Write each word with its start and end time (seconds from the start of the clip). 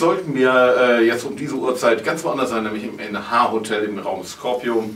eigentlich 0.00 0.24
sollten 0.24 0.34
wir 0.34 0.76
äh, 0.78 1.06
jetzt 1.06 1.24
um 1.24 1.36
diese 1.36 1.54
Uhrzeit 1.54 2.04
ganz 2.04 2.24
woanders 2.24 2.50
sein, 2.50 2.64
nämlich 2.64 2.84
im 2.84 2.98
NH-Hotel 2.98 3.84
im 3.84 3.98
Raum 3.98 4.24
Scorpio 4.24 4.88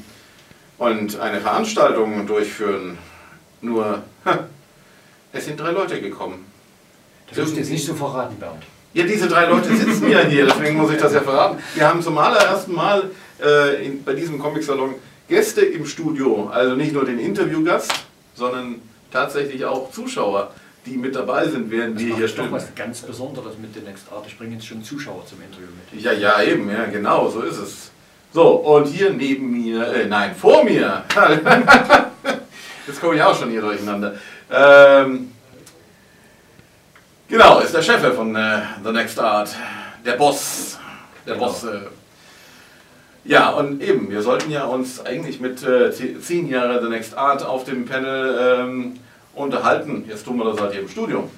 und 0.78 1.20
eine 1.20 1.40
Veranstaltung 1.40 2.26
durchführen. 2.26 2.98
Nur, 3.60 4.02
ha, 4.24 4.38
es 5.32 5.44
sind 5.44 5.60
drei 5.60 5.72
Leute 5.72 6.00
gekommen. 6.00 6.46
Das 7.28 7.38
ihr 7.38 7.56
jetzt 7.56 7.70
nicht 7.70 7.86
so 7.86 7.94
verraten, 7.94 8.36
Bernd. 8.38 8.62
Ja, 8.92 9.04
diese 9.04 9.28
drei 9.28 9.46
Leute 9.46 9.74
sitzen 9.74 10.08
ja 10.08 10.20
hier, 10.20 10.46
deswegen 10.46 10.76
muss 10.76 10.92
ich 10.92 10.98
das 10.98 11.12
ja 11.12 11.20
verraten. 11.20 11.58
Wir 11.74 11.88
haben 11.88 12.00
zum 12.00 12.16
allerersten 12.16 12.74
Mal 12.74 13.10
äh, 13.42 13.84
in, 13.84 14.04
bei 14.04 14.14
diesem 14.14 14.38
Comic-Salon 14.38 14.94
Gäste 15.28 15.62
im 15.62 15.84
Studio, 15.86 16.48
also 16.52 16.76
nicht 16.76 16.92
nur 16.92 17.04
den 17.04 17.18
Interviewgast, 17.18 17.92
sondern 18.34 18.76
tatsächlich 19.10 19.64
auch 19.64 19.90
Zuschauer, 19.90 20.52
die 20.86 20.96
mit 20.96 21.14
dabei 21.16 21.48
sind, 21.48 21.70
während 21.70 21.96
Das 21.96 22.02
wir 22.02 22.08
macht 22.10 22.18
hier 22.18 22.26
doch 22.28 22.34
stehen. 22.34 22.52
was 22.52 22.74
ganz 22.74 23.00
Besonderes 23.00 23.56
mit 23.58 23.74
den 23.74 23.84
Next 23.84 24.04
Art. 24.12 24.24
Ich 24.26 24.36
bringe 24.36 24.54
jetzt 24.54 24.66
schon 24.66 24.82
Zuschauer 24.84 25.24
zum 25.26 25.40
Interview 25.42 25.66
mit. 25.92 26.02
Ja, 26.02 26.12
ja, 26.12 26.42
eben, 26.42 26.70
ja, 26.70 26.84
genau, 26.86 27.28
so 27.30 27.40
ist 27.42 27.56
es. 27.58 27.90
So, 28.32 28.48
und 28.56 28.86
hier 28.88 29.10
neben 29.10 29.50
mir, 29.52 29.86
äh, 29.94 30.06
nein, 30.06 30.34
vor 30.34 30.64
mir, 30.64 31.04
jetzt 32.86 33.00
komme 33.00 33.14
ich 33.16 33.22
auch 33.22 33.38
schon 33.38 33.50
hier 33.50 33.60
durcheinander. 33.60 34.14
Ähm, 34.50 35.30
genau, 37.28 37.60
ist 37.60 37.74
der 37.74 37.82
Chef 37.82 38.02
von 38.14 38.34
äh, 38.34 38.60
The 38.84 38.90
Next 38.92 39.18
Art, 39.18 39.54
der 40.04 40.12
Boss, 40.14 40.78
der 41.26 41.34
Genau. 41.34 41.46
Boss. 41.46 41.64
Äh, 41.64 41.78
ja, 43.26 43.50
und 43.50 43.80
eben, 43.82 44.10
wir 44.10 44.20
sollten 44.20 44.50
ja 44.50 44.64
uns 44.64 45.00
eigentlich 45.06 45.40
mit 45.40 45.62
äh, 45.62 45.90
ze- 45.92 46.20
zehn 46.20 46.46
Jahre 46.48 46.82
The 46.82 46.90
Next 46.90 47.16
Art 47.16 47.42
auf 47.42 47.64
dem 47.64 47.86
Panel 47.86 48.58
ähm, 48.60 48.96
unterhalten. 49.34 50.04
Jetzt 50.08 50.24
tun 50.24 50.38
wir 50.38 50.44
das 50.44 50.60
halt 50.60 50.72
hier 50.72 50.82
im 50.82 50.88
Studio. 50.88 51.28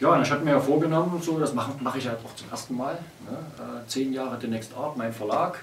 Ja, 0.00 0.08
und 0.14 0.22
ich 0.22 0.30
hatte 0.30 0.44
mir 0.44 0.52
ja 0.52 0.60
vorgenommen, 0.60 1.20
so, 1.22 1.38
das 1.38 1.52
mache 1.52 1.72
mach 1.80 1.94
ich 1.94 2.08
halt 2.08 2.18
auch 2.24 2.34
zum 2.34 2.48
ersten 2.50 2.76
Mal. 2.76 2.94
Ne? 3.28 3.36
Äh, 3.58 3.86
zehn 3.86 4.12
Jahre 4.12 4.38
The 4.40 4.48
Next 4.48 4.74
Art, 4.74 4.96
mein 4.96 5.12
Verlag. 5.12 5.58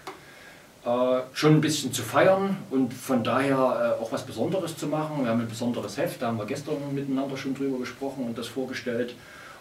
Äh, 0.85 1.21
schon 1.33 1.55
ein 1.55 1.61
bisschen 1.61 1.91
zu 1.91 2.03
feiern 2.03 2.55
und 2.69 2.93
von 2.93 3.23
daher 3.23 3.97
äh, 3.99 4.01
auch 4.01 4.11
was 4.11 4.23
Besonderes 4.23 4.77
zu 4.77 4.87
machen. 4.87 5.23
Wir 5.23 5.31
haben 5.31 5.41
ein 5.41 5.49
besonderes 5.49 5.97
Heft, 5.97 6.21
da 6.21 6.27
haben 6.27 6.37
wir 6.37 6.45
gestern 6.45 6.75
miteinander 6.93 7.35
schon 7.35 7.55
drüber 7.55 7.79
gesprochen 7.79 8.25
und 8.25 8.37
das 8.37 8.47
vorgestellt. 8.47 9.15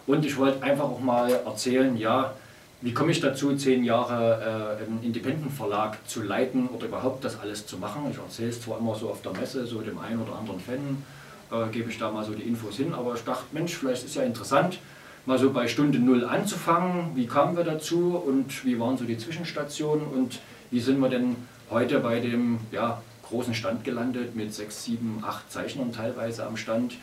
Und 0.07 0.25
ich 0.25 0.37
wollte 0.37 0.63
einfach 0.63 0.85
auch 0.85 1.01
mal 1.01 1.33
erzählen, 1.33 1.97
ja, 1.97 2.35
wie 2.83 2.93
komme 2.93 3.11
ich 3.11 3.21
dazu, 3.21 3.57
zehn 3.57 3.83
Jahre 3.83 4.77
äh, 4.79 4.85
einen 4.85 5.03
Independent-Verlag 5.03 5.97
zu 6.07 6.23
leiten 6.23 6.69
oder 6.69 6.87
überhaupt 6.87 7.25
das 7.25 7.41
alles 7.41 7.67
zu 7.67 7.79
machen. 7.79 8.03
Ich 8.11 8.19
erzähle 8.19 8.51
es 8.51 8.61
zwar 8.61 8.79
immer 8.79 8.95
so 8.95 9.09
auf 9.09 9.23
der 9.23 9.33
Messe, 9.33 9.67
so 9.67 9.81
dem 9.81 9.99
einen 9.99 10.21
oder 10.23 10.39
anderen 10.39 10.61
Fan 10.61 11.03
äh, 11.51 11.69
gebe 11.73 11.91
ich 11.91 11.99
da 11.99 12.11
mal 12.11 12.25
so 12.25 12.33
die 12.33 12.43
Infos 12.43 12.77
hin, 12.77 12.93
aber 12.95 13.15
ich 13.15 13.23
dachte, 13.23 13.45
Mensch, 13.53 13.75
vielleicht 13.75 14.05
ist 14.05 14.15
ja 14.15 14.23
interessant, 14.23 14.79
mal 15.27 15.39
so 15.39 15.51
bei 15.51 15.69
Stunde 15.69 15.99
Null 15.99 16.25
anzufangen. 16.25 17.15
Wie 17.15 17.27
kamen 17.27 17.57
wir 17.57 17.65
dazu 17.65 18.17
und 18.17 18.65
wie 18.65 18.79
waren 18.79 18.97
so 18.97 19.05
die 19.05 19.19
Zwischenstationen 19.19 20.07
und 20.07 20.41
wie 20.71 20.81
sind 20.81 20.99
wir 21.01 21.09
denn 21.09 21.37
heute 21.71 22.01
bei 22.01 22.21
dem 22.21 22.59
ja, 22.73 23.01
großen 23.29 23.55
Stand 23.55 23.85
gelandet 23.85 24.37
mit 24.37 24.55
sechs, 24.55 24.85
sieben, 24.85 25.23
acht 25.27 25.51
Zeichnern 25.51 25.93
teilweise 25.93 26.47
am 26.47 26.57
Stand? 26.57 26.95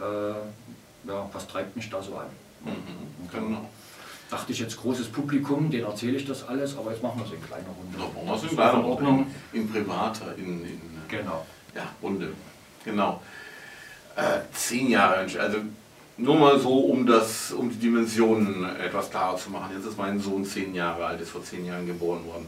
Äh, 0.00 1.08
ja, 1.08 1.28
was 1.32 1.48
treibt 1.48 1.74
mich 1.76 1.90
da 1.90 2.00
so 2.00 2.16
an? 2.16 2.26
Mhm, 2.64 3.28
genau. 3.30 3.68
Dachte 4.30 4.52
ich 4.52 4.60
jetzt 4.60 4.80
großes 4.80 5.08
Publikum, 5.08 5.70
denen 5.70 5.84
erzähle 5.84 6.16
ich 6.16 6.24
das 6.24 6.48
alles, 6.48 6.76
aber 6.78 6.92
jetzt 6.92 7.02
machen 7.02 7.18
wir 7.20 7.26
es 7.26 7.32
in 7.32 7.42
kleiner 7.42 7.66
Runde. 7.68 7.98
Noch 7.98 8.14
wollen 8.14 8.26
wir 8.28 8.34
es 8.34 8.42
in 8.44 8.48
kleiner 8.50 8.78
in. 8.78 8.84
Runde, 8.84 9.26
in 9.52 9.68
privater, 9.70 10.34
in, 10.38 10.64
in 10.64 10.80
Genau. 11.08 11.44
ja, 11.74 11.82
Runde. 12.02 12.32
Genau. 12.84 13.20
Äh, 14.16 14.40
zehn 14.52 14.90
Jahre, 14.90 15.26
also 15.38 15.58
nur 16.18 16.36
mal 16.36 16.58
so, 16.58 16.78
um, 16.78 17.06
das, 17.06 17.52
um 17.52 17.70
die 17.70 17.76
Dimensionen 17.78 18.64
etwas 18.78 19.10
klarer 19.10 19.36
zu 19.36 19.50
machen. 19.50 19.70
Jetzt 19.74 19.86
ist 19.86 19.96
mein 19.96 20.20
Sohn 20.20 20.44
zehn 20.44 20.74
Jahre 20.74 21.06
alt, 21.06 21.20
ist 21.20 21.30
vor 21.30 21.42
zehn 21.42 21.64
Jahren 21.64 21.86
geboren 21.86 22.24
worden. 22.26 22.46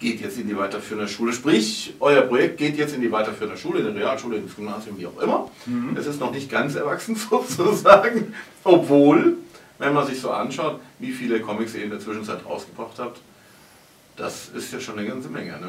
Geht 0.00 0.20
jetzt 0.20 0.38
in 0.38 0.48
die 0.48 0.56
weiterführende 0.56 1.08
Schule. 1.08 1.32
Sprich, 1.32 1.94
euer 2.00 2.22
Projekt 2.22 2.58
geht 2.58 2.76
jetzt 2.76 2.94
in 2.94 3.00
die 3.00 3.12
weiterführende 3.12 3.58
Schule, 3.58 3.80
in 3.80 3.94
die 3.94 4.00
Realschule, 4.00 4.38
ins 4.38 4.56
Gymnasium, 4.56 4.98
wie 4.98 5.06
auch 5.06 5.20
immer. 5.20 5.50
Es 5.98 6.06
ist 6.06 6.20
noch 6.20 6.32
nicht 6.32 6.50
ganz 6.50 6.74
erwachsen 6.74 7.16
sozusagen, 7.30 8.34
obwohl, 8.64 9.36
wenn 9.78 9.92
man 9.92 10.06
sich 10.06 10.20
so 10.20 10.30
anschaut, 10.30 10.80
wie 10.98 11.12
viele 11.12 11.40
Comics 11.40 11.74
ihr 11.74 11.84
in 11.84 11.90
der 11.90 12.00
Zwischenzeit 12.00 12.44
rausgebracht 12.44 12.98
habt, 12.98 13.20
das 14.16 14.48
ist 14.48 14.72
ja 14.72 14.80
schon 14.80 14.98
eine 14.98 15.06
ganze 15.06 15.28
Menge. 15.28 15.52
Ne? 15.52 15.68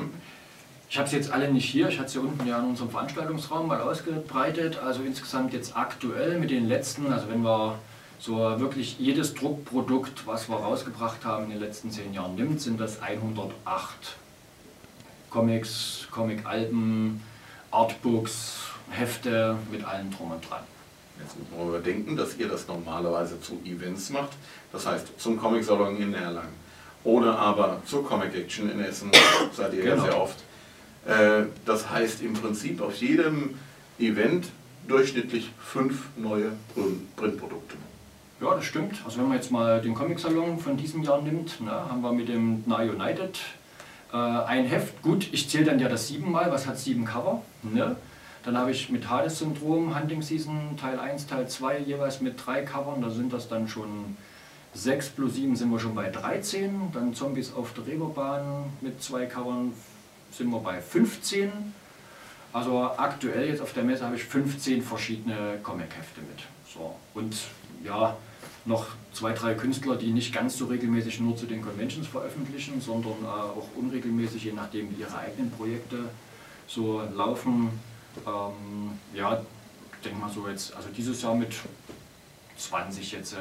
Ich 0.90 0.98
habe 0.98 1.10
sie 1.10 1.16
jetzt 1.18 1.32
alle 1.32 1.52
nicht 1.52 1.66
hier, 1.70 1.90
ich 1.90 2.00
hatte 2.00 2.10
sie 2.12 2.20
unten 2.20 2.46
ja 2.48 2.60
in 2.60 2.66
unserem 2.66 2.90
Veranstaltungsraum 2.90 3.68
mal 3.68 3.82
ausgebreitet. 3.82 4.78
Also 4.78 5.02
insgesamt 5.04 5.54
jetzt 5.54 5.76
aktuell 5.76 6.40
mit 6.40 6.52
den 6.52 6.68
letzten, 6.68 7.12
also 7.12 7.28
wenn 7.30 7.42
wir 7.42 7.80
so 8.20 8.38
wirklich 8.60 8.98
jedes 9.00 9.34
Druckprodukt, 9.34 10.26
was 10.26 10.48
wir 10.48 10.56
rausgebracht 10.56 11.26
haben 11.26 11.46
in 11.46 11.52
den 11.52 11.60
letzten 11.60 11.92
zehn 11.92 12.14
Jahren 12.14 12.36
nimmt, 12.36 12.62
sind 12.62 12.80
das 12.80 13.02
108 13.02 13.52
Comics, 15.30 16.08
Comic-Alben, 16.12 17.22
Artbooks, 17.72 18.60
Hefte 18.90 19.58
mit 19.72 19.84
allem 19.86 20.12
drum 20.12 20.32
und 20.32 20.50
dran. 20.50 20.62
Jetzt 21.20 21.38
muss 21.38 21.48
man 21.58 21.68
überdenken, 21.70 22.16
dass 22.16 22.38
ihr 22.38 22.48
das 22.48 22.68
normalerweise 22.68 23.40
zu 23.42 23.60
Events 23.66 24.10
macht, 24.12 24.32
das 24.72 24.86
heißt 24.86 25.20
zum 25.20 25.38
Comic-Salon 25.38 25.98
in 25.98 26.14
Erlangen 26.14 26.54
oder 27.04 27.38
aber 27.38 27.82
zur 27.86 28.06
Comic 28.08 28.34
Action 28.36 28.70
in 28.72 28.80
Essen, 28.82 29.12
seid 29.54 29.74
ihr 29.74 29.84
ja 29.84 29.92
Genau. 29.96 30.06
sehr 30.06 30.22
oft. 30.22 30.44
Äh, 31.06 31.44
Das 31.66 31.90
heißt 31.90 32.22
im 32.22 32.34
Prinzip 32.34 32.82
auf 32.82 32.96
jedem 32.96 33.56
Event 34.00 34.48
durchschnittlich 34.88 35.52
fünf 35.60 36.08
neue 36.18 36.52
Print- 36.74 37.16
Printprodukte. 37.16 37.76
Ja, 38.42 38.54
das 38.56 38.66
stimmt. 38.66 39.02
Also 39.06 39.20
wenn 39.20 39.28
man 39.30 39.38
jetzt 39.38 39.52
mal 39.52 39.82
den 39.82 39.94
Comic-Salon 39.96 40.60
von 40.60 40.76
diesem 40.78 41.04
Jahr 41.04 41.22
nimmt, 41.22 41.62
ne, 41.62 41.72
haben 41.72 42.02
wir 42.02 42.12
mit 42.12 42.28
dem 42.28 42.64
Na 42.66 42.78
United 42.82 43.40
äh, 44.14 44.18
ein 44.18 44.66
Heft. 44.66 45.02
Gut, 45.02 45.30
ich 45.32 45.50
zähle 45.50 45.66
dann 45.66 45.80
ja 45.80 45.88
das 45.90 46.08
siebenmal, 46.08 46.52
was 46.52 46.68
hat 46.68 46.78
sieben 46.78 47.06
Cover. 47.06 47.42
Ne? 47.64 47.96
Dann 48.44 48.58
habe 48.58 48.72
ich 48.72 48.90
mit 48.90 49.10
Hades-Syndrom, 49.10 49.98
Hunting 50.00 50.22
Season 50.22 50.78
Teil 50.80 51.00
1, 51.00 51.26
Teil 51.28 51.48
2 51.48 51.80
jeweils 51.80 52.22
mit 52.22 52.46
drei 52.46 52.62
Covern. 52.62 53.02
Da 53.02 53.10
sind 53.10 53.32
das 53.34 53.48
dann 53.48 53.68
schon 53.68 54.18
6 54.74 55.10
plus 55.12 55.36
7 55.36 55.56
sind 55.56 55.72
wir 55.72 55.80
schon 55.80 55.96
bei 55.96 56.10
13. 56.10 56.92
Dann 56.94 57.14
Zombies 57.16 57.54
auf 57.54 57.74
der 57.74 57.88
Reeperbahn 57.88 58.66
mit 58.82 59.02
zwei 59.02 59.26
Covern 59.26 59.72
sind 60.38 60.50
wir 60.50 60.60
bei 60.60 60.82
15. 60.82 61.52
Also 62.54 62.84
aktuell 62.84 63.50
jetzt 63.50 63.62
auf 63.62 63.74
der 63.74 63.84
Messe 63.84 64.06
habe 64.06 64.16
ich 64.16 64.24
15 64.24 64.82
verschiedene 64.82 65.60
Comic-Hefte 65.62 66.22
mit. 66.22 66.44
So. 66.74 66.96
Und 67.14 67.36
ja, 67.84 68.16
noch 68.66 68.88
zwei, 69.14 69.34
drei 69.34 69.54
Künstler, 69.54 69.96
die 69.96 70.12
nicht 70.12 70.34
ganz 70.34 70.58
so 70.58 70.66
regelmäßig 70.66 71.20
nur 71.20 71.38
zu 71.38 71.46
den 71.46 71.62
Conventions 71.62 72.08
veröffentlichen, 72.08 72.82
sondern 72.82 73.24
äh, 73.24 73.28
auch 73.28 73.68
unregelmäßig, 73.76 74.46
je 74.46 74.54
nachdem 74.54 74.90
wie 74.92 75.02
ihre 75.02 75.18
eigenen 75.18 75.52
Projekte 75.52 76.10
so 76.68 77.02
laufen. 77.14 77.70
Ähm, 78.26 79.00
ja, 79.14 79.42
ich 79.94 80.04
denke 80.04 80.20
mal 80.20 80.32
so 80.32 80.48
jetzt, 80.48 80.76
also 80.76 80.90
dieses 80.90 81.22
Jahr 81.22 81.36
mit 81.36 81.54
20 82.58 83.12
jetzt 83.12 83.34
äh, 83.34 83.38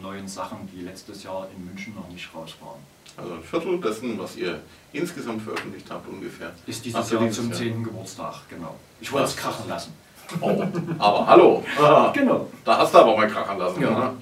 neuen 0.00 0.28
Sachen, 0.28 0.68
die 0.72 0.82
letztes 0.82 1.22
Jahr 1.22 1.48
in 1.54 1.64
München 1.64 1.94
noch 1.94 2.08
nicht 2.08 2.28
raus 2.34 2.54
waren. 2.60 2.80
Also 3.16 3.34
ein 3.34 3.42
Viertel 3.42 3.80
dessen, 3.80 4.18
was 4.18 4.36
ihr 4.36 4.60
insgesamt 4.92 5.42
veröffentlicht 5.42 5.86
habt 5.90 6.08
ungefähr. 6.08 6.52
Ist 6.66 6.84
dieses 6.84 7.10
ihr 7.10 7.18
Jahr 7.18 7.26
dieses 7.28 7.36
zum 7.36 7.50
Jahr? 7.50 7.58
10. 7.58 7.84
Geburtstag, 7.84 8.34
genau. 8.48 8.74
Ich 9.00 9.10
wollte 9.10 9.26
es 9.28 9.36
krachen 9.36 9.68
lassen. 9.68 9.92
Oh, 10.40 10.62
aber 10.98 11.26
hallo, 11.26 11.64
ah, 11.80 12.10
Genau. 12.14 12.48
da 12.64 12.78
hast 12.78 12.92
du 12.92 12.98
aber 12.98 13.16
mal 13.16 13.28
krachern 13.28 13.58
lassen. 13.58 13.80
Ja. 13.80 13.90
Ne? 13.90 14.14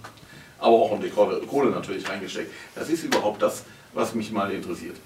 Aber 0.59 0.75
auch 0.77 0.93
um 0.93 1.01
die 1.03 1.11
Kohle, 1.11 1.41
Kohle 1.41 1.71
natürlich 1.71 2.09
reingesteckt. 2.09 2.51
Das 2.75 2.89
ist 2.89 3.03
überhaupt 3.03 3.43
das, 3.43 3.65
was 3.93 4.15
mich 4.15 4.31
mal 4.31 4.51
interessiert. 4.53 4.97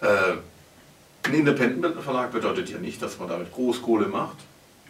Äh, 0.00 0.06
ein 1.22 1.34
Independent-Verlag 1.34 2.30
bedeutet 2.30 2.70
ja 2.70 2.78
nicht, 2.78 3.00
dass 3.02 3.18
man 3.18 3.28
damit 3.28 3.52
Großkohle 3.52 4.06
macht 4.08 4.36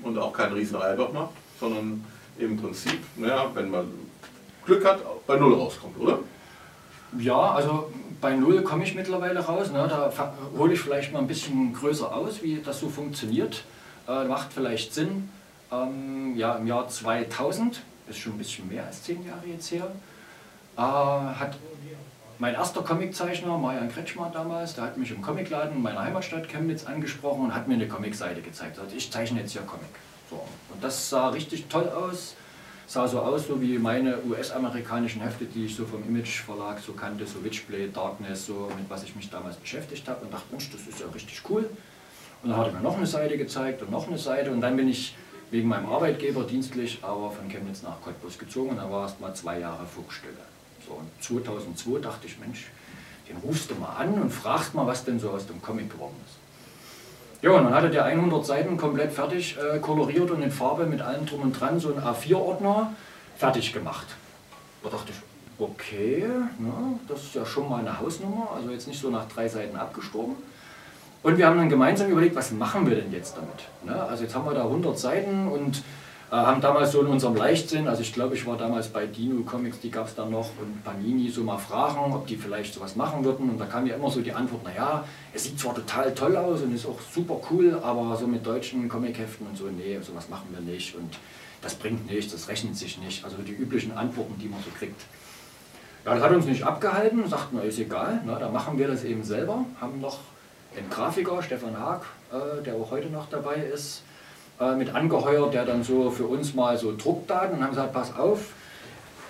und 0.03 0.19
auch 0.19 0.33
keinen 0.33 0.53
riesen 0.53 0.77
Reibach 0.77 1.13
macht, 1.13 1.31
sondern 1.59 2.05
im 2.39 2.57
Prinzip, 2.57 2.99
naja, 3.17 3.51
wenn 3.55 3.71
man 3.71 3.87
Glück 4.65 4.85
hat, 4.85 5.01
bei 5.27 5.37
Null 5.37 5.55
rauskommt, 5.55 5.99
oder? 5.99 6.19
Ja, 7.19 7.53
also 7.53 7.91
bei 8.21 8.35
Null 8.35 8.63
komme 8.63 8.85
ich 8.85 8.95
mittlerweile 8.95 9.41
raus. 9.41 9.71
Ne? 9.71 9.87
Da 9.89 10.13
hole 10.57 10.75
ich 10.75 10.81
vielleicht 10.81 11.13
mal 11.13 11.21
ein 11.21 11.27
bisschen 11.27 11.73
größer 11.73 12.15
aus, 12.15 12.43
wie 12.43 12.61
das 12.63 12.81
so 12.81 12.89
funktioniert. 12.89 13.65
Äh, 14.07 14.25
macht 14.25 14.53
vielleicht 14.53 14.95
Sinn. 14.95 15.29
Ähm, 15.73 16.37
ja, 16.37 16.57
im 16.57 16.67
Jahr 16.67 16.89
2000, 16.89 17.83
ist 18.09 18.19
schon 18.19 18.33
ein 18.33 18.39
bisschen 18.39 18.69
mehr 18.69 18.85
als 18.87 19.03
zehn 19.05 19.25
Jahre 19.25 19.47
jetzt 19.47 19.71
her, 19.71 19.87
äh, 20.77 20.81
hat 20.81 21.57
mein 22.39 22.55
erster 22.55 22.83
Comiczeichner, 22.83 23.59
Marian 23.59 23.93
Kretschmer 23.93 24.31
damals, 24.33 24.75
der 24.75 24.85
hat 24.85 24.97
mich 24.97 25.11
im 25.11 25.21
Comicladen 25.21 25.77
in 25.77 25.83
meiner 25.83 26.01
Heimatstadt 26.01 26.49
Chemnitz 26.49 26.87
angesprochen 26.87 27.45
und 27.45 27.55
hat 27.55 27.69
mir 27.69 27.75
eine 27.75 27.87
Comicseite 27.87 28.41
gezeigt. 28.41 28.79
Also 28.79 28.97
ich 28.97 29.13
zeichne 29.13 29.41
jetzt 29.41 29.53
hier 29.53 29.61
Comic. 29.63 29.91
So. 30.31 30.37
Und 30.73 30.83
das 30.83 31.11
sah 31.11 31.29
richtig 31.29 31.67
toll 31.69 31.89
aus. 31.91 32.35
Sah 32.91 33.07
so 33.07 33.21
aus, 33.21 33.47
so 33.47 33.63
wie 33.63 33.79
meine 33.79 34.19
US-amerikanischen 34.29 35.23
Hefte, 35.23 35.45
die 35.45 35.67
ich 35.67 35.77
so 35.77 35.87
vom 35.87 36.03
Image 36.09 36.41
Verlag 36.41 36.81
so 36.81 36.93
kannte, 36.93 37.25
so 37.25 37.45
Witchblade, 37.45 37.91
Darkness, 37.91 38.47
so 38.47 38.69
mit 38.77 38.91
was 38.91 39.05
ich 39.05 39.15
mich 39.15 39.31
damals 39.31 39.55
beschäftigt 39.59 40.09
habe 40.09 40.25
und 40.25 40.35
dachte, 40.35 40.47
Mensch, 40.51 40.69
das 40.73 40.89
ist 40.89 40.99
ja 40.99 41.07
richtig 41.15 41.41
cool. 41.49 41.71
Und 42.43 42.51
dann 42.51 42.59
hat 42.59 42.67
er 42.67 42.73
mir 42.73 42.81
noch 42.81 42.97
eine 42.97 43.07
Seite 43.07 43.39
gezeigt 43.39 43.81
und 43.83 43.93
noch 43.93 44.09
eine 44.09 44.19
Seite 44.19 44.51
und 44.51 44.61
dann 44.61 44.77
bin 44.77 44.89
ich 44.89 45.15
wegen 45.53 45.69
meinem 45.69 45.87
Arbeitgeber 45.87 46.43
dienstlich 46.43 46.99
aber 47.03 47.31
von 47.31 47.49
Chemnitz 47.49 47.83
nach 47.83 48.01
Cottbus 48.01 48.37
gezogen 48.37 48.71
und 48.71 48.79
da 48.79 48.91
war 48.91 49.03
erst 49.03 49.21
mal 49.21 49.33
zwei 49.35 49.61
Jahre 49.61 49.87
Funkstille. 49.87 50.35
So, 50.85 50.95
und 50.95 51.09
2002 51.21 52.01
dachte 52.01 52.27
ich, 52.27 52.41
Mensch, 52.41 52.73
den 53.29 53.37
rufst 53.37 53.71
du 53.71 53.77
mal 53.77 53.99
an 53.99 54.15
und 54.15 54.31
fragst 54.31 54.75
mal, 54.75 54.89
was 54.89 55.05
denn 55.05 55.21
so 55.21 55.31
aus 55.31 55.47
dem 55.47 55.63
Comic 55.63 55.93
geworden 55.93 56.17
ist. 56.27 56.40
Ja, 57.43 57.53
und 57.53 57.65
dann 57.65 57.75
hatte 57.75 57.89
der 57.89 58.05
100 58.05 58.45
Seiten 58.45 58.77
komplett 58.77 59.13
fertig 59.13 59.57
äh, 59.57 59.79
koloriert 59.79 60.31
und 60.31 60.43
in 60.43 60.51
Farbe 60.51 60.85
mit 60.85 61.01
allem 61.01 61.25
drum 61.25 61.43
und 61.43 61.59
dran, 61.59 61.81
so 61.81 61.93
ein 61.93 62.01
A4-Ordner, 62.01 62.93
fertig 63.37 63.73
gemacht. 63.73 64.07
Da 64.83 64.91
dachte 64.91 65.13
ich, 65.13 65.19
okay, 65.59 66.27
na, 66.59 66.99
das 67.09 67.23
ist 67.23 67.35
ja 67.35 67.47
schon 67.47 67.69
mal 67.69 67.81
eine 67.81 67.99
Hausnummer, 67.99 68.51
also 68.55 68.71
jetzt 68.71 68.89
nicht 68.89 69.01
so 69.01 69.11
nach 69.11 69.27
drei 69.29 69.49
Seiten 69.49 69.77
abgestorben. 69.77 70.37
Und 71.23 71.39
wir 71.39 71.47
haben 71.47 71.57
dann 71.57 71.69
gemeinsam 71.69 72.11
überlegt, 72.11 72.35
was 72.37 72.51
machen 72.51 72.89
wir 72.89 72.97
denn 72.97 73.13
jetzt 73.13 73.37
damit? 73.37 73.69
Ne? 73.85 74.03
Also 74.03 74.25
jetzt 74.25 74.35
haben 74.35 74.47
wir 74.47 74.55
da 74.55 74.65
100 74.65 74.99
Seiten 74.99 75.49
und 75.49 75.83
haben 76.37 76.61
damals 76.61 76.93
so 76.93 77.01
in 77.01 77.09
unserem 77.09 77.35
Leichtsinn, 77.35 77.89
also 77.89 78.03
ich 78.03 78.13
glaube, 78.13 78.37
ich 78.37 78.47
war 78.47 78.57
damals 78.57 78.89
bei 78.89 79.07
Dino 79.07 79.43
Comics, 79.43 79.81
die 79.81 79.91
gab 79.91 80.07
es 80.07 80.15
dann 80.15 80.31
noch, 80.31 80.51
und 80.61 80.85
Panini 80.85 81.29
so 81.29 81.43
mal 81.43 81.59
fragen, 81.59 82.13
ob 82.13 82.27
die 82.27 82.37
vielleicht 82.37 82.73
sowas 82.73 82.95
machen 82.95 83.25
würden. 83.25 83.51
Und 83.51 83.59
da 83.59 83.67
kam 83.67 83.85
ja 83.87 83.97
immer 83.97 84.11
so 84.11 84.21
die 84.21 84.33
Antwort, 84.33 84.63
naja, 84.63 85.05
es 85.35 85.45
sieht 85.45 85.59
zwar 85.59 85.75
total 85.75 86.15
toll 86.15 86.37
aus 86.37 86.63
und 86.63 86.73
ist 86.73 86.87
auch 86.87 87.01
super 87.13 87.41
cool, 87.51 87.81
aber 87.83 88.17
so 88.17 88.29
mit 88.29 88.47
deutschen 88.47 88.89
Comicheften 88.89 89.47
und 89.47 89.57
so, 89.57 89.65
nee, 89.65 89.99
sowas 90.01 90.29
machen 90.29 90.49
wir 90.51 90.61
nicht 90.61 90.95
und 90.95 91.19
das 91.63 91.75
bringt 91.75 92.07
nichts, 92.09 92.33
das 92.33 92.49
rechnet 92.49 92.77
sich 92.77 92.99
nicht. 92.99 93.25
Also 93.25 93.39
die 93.39 93.53
üblichen 93.53 93.93
Antworten, 93.93 94.39
die 94.41 94.49
man 94.49 94.61
so 94.63 94.71
kriegt. 94.79 95.01
Ja, 96.05 96.15
das 96.15 96.23
hat 96.23 96.33
uns 96.33 96.47
nicht 96.47 96.63
abgehalten, 96.63 97.29
sagten, 97.29 97.57
na 97.59 97.63
ist 97.63 97.79
egal, 97.79 98.23
na, 98.25 98.39
da 98.39 98.49
machen 98.49 98.79
wir 98.79 98.87
das 98.87 99.05
eben 99.05 99.23
selber. 99.25 99.65
Haben 99.81 100.01
noch 100.01 100.19
einen 100.77 100.89
Grafiker, 100.89 101.43
Stefan 101.43 101.77
Haag, 101.77 102.07
äh, 102.33 102.63
der 102.63 102.77
auch 102.77 102.91
heute 102.91 103.09
noch 103.09 103.29
dabei 103.29 103.57
ist, 103.57 104.03
äh, 104.61 104.75
mit 104.75 104.95
angeheuert, 104.95 105.55
der 105.55 105.65
dann 105.65 105.83
so 105.83 106.11
für 106.11 106.27
uns 106.27 106.55
mal 106.55 106.77
so 106.77 106.95
Druckdaten 106.97 107.57
und 107.57 107.63
haben 107.63 107.71
gesagt, 107.71 107.93
pass 107.93 108.15
auf, 108.15 108.41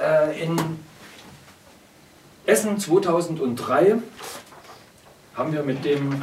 äh, 0.01 0.43
in 0.43 0.59
Essen 2.47 2.79
2003 2.79 3.99
haben 5.35 5.53
wir 5.53 5.63
mit 5.63 5.85
dem 5.85 6.21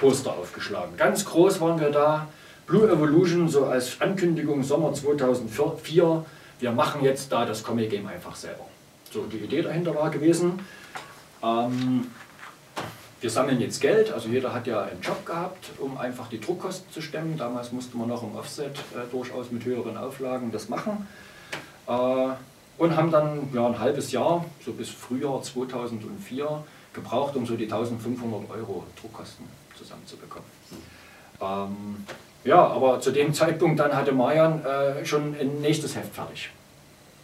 Poster 0.00 0.32
aufgeschlagen. 0.32 0.96
Ganz 0.96 1.24
groß 1.24 1.60
waren 1.60 1.80
wir 1.80 1.90
da, 1.90 2.28
Blue 2.66 2.88
Evolution 2.88 3.48
so 3.48 3.66
als 3.66 4.00
Ankündigung 4.00 4.62
Sommer 4.62 4.92
2004, 4.92 6.24
wir 6.60 6.72
machen 6.72 7.02
jetzt 7.02 7.32
da 7.32 7.44
das 7.44 7.62
Comic 7.62 7.90
Game 7.90 8.06
einfach 8.06 8.36
selber. 8.36 8.64
So 9.12 9.24
die 9.24 9.38
Idee 9.38 9.62
dahinter 9.62 9.94
war 9.94 10.10
gewesen, 10.10 10.60
ähm, 11.42 12.06
wir 13.20 13.30
sammeln 13.30 13.60
jetzt 13.60 13.80
Geld, 13.80 14.12
also 14.12 14.28
jeder 14.28 14.52
hat 14.52 14.66
ja 14.66 14.82
einen 14.82 15.00
Job 15.00 15.24
gehabt, 15.24 15.70
um 15.78 15.96
einfach 15.96 16.28
die 16.28 16.40
Druckkosten 16.40 16.92
zu 16.92 17.00
stemmen. 17.00 17.38
Damals 17.38 17.72
musste 17.72 17.96
man 17.96 18.08
noch 18.08 18.22
im 18.22 18.36
Offset 18.36 18.78
äh, 18.94 19.10
durchaus 19.10 19.50
mit 19.50 19.64
höheren 19.64 19.96
Auflagen 19.96 20.52
das 20.52 20.68
machen. 20.68 21.06
Äh, 21.86 22.28
und 22.76 22.96
haben 22.96 23.10
dann 23.10 23.48
ja, 23.54 23.66
ein 23.66 23.78
halbes 23.78 24.12
Jahr, 24.12 24.44
so 24.64 24.72
bis 24.72 24.90
Frühjahr 24.90 25.42
2004, 25.42 26.64
gebraucht, 26.92 27.36
um 27.36 27.46
so 27.46 27.56
die 27.56 27.64
1500 27.64 28.50
Euro 28.50 28.84
Druckkosten 29.00 29.46
zusammenzubekommen. 29.76 30.48
Ähm, 31.40 32.04
ja, 32.44 32.66
aber 32.66 33.00
zu 33.00 33.10
dem 33.10 33.32
Zeitpunkt 33.32 33.80
dann 33.80 33.94
hatte 33.94 34.12
Marian 34.12 34.64
äh, 34.64 35.04
schon 35.04 35.34
ein 35.38 35.60
nächstes 35.60 35.96
Heft 35.96 36.14
fertig. 36.14 36.50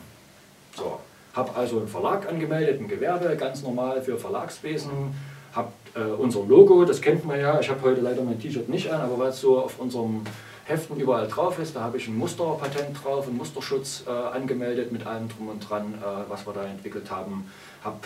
So, 0.77 0.99
habe 1.35 1.55
also 1.55 1.79
einen 1.79 1.89
Verlag 1.89 2.29
angemeldet, 2.29 2.81
ein 2.81 2.89
Gewerbe, 2.89 3.37
ganz 3.37 3.63
normal 3.63 4.03
für 4.03 4.19
Verlagswesen, 4.19 5.15
habe 5.53 5.73
äh, 5.95 6.01
unser 6.01 6.41
Logo, 6.45 6.85
das 6.85 7.01
kennt 7.01 7.25
man 7.25 7.39
ja, 7.39 7.61
ich 7.61 7.69
habe 7.69 7.83
heute 7.83 8.01
leider 8.01 8.23
mein 8.23 8.41
T-Shirt 8.41 8.69
nicht 8.69 8.91
an, 8.91 9.01
aber 9.01 9.19
was 9.19 9.41
so 9.41 9.61
auf 9.61 9.79
unserem 9.79 10.23
Heften 10.71 10.99
überall 10.99 11.27
drauf 11.29 11.59
ist. 11.59 11.77
Da 11.77 11.81
habe 11.81 11.99
ich 11.99 12.09
ein 12.09 12.17
Musterpatent 12.17 13.05
drauf, 13.05 13.27
einen 13.27 13.37
Musterschutz 13.37 14.05
äh, 14.07 14.11
angemeldet 14.11 14.93
mit 14.93 15.07
allem 15.07 15.29
drum 15.29 15.49
und 15.49 15.69
dran, 15.69 15.95
äh, 15.95 16.31
was 16.31 16.47
wir 16.47 16.53
da 16.53 16.65
entwickelt 16.65 17.11
haben. 17.11 17.51
Habe 17.85 17.99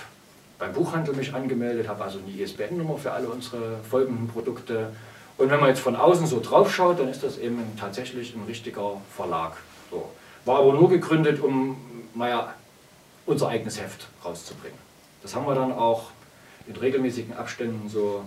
beim 0.59 0.73
Buchhandel 0.73 1.15
mich 1.15 1.35
angemeldet, 1.35 1.89
habe 1.89 2.03
also 2.05 2.19
eine 2.19 2.37
ISBN-Nummer 2.37 2.97
für 2.97 3.13
alle 3.13 3.29
unsere 3.29 3.79
folgenden 3.89 4.29
Produkte. 4.29 4.93
Und 5.37 5.51
wenn 5.51 5.61
man 5.61 5.69
jetzt 5.69 5.81
von 5.81 5.97
außen 5.97 6.27
so 6.27 6.41
drauf 6.41 6.75
schaut, 6.75 6.99
dann 6.99 7.09
ist 7.09 7.23
das 7.23 7.39
eben 7.39 7.61
tatsächlich 7.79 8.35
ein 8.35 8.45
richtiger 8.47 9.01
Verlag. 9.15 9.57
So. 9.91 10.11
War 10.45 10.59
aber 10.59 10.73
nur 10.75 10.89
gegründet, 10.89 11.41
um 11.41 11.77
naja, 12.15 12.55
unser 13.27 13.49
eigenes 13.49 13.81
Heft 13.81 14.07
rauszubringen. 14.25 14.79
Das 15.23 15.35
haben 15.35 15.47
wir 15.47 15.55
dann 15.55 15.73
auch 15.73 16.11
in 16.67 16.77
regelmäßigen 16.77 17.35
Abständen 17.35 17.89
so 17.89 18.25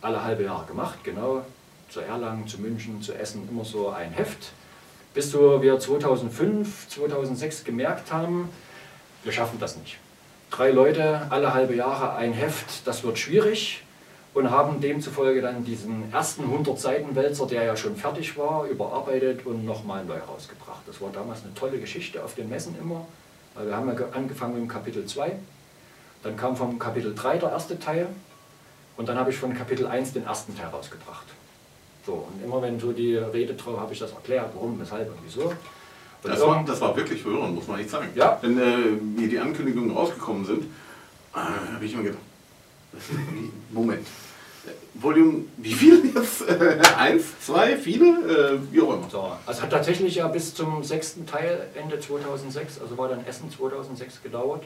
alle 0.00 0.24
halbe 0.24 0.44
Jahre 0.44 0.66
gemacht, 0.66 1.04
genau 1.04 1.42
zu 1.88 2.00
Erlangen, 2.00 2.46
zu 2.46 2.60
München, 2.60 3.00
zu 3.02 3.14
Essen 3.14 3.48
immer 3.48 3.64
so 3.64 3.90
ein 3.90 4.12
Heft, 4.12 4.52
bis 5.14 5.32
wir 5.32 5.78
2005, 5.78 6.88
2006 6.88 7.64
gemerkt 7.64 8.12
haben, 8.12 8.50
wir 9.24 9.32
schaffen 9.32 9.58
das 9.58 9.76
nicht. 9.76 9.98
Drei 10.50 10.70
Leute, 10.70 11.26
alle 11.30 11.52
halbe 11.54 11.74
Jahre 11.74 12.14
ein 12.14 12.32
Heft, 12.32 12.86
das 12.86 13.02
wird 13.02 13.18
schwierig 13.18 13.82
und 14.34 14.50
haben 14.50 14.80
demzufolge 14.80 15.40
dann 15.40 15.64
diesen 15.64 16.12
ersten 16.12 16.44
100 16.44 16.78
Seiten 16.78 17.16
Wälzer, 17.16 17.46
der 17.46 17.64
ja 17.64 17.76
schon 17.76 17.96
fertig 17.96 18.36
war, 18.36 18.66
überarbeitet 18.66 19.46
und 19.46 19.64
nochmal 19.64 20.04
neu 20.04 20.18
rausgebracht. 20.18 20.82
Das 20.86 21.00
war 21.00 21.10
damals 21.10 21.42
eine 21.42 21.54
tolle 21.54 21.78
Geschichte 21.80 22.22
auf 22.22 22.34
den 22.34 22.48
Messen 22.48 22.76
immer. 22.80 23.06
Wir 23.58 23.74
haben 23.74 23.88
ja 23.88 23.94
angefangen 24.12 24.52
mit 24.52 24.62
dem 24.62 24.68
Kapitel 24.68 25.06
2, 25.06 25.32
dann 26.22 26.36
kam 26.36 26.56
vom 26.56 26.78
Kapitel 26.78 27.14
3 27.14 27.38
der 27.38 27.50
erste 27.50 27.78
Teil 27.78 28.08
und 28.98 29.08
dann 29.08 29.18
habe 29.18 29.30
ich 29.30 29.36
von 29.36 29.54
Kapitel 29.54 29.86
1 29.86 30.12
den 30.12 30.26
ersten 30.26 30.56
Teil 30.56 30.66
rausgebracht. 30.66 31.26
So, 32.06 32.28
und 32.32 32.44
immer 32.44 32.62
wenn 32.62 32.78
so 32.78 32.92
die 32.92 33.16
Rede 33.16 33.54
drauf, 33.54 33.80
habe 33.80 33.92
ich 33.92 33.98
das 33.98 34.12
erklärt, 34.12 34.50
warum, 34.54 34.78
weshalb 34.78 35.08
und 35.08 35.18
wieso. 35.24 35.42
Und 35.42 35.56
das, 36.22 36.40
war, 36.40 36.64
das 36.64 36.80
war 36.80 36.96
wirklich 36.96 37.20
verwirrend, 37.20 37.56
muss 37.56 37.66
man 37.66 37.80
echt 37.80 37.90
sagen. 37.90 38.08
Ja. 38.14 38.38
Wenn 38.40 38.58
äh, 38.58 38.76
mir 39.20 39.28
die 39.28 39.38
Ankündigungen 39.38 39.90
rausgekommen 39.90 40.44
sind, 40.44 40.64
äh, 41.34 41.38
habe 41.74 41.84
ich 41.84 41.92
immer 41.92 42.04
gedacht, 42.04 42.22
Moment, 43.70 44.06
Volume, 44.94 45.44
wie 45.58 45.72
viel 45.72 46.12
jetzt? 46.14 46.48
Eins, 46.98 47.24
zwei, 47.44 47.76
viele? 47.76 48.06
Äh, 48.06 48.58
wie 48.72 48.80
auch 48.80 48.94
immer. 48.94 49.10
So, 49.10 49.32
also 49.44 49.62
hat 49.62 49.70
tatsächlich 49.70 50.14
ja 50.14 50.28
bis 50.28 50.54
zum 50.54 50.82
sechsten 50.82 51.26
Teil 51.26 51.66
Ende 51.74 52.00
2006, 52.00 52.80
also 52.80 52.96
war 52.96 53.08
dann 53.08 53.26
Essen 53.26 53.50
2006 53.50 54.22
gedauert, 54.22 54.64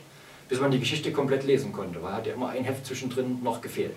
bis 0.49 0.61
man 0.61 0.71
die 0.71 0.79
Geschichte 0.79 1.11
komplett 1.11 1.45
lesen 1.45 1.73
konnte, 1.73 2.03
weil 2.03 2.13
hat 2.13 2.27
ja 2.27 2.35
immer 2.35 2.51
ein 2.51 2.65
Heft 2.65 2.87
zwischendrin 2.87 3.43
noch 3.43 3.61
gefehlt. 3.61 3.97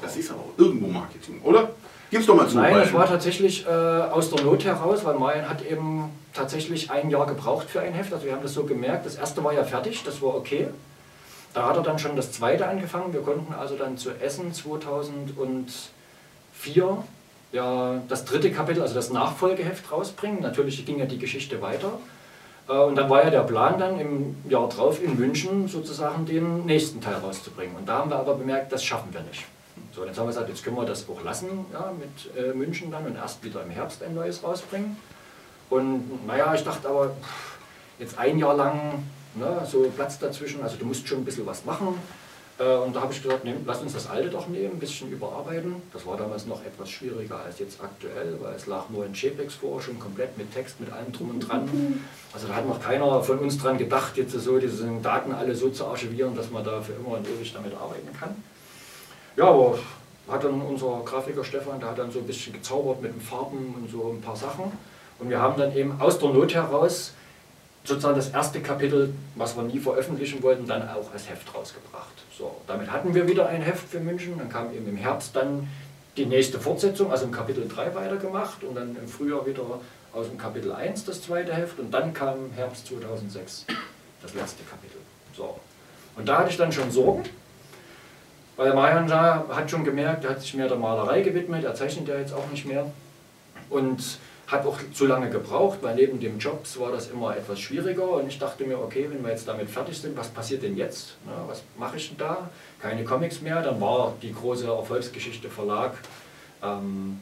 Das 0.00 0.16
ist 0.16 0.30
aber 0.30 0.40
auch 0.40 0.58
irgendwo 0.58 0.86
Marketing, 0.86 1.40
oder? 1.42 1.70
Gib's 2.10 2.26
doch 2.26 2.34
mal 2.34 2.48
zu. 2.48 2.56
Nein, 2.56 2.76
es 2.76 2.92
war 2.92 3.06
tatsächlich 3.06 3.64
äh, 3.66 3.70
aus 3.70 4.30
der 4.30 4.44
Not 4.44 4.64
heraus, 4.64 5.04
weil 5.04 5.14
Mayan 5.14 5.48
hat 5.48 5.64
eben 5.64 6.10
tatsächlich 6.34 6.90
ein 6.90 7.08
Jahr 7.08 7.26
gebraucht 7.26 7.70
für 7.70 7.80
ein 7.80 7.92
Heft. 7.92 8.12
Also 8.12 8.26
wir 8.26 8.32
haben 8.32 8.42
das 8.42 8.54
so 8.54 8.64
gemerkt. 8.64 9.06
Das 9.06 9.14
erste 9.14 9.44
war 9.44 9.52
ja 9.52 9.62
fertig, 9.62 10.02
das 10.04 10.20
war 10.20 10.34
okay. 10.34 10.66
Da 11.54 11.68
hat 11.68 11.76
er 11.76 11.82
dann 11.82 11.98
schon 11.98 12.16
das 12.16 12.32
zweite 12.32 12.66
angefangen. 12.66 13.12
Wir 13.12 13.22
konnten 13.22 13.54
also 13.54 13.76
dann 13.76 13.96
zu 13.96 14.10
Essen 14.10 14.52
2004 14.52 17.04
ja, 17.52 18.00
das 18.08 18.24
dritte 18.24 18.52
Kapitel, 18.52 18.82
also 18.82 18.94
das 18.94 19.10
Nachfolgeheft 19.10 19.90
rausbringen. 19.90 20.40
Natürlich 20.40 20.84
ging 20.86 20.98
ja 20.98 21.06
die 21.06 21.18
Geschichte 21.18 21.60
weiter. 21.60 21.92
Äh, 22.68 22.72
und 22.72 22.96
dann 22.96 23.10
war 23.10 23.24
ja 23.24 23.30
der 23.30 23.40
Plan 23.40 23.78
dann 23.78 23.98
im 23.98 24.36
Jahr 24.48 24.68
drauf 24.68 25.02
in 25.02 25.18
München 25.18 25.68
sozusagen 25.68 26.26
den 26.26 26.66
nächsten 26.66 27.00
Teil 27.00 27.14
rauszubringen. 27.14 27.76
Und 27.76 27.88
da 27.88 27.98
haben 27.98 28.10
wir 28.10 28.18
aber 28.18 28.34
bemerkt, 28.34 28.72
das 28.72 28.84
schaffen 28.84 29.12
wir 29.12 29.22
nicht. 29.22 29.44
So, 29.94 30.04
jetzt 30.04 30.18
haben 30.18 30.26
wir 30.26 30.32
gesagt, 30.32 30.48
jetzt 30.48 30.64
können 30.64 30.76
wir 30.76 30.84
das 30.84 31.08
auch 31.08 31.22
lassen 31.22 31.66
ja, 31.72 31.92
mit 31.98 32.36
äh, 32.36 32.52
München 32.54 32.90
dann 32.90 33.06
und 33.06 33.16
erst 33.16 33.42
wieder 33.44 33.62
im 33.62 33.70
Herbst 33.70 34.02
ein 34.02 34.14
neues 34.14 34.42
rausbringen. 34.42 34.96
Und 35.68 36.26
naja, 36.26 36.54
ich 36.54 36.64
dachte 36.64 36.88
aber, 36.88 37.12
jetzt 37.98 38.18
ein 38.18 38.38
Jahr 38.38 38.56
lang 38.56 39.04
ne, 39.34 39.66
so 39.70 39.90
Platz 39.94 40.18
dazwischen, 40.18 40.62
also 40.62 40.76
du 40.76 40.84
musst 40.84 41.06
schon 41.06 41.18
ein 41.18 41.24
bisschen 41.24 41.46
was 41.46 41.64
machen. 41.64 41.94
Äh, 42.60 42.76
und 42.76 42.94
da 42.94 43.00
habe 43.00 43.12
ich 43.12 43.22
gesagt, 43.22 43.44
nehm, 43.44 43.62
lass 43.64 43.80
uns 43.80 43.94
das 43.94 44.08
alte 44.08 44.28
doch 44.28 44.46
nehmen, 44.48 44.74
ein 44.74 44.78
bisschen 44.78 45.10
überarbeiten. 45.10 45.76
Das 45.92 46.04
war 46.06 46.16
damals 46.16 46.46
noch 46.46 46.62
etwas 46.64 46.90
schwieriger 46.90 47.40
als 47.40 47.58
jetzt 47.58 47.80
aktuell, 47.82 48.36
weil 48.40 48.54
es 48.54 48.66
lag 48.66 48.90
nur 48.90 49.06
in 49.06 49.14
JPEGs 49.14 49.54
vor, 49.54 49.80
schon 49.80 49.98
komplett 49.98 50.36
mit 50.36 50.52
Text, 50.52 50.78
mit 50.78 50.92
allem 50.92 51.10
drum 51.12 51.30
und 51.30 51.40
dran. 51.40 51.68
Also 52.32 52.46
da 52.46 52.54
hat 52.54 52.68
noch 52.68 52.80
keiner 52.80 53.24
von 53.24 53.40
uns 53.40 53.58
dran 53.58 53.76
gedacht, 53.76 54.16
jetzt 54.16 54.30
so 54.30 54.56
diese 54.60 54.86
Daten 55.02 55.32
alle 55.32 55.56
so 55.56 55.68
zu 55.70 55.84
archivieren, 55.86 56.36
dass 56.36 56.48
man 56.52 56.62
da 56.62 56.80
für 56.80 56.92
immer 56.92 57.16
und 57.16 57.26
ewig 57.26 57.52
damit 57.52 57.74
arbeiten 57.74 58.08
kann. 58.16 58.36
Ja, 59.40 59.46
aber 59.46 59.78
hat 60.28 60.44
dann 60.44 60.60
unser 60.60 61.00
Grafiker 61.02 61.42
Stefan, 61.42 61.80
der 61.80 61.88
hat 61.88 61.98
dann 61.98 62.10
so 62.10 62.18
ein 62.18 62.26
bisschen 62.26 62.52
gezaubert 62.52 63.00
mit 63.00 63.14
den 63.14 63.22
Farben 63.22 63.74
und 63.74 63.90
so 63.90 64.12
ein 64.14 64.20
paar 64.20 64.36
Sachen. 64.36 64.70
Und 65.18 65.30
wir 65.30 65.40
haben 65.40 65.58
dann 65.58 65.74
eben 65.74 65.98
aus 65.98 66.18
der 66.18 66.28
Not 66.28 66.52
heraus 66.52 67.14
sozusagen 67.84 68.16
das 68.16 68.28
erste 68.28 68.60
Kapitel, 68.60 69.14
was 69.36 69.56
wir 69.56 69.62
nie 69.62 69.78
veröffentlichen 69.78 70.42
wollten, 70.42 70.66
dann 70.66 70.86
auch 70.90 71.10
als 71.14 71.30
Heft 71.30 71.54
rausgebracht. 71.54 72.12
So, 72.36 72.54
damit 72.66 72.92
hatten 72.92 73.14
wir 73.14 73.26
wieder 73.26 73.46
ein 73.48 73.62
Heft 73.62 73.88
für 73.88 74.00
München, 74.00 74.36
dann 74.36 74.50
kam 74.50 74.74
eben 74.74 74.86
im 74.86 74.96
Herbst 74.96 75.34
dann 75.34 75.66
die 76.18 76.26
nächste 76.26 76.60
Fortsetzung, 76.60 77.10
also 77.10 77.24
im 77.24 77.32
Kapitel 77.32 77.66
3 77.66 77.94
weitergemacht 77.94 78.62
und 78.62 78.74
dann 78.74 78.94
im 78.94 79.08
Frühjahr 79.08 79.46
wieder 79.46 79.62
aus 80.12 80.28
dem 80.28 80.36
Kapitel 80.36 80.70
1 80.70 81.06
das 81.06 81.22
zweite 81.22 81.54
Heft 81.54 81.78
und 81.78 81.90
dann 81.94 82.12
kam 82.12 82.52
Herbst 82.54 82.88
2006 82.88 83.64
das 84.20 84.34
letzte 84.34 84.64
Kapitel. 84.64 84.98
So. 85.34 85.58
Und 86.14 86.28
da 86.28 86.40
hatte 86.40 86.50
ich 86.50 86.58
dann 86.58 86.72
schon 86.72 86.90
Sorgen, 86.90 87.22
weil 88.60 88.74
Marian 88.74 89.06
da 89.06 89.46
hat 89.48 89.70
schon 89.70 89.84
gemerkt, 89.84 90.22
er 90.24 90.32
hat 90.32 90.42
sich 90.42 90.52
mehr 90.52 90.68
der 90.68 90.76
Malerei 90.76 91.22
gewidmet, 91.22 91.64
er 91.64 91.74
zeichnet 91.74 92.06
ja 92.08 92.18
jetzt 92.18 92.34
auch 92.34 92.46
nicht 92.50 92.66
mehr 92.66 92.84
und 93.70 94.18
hat 94.48 94.66
auch 94.66 94.76
zu 94.92 95.06
lange 95.06 95.30
gebraucht, 95.30 95.78
weil 95.80 95.94
neben 95.94 96.20
dem 96.20 96.38
Jobs 96.38 96.78
war 96.78 96.92
das 96.92 97.08
immer 97.08 97.34
etwas 97.34 97.58
schwieriger 97.58 98.06
und 98.06 98.28
ich 98.28 98.38
dachte 98.38 98.64
mir, 98.64 98.78
okay, 98.78 99.08
wenn 99.10 99.24
wir 99.24 99.30
jetzt 99.30 99.48
damit 99.48 99.70
fertig 99.70 99.98
sind, 99.98 100.14
was 100.14 100.28
passiert 100.28 100.62
denn 100.62 100.76
jetzt? 100.76 101.16
Na, 101.24 101.32
was 101.46 101.62
mache 101.78 101.96
ich 101.96 102.08
denn 102.08 102.18
da? 102.18 102.50
Keine 102.82 103.02
Comics 103.02 103.40
mehr, 103.40 103.62
dann 103.62 103.80
war 103.80 104.12
die 104.20 104.34
große 104.34 104.66
Erfolgsgeschichte 104.66 105.48
Verlag 105.48 105.94
ähm, 106.62 107.18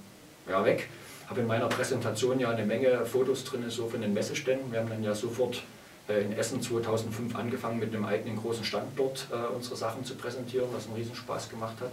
ja, 0.49 0.65
weg. 0.65 0.89
Habe 1.29 1.43
in 1.43 1.47
meiner 1.47 1.69
Präsentation 1.69 2.41
ja 2.41 2.51
eine 2.51 2.67
Menge 2.67 3.07
Fotos 3.07 3.45
drin, 3.45 3.63
so 3.69 3.87
von 3.87 4.01
den 4.01 4.13
Messeständen. 4.13 4.73
Wir 4.73 4.81
haben 4.81 4.89
dann 4.89 5.05
ja 5.05 5.15
sofort 5.15 5.63
in 6.09 6.33
Essen 6.33 6.63
2005 6.63 7.35
angefangen 7.35 7.79
mit 7.79 7.95
einem 7.95 8.05
eigenen 8.05 8.37
großen 8.37 8.65
Stand 8.65 8.87
dort 8.97 9.27
äh, 9.31 9.55
unsere 9.55 9.77
Sachen 9.77 10.05
zu 10.05 10.15
präsentieren, 10.15 10.69
was 10.73 10.87
einen 10.87 10.97
Riesenspaß 10.97 11.51
gemacht 11.51 11.77
hat. 11.81 11.93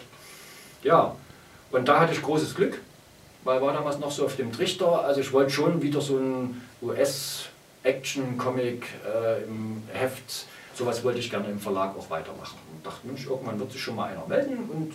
Ja, 0.84 1.15
und 1.72 1.88
da 1.88 2.00
hatte 2.00 2.13
ich 2.13 2.22
großes 2.22 2.55
Glück 2.55 2.79
weil 3.45 3.62
war 3.62 3.72
damals 3.72 4.00
noch 4.00 4.12
so 4.12 4.25
auf 4.25 4.36
dem 4.36 4.51
Trichter. 4.51 5.05
Also 5.05 5.22
ich 5.22 5.31
wollte 5.31 5.51
schon 5.51 5.81
wieder 5.81 6.01
so 6.01 6.17
ein 6.17 6.62
US-Action-Comic 6.81 8.86
äh, 9.05 9.43
im 9.43 9.84
Heft, 9.93 10.48
sowas 10.74 11.01
wollte 11.05 11.19
ich 11.19 11.29
gerne 11.29 11.48
im 11.48 11.60
Verlag 11.60 11.95
auch 11.98 12.10
weitermachen. 12.10 12.57
Und 12.74 12.86
dachte, 12.86 13.07
Mensch, 13.07 13.25
irgendwann 13.25 13.57
wird 13.60 13.72
sich 13.72 13.81
schon 13.81 13.95
mal 13.95 14.10
einer 14.10 14.27
melden 14.27 14.69
und 14.69 14.89
äh, 14.89 14.93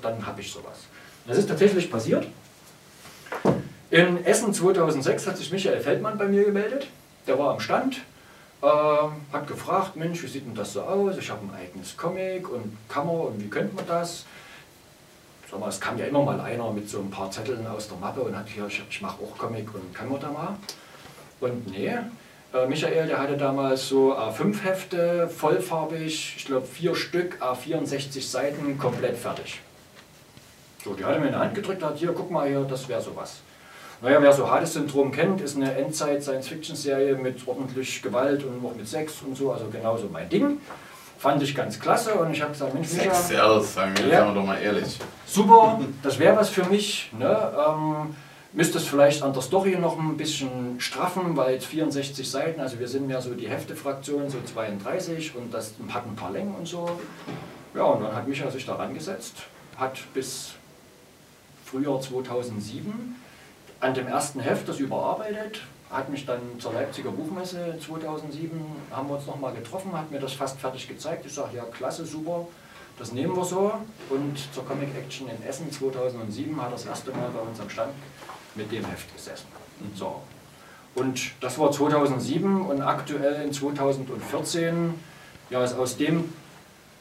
dann 0.00 0.24
habe 0.24 0.40
ich 0.42 0.52
sowas. 0.52 0.86
Das 1.26 1.38
ist 1.38 1.48
tatsächlich 1.48 1.90
passiert. 1.90 2.28
In 3.90 4.24
Essen 4.24 4.54
2006 4.54 5.26
hat 5.26 5.36
sich 5.36 5.50
Michael 5.50 5.80
Feldmann 5.80 6.16
bei 6.18 6.26
mir 6.26 6.44
gemeldet. 6.44 6.86
Der 7.26 7.36
war 7.38 7.52
am 7.52 7.60
Stand, 7.60 8.02
äh, 8.62 8.66
hat 9.32 9.46
gefragt, 9.46 9.96
Mensch, 9.96 10.22
wie 10.22 10.28
sieht 10.28 10.46
denn 10.46 10.54
das 10.54 10.72
so 10.72 10.82
aus? 10.82 11.18
Ich 11.18 11.30
habe 11.30 11.40
ein 11.44 11.54
eigenes 11.54 11.96
Comic 11.96 12.48
und 12.48 12.76
Kammer 12.88 13.24
und 13.24 13.42
wie 13.42 13.48
könnte 13.48 13.74
man 13.74 13.86
das? 13.86 14.24
sag 15.52 15.60
mal, 15.60 15.68
es 15.68 15.80
kam 15.80 15.98
ja 15.98 16.06
immer 16.06 16.22
mal 16.22 16.40
einer 16.40 16.70
mit 16.72 16.88
so 16.88 16.98
ein 17.00 17.10
paar 17.10 17.30
Zetteln 17.30 17.66
aus 17.66 17.86
der 17.88 17.98
Mappe 17.98 18.22
und 18.22 18.36
hat 18.36 18.48
hier, 18.48 18.66
ich, 18.66 18.82
ich 18.88 19.02
mache 19.02 19.22
auch 19.22 19.36
Comic 19.36 19.74
und 19.74 19.94
kann 19.94 20.08
man 20.08 20.18
da 20.18 20.30
mal. 20.30 20.56
Und 21.40 21.70
nee, 21.70 21.88
äh, 21.88 22.66
Michael, 22.66 23.06
der 23.06 23.18
hatte 23.18 23.36
damals 23.36 23.88
so 23.88 24.14
A5-Hefte, 24.16 25.28
vollfarbig, 25.28 26.34
ich 26.38 26.46
glaube 26.46 26.66
vier 26.66 26.94
Stück, 26.94 27.36
A64 27.42 28.22
Seiten, 28.22 28.78
komplett 28.78 29.18
fertig. 29.18 29.60
So, 30.82 30.94
die 30.94 31.04
hat 31.04 31.14
er 31.14 31.20
mir 31.20 31.26
in 31.26 31.32
die 31.32 31.38
Hand 31.38 31.54
gedrückt, 31.54 31.82
hat 31.82 31.98
hier, 31.98 32.12
guck 32.12 32.30
mal 32.30 32.48
hier, 32.48 32.62
das 32.62 32.88
wäre 32.88 33.02
sowas. 33.02 33.42
Naja, 34.02 34.20
wer 34.20 34.32
so 34.32 34.50
Hades-Syndrom 34.50 35.12
kennt, 35.12 35.40
ist 35.40 35.54
eine 35.54 35.76
Endzeit-Science-Fiction-Serie 35.76 37.14
mit 37.14 37.46
ordentlich 37.46 38.02
Gewalt 38.02 38.42
und 38.42 38.60
noch 38.60 38.74
mit 38.74 38.88
Sex 38.88 39.22
und 39.24 39.36
so, 39.36 39.52
also 39.52 39.66
genauso 39.70 40.08
mein 40.12 40.28
Ding. 40.28 40.58
Fand 41.18 41.40
ich 41.40 41.54
ganz 41.54 41.78
klasse 41.78 42.14
und 42.14 42.32
ich 42.32 42.42
habe 42.42 42.50
gesagt, 42.50 42.74
Mensch, 42.74 42.88
Sex 42.88 43.28
Sales, 43.28 43.74
sagen 43.74 43.96
wir, 43.96 44.08
ja, 44.08 44.32
doch 44.32 44.44
mal 44.44 44.60
ehrlich. 44.60 44.98
Super, 45.24 45.80
das 46.02 46.18
wäre 46.18 46.36
was 46.36 46.48
für 46.48 46.64
mich. 46.64 47.12
Ne? 47.16 47.52
Ähm, 47.56 48.16
müsste 48.52 48.78
es 48.78 48.84
vielleicht 48.84 49.22
an 49.22 49.32
der 49.32 49.42
Story 49.42 49.76
noch 49.78 49.96
ein 49.96 50.16
bisschen 50.16 50.80
straffen, 50.80 51.36
weil 51.36 51.60
64 51.60 52.28
Seiten, 52.28 52.60
also 52.60 52.80
wir 52.80 52.88
sind 52.88 53.06
mehr 53.06 53.22
so 53.22 53.32
die 53.34 53.48
Heftefraktion, 53.48 54.28
so 54.28 54.38
32 54.52 55.36
und 55.36 55.54
das 55.54 55.74
hat 55.90 56.06
ein 56.06 56.16
paar 56.16 56.32
Längen 56.32 56.56
und 56.56 56.66
so. 56.66 56.90
Ja, 57.72 57.84
und 57.84 58.02
dann 58.02 58.16
hat 58.16 58.26
Micha 58.26 58.50
sich 58.50 58.66
daran 58.66 58.94
gesetzt, 58.94 59.36
hat 59.76 60.00
bis 60.12 60.54
Frühjahr 61.64 62.00
2007 62.00 63.21
an 63.82 63.94
dem 63.94 64.06
ersten 64.06 64.38
Heft 64.38 64.68
das 64.68 64.78
überarbeitet, 64.78 65.60
hat 65.90 66.08
mich 66.08 66.24
dann 66.24 66.40
zur 66.58 66.72
Leipziger 66.72 67.10
Buchmesse 67.10 67.74
2007, 67.84 68.50
haben 68.92 69.08
wir 69.08 69.16
uns 69.16 69.26
nochmal 69.26 69.52
getroffen, 69.52 69.92
hat 69.92 70.10
mir 70.10 70.20
das 70.20 70.32
fast 70.32 70.58
fertig 70.60 70.88
gezeigt. 70.88 71.26
Ich 71.26 71.34
sage, 71.34 71.56
ja 71.56 71.64
klasse, 71.64 72.06
super, 72.06 72.46
das 72.96 73.12
nehmen 73.12 73.36
wir 73.36 73.44
so. 73.44 73.72
Und 74.08 74.38
zur 74.54 74.64
Comic 74.64 74.90
Action 74.96 75.28
in 75.28 75.42
Essen 75.44 75.70
2007 75.70 76.56
hat 76.60 76.68
er 76.68 76.70
das 76.70 76.86
erste 76.86 77.10
Mal 77.10 77.28
bei 77.34 77.40
uns 77.40 77.60
am 77.60 77.68
Stand 77.68 77.92
mit 78.54 78.70
dem 78.70 78.84
Heft 78.84 79.12
gesessen. 79.14 79.46
So. 79.96 80.22
Und 80.94 81.32
das 81.40 81.58
war 81.58 81.72
2007 81.72 82.62
und 82.64 82.82
aktuell 82.82 83.42
in 83.42 83.52
2014, 83.52 84.94
ja, 85.50 85.64
ist 85.64 85.76
aus 85.76 85.96
dem 85.96 86.32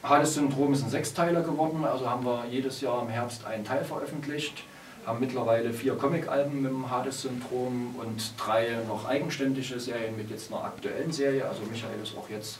Hades-Syndrom 0.01 0.73
ist 0.73 0.83
ein 0.83 0.89
Sechsteiler 0.89 1.41
geworden, 1.41 1.85
also 1.85 2.09
haben 2.09 2.25
wir 2.25 2.45
jedes 2.49 2.81
Jahr 2.81 3.03
im 3.03 3.09
Herbst 3.09 3.45
einen 3.45 3.63
Teil 3.63 3.83
veröffentlicht 3.83 4.63
haben 5.05 5.19
mittlerweile 5.19 5.73
vier 5.73 5.95
Comic-Alben 5.95 6.61
mit 6.61 6.71
dem 6.71 6.89
Hades-Syndrom 6.89 7.95
und 7.97 8.33
drei 8.37 8.77
noch 8.87 9.07
eigenständige 9.07 9.79
Serien 9.79 10.15
mit 10.15 10.29
jetzt 10.29 10.51
einer 10.51 10.63
aktuellen 10.63 11.11
Serie. 11.11 11.47
Also 11.47 11.61
Michael 11.69 11.99
ist 12.01 12.15
auch 12.15 12.29
jetzt 12.29 12.59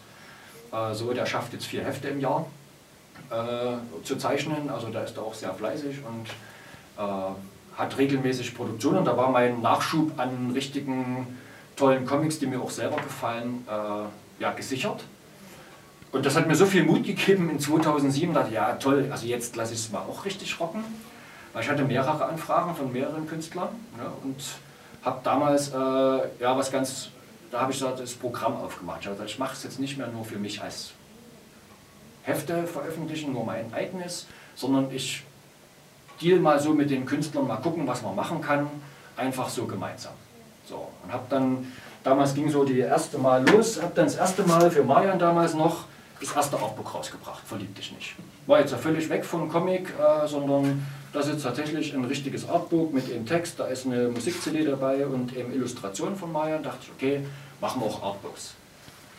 äh, 0.72 0.94
so, 0.94 1.14
der 1.14 1.26
schafft 1.26 1.54
jetzt 1.54 1.66
vier 1.66 1.84
Hefte 1.84 2.08
im 2.08 2.20
Jahr 2.20 2.48
äh, 3.30 4.04
zu 4.04 4.16
zeichnen. 4.18 4.70
Also 4.70 4.90
da 4.90 5.04
ist 5.04 5.18
er 5.18 5.24
auch 5.24 5.34
sehr 5.34 5.54
fleißig 5.54 5.98
und 6.08 6.30
äh, 6.98 7.32
hat 7.78 7.98
regelmäßig 7.98 8.56
Produktionen. 8.56 9.06
Da 9.06 9.16
war 9.16 9.30
mein 9.30 9.62
Nachschub 9.62 10.20
an 10.20 10.52
richtigen 10.54 11.40
tollen 11.76 12.06
Comics, 12.06 12.40
die 12.40 12.48
mir 12.48 12.62
auch 12.62 12.72
selber 12.72 12.98
gefallen, 12.98 13.66
äh, 13.68 14.42
ja, 14.42 14.52
gesichert. 14.52 15.04
Und 16.12 16.26
das 16.26 16.36
hat 16.36 16.48
mir 16.48 16.56
so 16.56 16.66
viel 16.66 16.84
Mut 16.84 17.06
gegeben 17.06 17.50
in 17.50 17.60
2007, 17.60 18.34
dachte 18.34 18.50
ich, 18.50 18.56
ja 18.56 18.74
toll, 18.74 19.08
also 19.12 19.26
jetzt 19.26 19.56
lasse 19.56 19.74
ich 19.74 19.80
es 19.80 19.92
mal 19.92 20.00
auch 20.00 20.26
richtig 20.26 20.60
rocken. 20.60 20.84
Weil 21.54 21.64
ich 21.64 21.70
hatte 21.70 21.84
mehrere 21.84 22.26
Anfragen 22.26 22.76
von 22.76 22.92
mehreren 22.92 23.28
Künstlern 23.28 23.70
ne, 23.98 24.06
und 24.24 24.42
habe 25.04 25.20
damals 25.24 25.70
äh, 25.70 25.76
ja 25.76 26.58
was 26.58 26.72
ganz, 26.72 27.10
da 27.52 27.62
habe 27.62 27.72
ich 27.72 27.80
so 27.80 27.90
das 27.90 28.14
Programm 28.14 28.56
aufgemacht. 28.56 29.00
Ich, 29.02 29.10
gesagt, 29.10 29.30
ich 29.30 29.40
mache 29.40 29.54
es 29.54 29.64
jetzt 29.64 29.80
nicht 29.80 29.98
mehr 29.98 30.08
nur 30.08 30.24
für 30.24 30.38
mich 30.38 30.62
als 30.62 30.92
Hefte 32.24 32.68
veröffentlichen, 32.68 33.34
nur 33.34 33.46
mein 33.46 33.74
eigenes, 33.74 34.28
sondern 34.56 34.92
ich 34.92 35.24
deal 36.22 36.40
mal 36.40 36.60
so 36.60 36.74
mit 36.74 36.90
den 36.90 37.06
Künstlern, 37.06 37.48
mal 37.48 37.58
gucken, 37.58 37.88
was 37.88 38.02
man 38.02 38.16
machen 38.16 38.42
kann, 38.42 38.70
einfach 39.18 39.50
so 39.50 39.66
gemeinsam. 39.66 40.14
So, 40.66 40.88
und 41.04 41.12
habe 41.12 41.24
dann, 41.30 41.72
damals 42.04 42.34
ging 42.36 42.50
so 42.50 42.64
die 42.64 42.80
erste 42.80 43.18
Mal 43.18 43.48
los, 43.50 43.82
habe 43.82 43.92
dann 43.96 44.06
das 44.06 44.16
erste 44.16 44.44
Mal 44.44 44.70
für 44.70 44.84
Marian 44.84 45.18
damals 45.18 45.54
noch 45.56 45.86
das 46.20 46.36
erste 46.36 46.58
Artbook 46.60 46.94
rausgebracht, 46.94 47.42
verliebt 47.46 47.78
dich 47.78 47.92
nicht. 47.94 48.16
War 48.46 48.60
jetzt 48.60 48.72
ja 48.72 48.78
völlig 48.78 49.10
weg 49.10 49.26
vom 49.26 49.50
Comic, 49.50 49.92
äh, 50.00 50.28
sondern 50.28 50.86
das 51.14 51.28
ist 51.28 51.44
tatsächlich 51.44 51.94
ein 51.94 52.06
richtiges 52.06 52.48
Artbook 52.48 52.94
mit 52.94 53.10
dem 53.10 53.26
Text, 53.26 53.60
da 53.60 53.66
ist 53.66 53.86
eine 53.86 54.08
Musik-CD 54.08 54.64
dabei 54.64 55.06
und 55.06 55.36
eben 55.36 55.54
Illustrationen 55.54 56.16
von 56.16 56.32
Marian. 56.32 56.64
dachte 56.64 56.80
ich, 56.84 56.92
okay, 56.92 57.26
machen 57.60 57.82
wir 57.82 57.88
auch 57.88 58.02
Artbooks. 58.02 58.54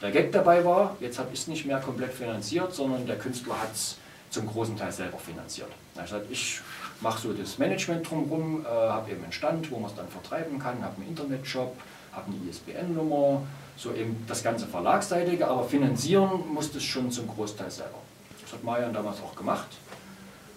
Der 0.01 0.11
Gag 0.11 0.33
dabei 0.33 0.65
war, 0.65 0.97
jetzt 1.01 1.19
habe 1.19 1.29
ich 1.33 1.41
es 1.41 1.49
nicht 1.49 1.67
mehr 1.67 1.79
komplett 1.79 2.13
finanziert, 2.13 2.75
sondern 2.75 3.07
der 3.07 3.19
Künstler 3.19 3.61
hat 3.61 3.73
es 3.75 3.99
zum 4.31 4.47
großen 4.47 4.77
Teil 4.77 4.91
selber 4.91 5.19
finanziert. 5.19 5.69
Also 5.95 6.17
ich 6.31 6.61
mache 7.01 7.21
so 7.21 7.33
das 7.35 7.59
Management 7.59 8.09
drumherum, 8.09 8.65
äh, 8.65 8.69
habe 8.69 9.11
eben 9.11 9.23
einen 9.23 9.33
Stand, 9.33 9.71
wo 9.71 9.79
man 9.79 9.91
es 9.91 9.97
dann 9.97 10.09
vertreiben 10.09 10.59
kann, 10.59 10.83
habe 10.83 10.97
einen 10.97 11.09
Internetshop, 11.11 11.77
habe 12.13 12.27
eine 12.27 12.51
ISBN-Nummer, 12.51 13.43
so 13.77 13.93
eben 13.93 14.25
das 14.27 14.43
ganze 14.43 14.67
Verlagsseitige, 14.67 15.47
aber 15.47 15.65
finanzieren 15.65 16.43
musste 16.53 16.79
es 16.79 16.85
schon 16.85 17.11
zum 17.11 17.29
Großteil 17.29 17.71
selber. 17.71 17.99
Das 18.43 18.55
hat 18.55 18.65
Marian 18.65 18.95
damals 18.95 19.21
auch 19.21 19.37
gemacht 19.37 19.69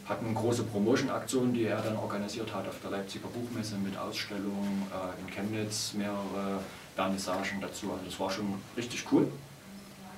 hatten 0.07 0.35
große 0.35 0.63
Promotion-Aktionen, 0.63 1.53
die 1.53 1.65
er 1.65 1.81
dann 1.81 1.97
organisiert 1.97 2.53
hat 2.53 2.67
auf 2.67 2.75
der 2.83 2.91
Leipziger 2.91 3.27
Buchmesse 3.27 3.75
mit 3.77 3.97
Ausstellungen 3.97 4.83
äh, 4.91 5.21
in 5.21 5.33
Chemnitz, 5.33 5.93
mehrere 5.93 6.59
Vernissagen 6.95 7.59
dazu. 7.59 7.91
Also 7.91 8.05
das 8.05 8.19
war 8.19 8.29
schon 8.29 8.53
richtig 8.77 9.03
cool. 9.11 9.27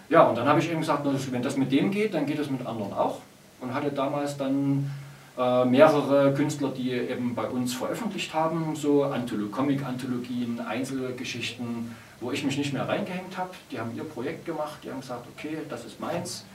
Ja, 0.10 0.24
und 0.24 0.38
dann 0.38 0.48
habe 0.48 0.60
ich 0.60 0.70
eben 0.70 0.80
gesagt, 0.80 1.06
wenn 1.32 1.42
das 1.42 1.58
mit 1.58 1.72
dem 1.72 1.92
geht, 1.92 2.14
dann 2.14 2.26
geht 2.26 2.40
es 2.40 2.50
mit 2.50 2.66
anderen 2.66 2.94
auch. 2.94 3.22
Und 3.60 3.74
hatte 3.74 3.92
damals 3.92 4.38
dann 4.38 4.92
äh, 5.38 5.66
mehrere 5.66 6.34
Künstler, 6.34 6.70
die 6.70 6.92
eben 6.92 7.34
bei 7.34 7.48
uns 7.48 7.74
veröffentlicht 7.74 8.34
haben, 8.34 8.76
so 8.76 9.04
Antholo 9.04 9.48
Comic-Anthologien, 9.48 10.60
Einzelgeschichten, 10.60 11.96
wo 12.20 12.32
ich 12.32 12.44
mich 12.44 12.58
nicht 12.58 12.74
mehr 12.74 12.88
reingehängt 12.88 13.38
habe. 13.38 13.52
Die 13.72 13.80
haben 13.80 13.96
ihr 13.96 14.04
Projekt 14.04 14.46
gemacht, 14.46 14.80
die 14.84 14.92
haben 14.92 15.02
gesagt, 15.02 15.28
okay, 15.36 15.58
das 15.70 15.86
ist 15.86 16.00
meins 16.00 16.46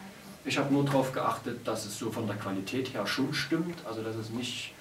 Ich 0.44 0.58
habe 0.58 0.72
nur 0.72 0.84
darauf 0.84 1.12
geachtet, 1.12 1.66
dass 1.66 1.84
es 1.84 1.98
so 1.98 2.10
von 2.10 2.26
der 2.26 2.36
Qualität 2.36 2.92
her 2.94 3.06
schon 3.06 3.32
stimmt, 3.32 3.78
also 3.86 4.02
dass 4.02 4.16
es 4.16 4.30
nicht, 4.30 4.72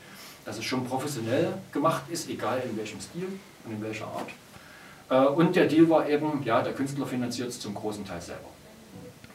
dass 0.44 0.58
es 0.58 0.66
schon 0.66 0.86
professionell 0.86 1.54
gemacht 1.72 2.04
ist, 2.10 2.30
egal 2.30 2.64
in 2.68 2.76
welchem 2.78 3.00
Stil 3.00 3.28
und 3.66 3.72
in 3.72 3.82
welcher 3.82 4.08
Art. 4.08 4.30
Äh, 5.10 5.28
und 5.28 5.56
der 5.56 5.68
Deal 5.68 5.88
war 5.90 6.10
eben, 6.10 6.42
ja, 6.44 6.62
der 6.64 6.74
Künstler 6.74 7.06
finanziert 7.06 7.50
es 7.50 7.60
zum 7.60 7.76
großen 7.76 8.06
Teil 8.06 8.22
selber. 8.22 8.50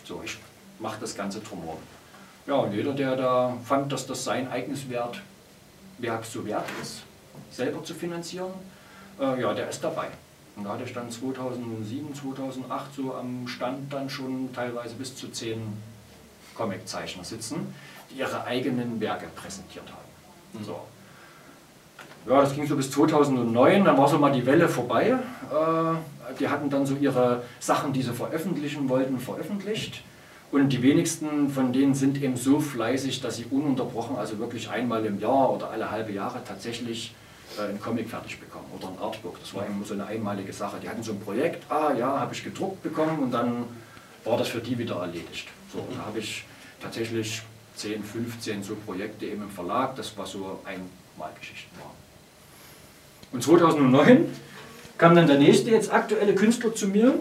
So, 0.04 0.20
ich 0.24 0.36
mache 0.80 0.98
das 1.00 1.14
Ganze 1.14 1.40
drumherum. 1.40 1.78
Ja, 2.46 2.54
und 2.54 2.72
jeder, 2.72 2.92
der 2.92 3.16
da 3.16 3.56
fand, 3.64 3.92
dass 3.92 4.06
das 4.06 4.24
sein 4.24 4.48
eigenes 4.48 4.88
Wert, 4.88 5.20
Werk 5.98 6.24
so 6.24 6.44
wert 6.44 6.68
ist, 6.82 7.02
selber 7.50 7.82
zu 7.84 7.94
finanzieren, 7.94 8.52
äh, 9.20 9.40
ja, 9.40 9.52
der 9.54 9.68
ist 9.68 9.82
dabei. 9.82 10.08
Und 10.56 10.64
da 10.64 10.70
hatte 10.70 10.84
ich 10.84 10.92
dann 10.92 11.10
2007, 11.10 12.14
2008 12.14 12.94
so 12.94 13.14
am 13.14 13.46
Stand 13.46 13.92
dann 13.92 14.08
schon 14.08 14.52
teilweise 14.54 14.94
bis 14.94 15.14
zu 15.14 15.28
zehn 15.28 15.60
Comiczeichner 16.56 17.24
sitzen, 17.24 17.74
die 18.10 18.20
ihre 18.20 18.44
eigenen 18.44 19.00
Werke 19.00 19.26
präsentiert 19.34 19.86
haben. 19.88 20.64
So. 20.64 20.80
Ja, 22.28 22.40
das 22.40 22.54
ging 22.54 22.66
so 22.66 22.76
bis 22.76 22.90
2009, 22.90 23.84
dann 23.84 23.96
war 23.96 24.08
so 24.08 24.18
mal 24.18 24.32
die 24.32 24.44
Welle 24.44 24.68
vorbei. 24.68 25.10
Äh, 25.50 26.34
die 26.40 26.48
hatten 26.48 26.68
dann 26.70 26.84
so 26.84 26.96
ihre 26.96 27.42
Sachen, 27.60 27.92
die 27.92 28.02
sie 28.02 28.12
veröffentlichen 28.12 28.88
wollten, 28.88 29.20
veröffentlicht. 29.20 30.02
Und 30.50 30.70
die 30.70 30.82
wenigsten 30.82 31.50
von 31.50 31.72
denen 31.72 31.94
sind 31.94 32.20
eben 32.22 32.36
so 32.36 32.60
fleißig, 32.60 33.20
dass 33.20 33.36
sie 33.36 33.46
ununterbrochen, 33.50 34.16
also 34.16 34.38
wirklich 34.38 34.70
einmal 34.70 35.04
im 35.04 35.20
Jahr 35.20 35.52
oder 35.52 35.70
alle 35.70 35.90
halbe 35.90 36.12
Jahre 36.12 36.40
tatsächlich 36.44 37.14
äh, 37.58 37.68
einen 37.68 37.80
Comic 37.80 38.08
fertig 38.08 38.40
bekommen 38.40 38.66
oder 38.76 38.88
ein 38.88 38.98
Artbook. 39.00 39.40
Das 39.40 39.54
war 39.54 39.64
eben 39.64 39.84
so 39.84 39.94
eine 39.94 40.06
einmalige 40.06 40.52
Sache. 40.52 40.78
Die 40.82 40.88
hatten 40.88 41.02
so 41.02 41.12
ein 41.12 41.20
Projekt, 41.20 41.70
ah 41.70 41.92
ja, 41.96 42.20
habe 42.20 42.34
ich 42.34 42.42
gedruckt 42.42 42.82
bekommen 42.82 43.18
und 43.20 43.32
dann 43.32 43.64
war 44.24 44.36
das 44.36 44.48
für 44.48 44.60
die 44.60 44.76
wieder 44.78 44.96
erledigt. 44.96 45.48
So, 45.76 45.86
da 45.94 46.06
habe 46.06 46.20
ich 46.20 46.44
tatsächlich 46.80 47.42
10, 47.76 48.02
15 48.02 48.62
so 48.62 48.76
Projekte 48.76 49.26
eben 49.26 49.42
im 49.42 49.50
Verlag, 49.50 49.94
das 49.96 50.16
war 50.16 50.24
so 50.24 50.60
Einmalgeschichten 50.64 51.78
waren. 51.78 51.90
Und 53.32 53.42
2009 53.42 54.26
kam 54.96 55.14
dann 55.14 55.26
der 55.26 55.38
nächste 55.38 55.70
jetzt 55.70 55.92
aktuelle 55.92 56.34
Künstler 56.34 56.74
zu 56.74 56.88
mir, 56.88 57.20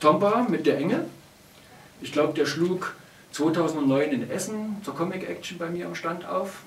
Tomba 0.00 0.46
mit 0.48 0.64
der 0.64 0.78
Engel. 0.78 1.04
Ich 2.00 2.12
glaube, 2.12 2.32
der 2.32 2.46
schlug 2.46 2.96
2009 3.32 4.10
in 4.10 4.30
Essen 4.30 4.76
zur 4.82 4.94
Comic 4.94 5.28
Action 5.28 5.58
bei 5.58 5.68
mir 5.68 5.84
am 5.84 5.94
Stand 5.94 6.24
auf. 6.24 6.62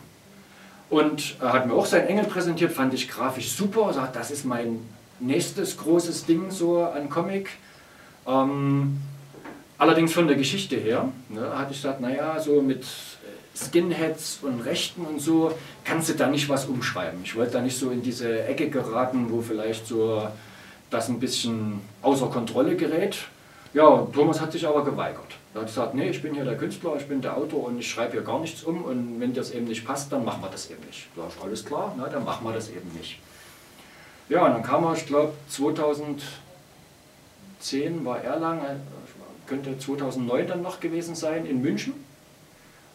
Und 0.91 1.38
er 1.41 1.53
hat 1.53 1.65
mir 1.65 1.74
auch 1.74 1.88
sein 1.88 2.05
Engel 2.05 2.25
präsentiert, 2.25 2.72
fand 2.72 2.93
ich 2.93 3.10
grafisch 3.10 3.51
super. 3.51 3.91
Sagt, 3.93 4.15
das 4.15 4.29
ist 4.29 4.46
mein 4.46 4.79
nächstes 5.19 5.77
großes 5.77 6.25
Ding 6.27 6.51
so 6.51 6.84
an 6.84 7.10
Comic. 7.10 7.50
Ähm, 8.27 9.01
allerdings 9.77 10.13
von 10.13 10.27
der 10.27 10.36
Geschichte 10.36 10.75
her 10.75 11.10
ne, 11.29 11.57
hatte 11.57 11.72
ich 11.72 11.81
gesagt, 11.81 12.01
naja, 12.01 12.39
so 12.39 12.62
mit 12.62 12.86
Skinheads 13.55 14.39
und 14.41 14.62
Rechten 14.62 15.05
und 15.05 15.19
so, 15.19 15.51
kannst 15.84 16.10
du 16.10 16.13
da 16.13 16.27
nicht 16.27 16.48
was 16.50 16.65
umschreiben. 16.65 17.22
Ich 17.24 17.36
wollte 17.36 17.53
da 17.53 17.62
nicht 17.62 17.77
so 17.77 17.89
in 17.89 18.01
diese 18.01 18.46
Ecke 18.46 18.69
geraten, 18.69 19.27
wo 19.29 19.41
vielleicht 19.41 19.88
so 19.88 20.27
das 20.89 21.10
ein 21.10 21.19
bisschen 21.19 21.81
außer 22.01 22.27
Kontrolle 22.27 22.75
gerät. 22.75 23.17
Ja, 23.74 24.07
Thomas 24.13 24.39
hat 24.39 24.51
sich 24.51 24.65
aber 24.65 24.86
geweigert. 24.86 25.36
Er 25.53 25.62
hat 25.62 25.67
gesagt, 25.67 25.93
nee, 25.93 26.10
ich 26.10 26.22
bin 26.22 26.34
hier 26.34 26.46
der 26.46 26.57
Künstler, 26.57 26.96
ich 26.98 27.07
bin 27.07 27.22
der 27.22 27.36
Autor 27.36 27.65
und 27.65 27.79
ich 27.79 27.89
schreibe 27.89 28.13
hier 28.13 28.22
gar 28.22 28.39
nichts 28.39 28.63
um 28.63 28.84
und 28.84 29.19
wenn 29.19 29.34
das 29.34 29.51
eben 29.51 29.65
nicht 29.65 29.86
passt, 29.86 30.12
dann 30.12 30.24
machen 30.24 30.41
wir 30.41 30.50
das 30.50 30.69
eben 30.69 30.86
nicht. 30.86 31.07
Da 31.15 31.27
ist 31.27 31.38
alles 31.43 31.65
klar, 31.65 31.93
na, 31.98 32.07
dann 32.07 32.24
machen 32.24 32.46
wir 32.46 32.53
das 32.53 32.69
eben 32.69 32.89
nicht. 32.98 33.19
Ja, 34.29 34.46
und 34.46 34.53
dann 34.53 34.63
kam 34.63 34.83
er, 34.83 34.94
ich 34.94 35.05
glaube 35.05 35.33
2010 35.50 38.05
war 38.05 38.22
Erlangen, 38.22 38.61
äh, 38.61 39.06
könnte 39.48 39.77
2009 39.77 40.48
dann 40.48 40.62
noch 40.62 40.79
gewesen 40.79 41.16
sein, 41.16 41.46
in 41.46 41.62
München 41.62 41.94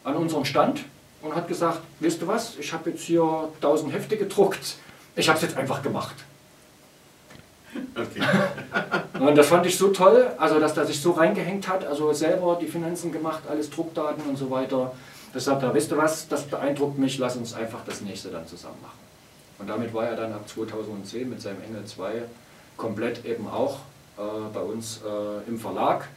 an 0.05 0.17
unseren 0.17 0.45
Stand 0.45 0.85
und 1.23 1.35
hat 1.35 1.49
gesagt, 1.49 1.81
weißt 2.01 2.23
du 2.23 2.27
was, 2.27 2.59
ich 2.59 2.73
habe 2.73 2.91
jetzt 2.91 3.03
hier 3.03 3.49
1000 3.57 3.93
Hefte 3.93 4.17
gedruckt, 4.17 4.77
ich 5.17 5.29
habe 5.29 5.37
es 5.37 5.43
jetzt 5.43 5.57
einfach 5.57 5.83
gemacht. 5.83 6.17
Okay. 7.95 8.23
und 9.19 9.37
das 9.37 9.47
fand 9.47 9.65
ich 9.65 9.79
so 9.79 9.89
toll, 9.89 10.31
also 10.37 10.61
dass 10.61 10.77
er 10.77 10.85
sich 10.85 11.01
so 11.01 11.13
reingehängt 11.13 11.69
hat, 11.69 11.87
also 11.87 12.13
selber 12.13 12.59
die 12.61 12.67
Finanzen 12.67 13.13
gemacht, 13.13 13.43
alles 13.49 13.71
Druckdaten 13.71 14.25
und 14.25 14.37
so 14.37 14.51
weiter. 14.51 14.93
Das 15.33 15.47
sagt 15.47 15.63
er, 15.63 15.75
weißt 15.75 15.91
du 15.91 15.97
was, 15.97 16.29
das 16.29 16.43
beeindruckt 16.45 16.99
mich, 16.99 17.19
lass 17.19 17.37
uns 17.37 17.55
einfach 17.55 17.81
das 17.87 18.03
nächste 18.03 18.29
dann 18.29 18.47
zusammen 18.47 18.77
machen. 18.83 18.99
Und 19.59 19.71
damit 19.71 19.95
war 19.95 20.07
er 20.07 20.17
dann 20.17 20.33
ab 20.33 20.47
2010 20.47 21.31
mit 21.31 21.41
seinem 21.41 21.63
Engel 21.63 21.85
2 21.85 22.23
komplett 22.77 23.25
eben 23.25 23.49
auch 23.49 23.79
äh, 24.19 24.23
bei 24.53 24.61
uns 24.61 25.01
äh, 25.07 25.49
im 25.49 25.59
Verlag. 25.59 26.09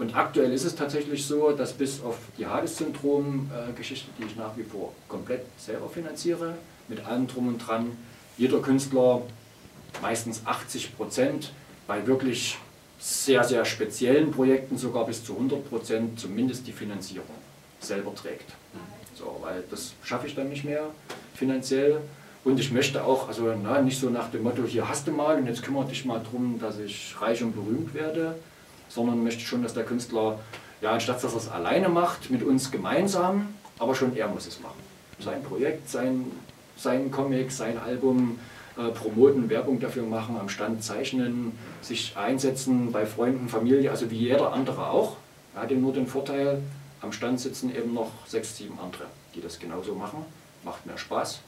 Und 0.00 0.16
aktuell 0.16 0.50
ist 0.54 0.64
es 0.64 0.74
tatsächlich 0.74 1.26
so, 1.26 1.50
dass 1.52 1.74
bis 1.74 2.02
auf 2.02 2.16
die 2.38 2.46
Hades-Syndrom-Geschichte, 2.46 4.08
die 4.18 4.24
ich 4.24 4.34
nach 4.34 4.56
wie 4.56 4.62
vor 4.62 4.94
komplett 5.08 5.42
selber 5.58 5.90
finanziere, 5.90 6.54
mit 6.88 7.04
allem 7.04 7.26
drum 7.26 7.48
und 7.48 7.58
dran, 7.58 7.90
jeder 8.38 8.60
Künstler 8.62 9.20
meistens 10.00 10.40
80 10.46 10.96
Prozent, 10.96 11.52
bei 11.86 12.06
wirklich 12.06 12.56
sehr, 12.98 13.44
sehr 13.44 13.66
speziellen 13.66 14.30
Projekten 14.30 14.78
sogar 14.78 15.04
bis 15.04 15.22
zu 15.22 15.34
100 15.34 15.68
Prozent 15.68 16.18
zumindest 16.18 16.66
die 16.66 16.72
Finanzierung 16.72 17.26
selber 17.80 18.14
trägt. 18.14 18.50
So, 19.14 19.36
weil 19.42 19.64
das 19.70 19.92
schaffe 20.02 20.26
ich 20.26 20.34
dann 20.34 20.48
nicht 20.48 20.64
mehr 20.64 20.84
finanziell. 21.34 22.00
Und 22.42 22.58
ich 22.58 22.72
möchte 22.72 23.04
auch, 23.04 23.28
also 23.28 23.54
na, 23.62 23.82
nicht 23.82 24.00
so 24.00 24.08
nach 24.08 24.30
dem 24.30 24.44
Motto, 24.44 24.64
hier 24.64 24.88
hast 24.88 25.06
du 25.06 25.12
mal 25.12 25.36
und 25.36 25.46
jetzt 25.46 25.62
kümmere 25.62 25.84
dich 25.88 26.06
mal 26.06 26.20
darum, 26.20 26.58
dass 26.58 26.78
ich 26.78 27.14
reich 27.20 27.42
und 27.42 27.52
berühmt 27.52 27.92
werde, 27.92 28.36
sondern 28.90 29.22
möchte 29.22 29.40
schon, 29.40 29.62
dass 29.62 29.72
der 29.72 29.84
Künstler, 29.84 30.38
ja, 30.82 30.92
anstatt 30.92 31.22
dass 31.22 31.32
er 31.32 31.38
es 31.38 31.48
alleine 31.48 31.88
macht, 31.88 32.30
mit 32.30 32.42
uns 32.42 32.70
gemeinsam, 32.70 33.54
aber 33.78 33.94
schon 33.94 34.14
er 34.14 34.28
muss 34.28 34.46
es 34.46 34.60
machen. 34.60 34.80
Sein 35.18 35.42
Projekt, 35.42 35.88
sein, 35.88 36.26
sein 36.76 37.10
Comic, 37.10 37.50
sein 37.52 37.78
Album 37.78 38.38
äh, 38.76 38.88
promoten, 38.88 39.48
Werbung 39.48 39.80
dafür 39.80 40.02
machen, 40.02 40.36
am 40.38 40.48
Stand 40.48 40.82
zeichnen, 40.82 41.52
sich 41.80 42.16
einsetzen 42.16 42.92
bei 42.92 43.06
Freunden, 43.06 43.48
Familie, 43.48 43.90
also 43.90 44.10
wie 44.10 44.18
jeder 44.18 44.52
andere 44.52 44.88
auch. 44.90 45.16
Er 45.54 45.62
hat 45.62 45.70
eben 45.70 45.82
nur 45.82 45.92
den 45.92 46.06
Vorteil, 46.06 46.62
am 47.00 47.12
Stand 47.12 47.40
sitzen 47.40 47.74
eben 47.74 47.94
noch 47.94 48.10
sechs, 48.26 48.56
sieben 48.56 48.78
andere, 48.78 49.04
die 49.34 49.40
das 49.40 49.58
genauso 49.58 49.94
machen. 49.94 50.24
Macht 50.64 50.84
mehr 50.84 50.98
Spaß 50.98 51.40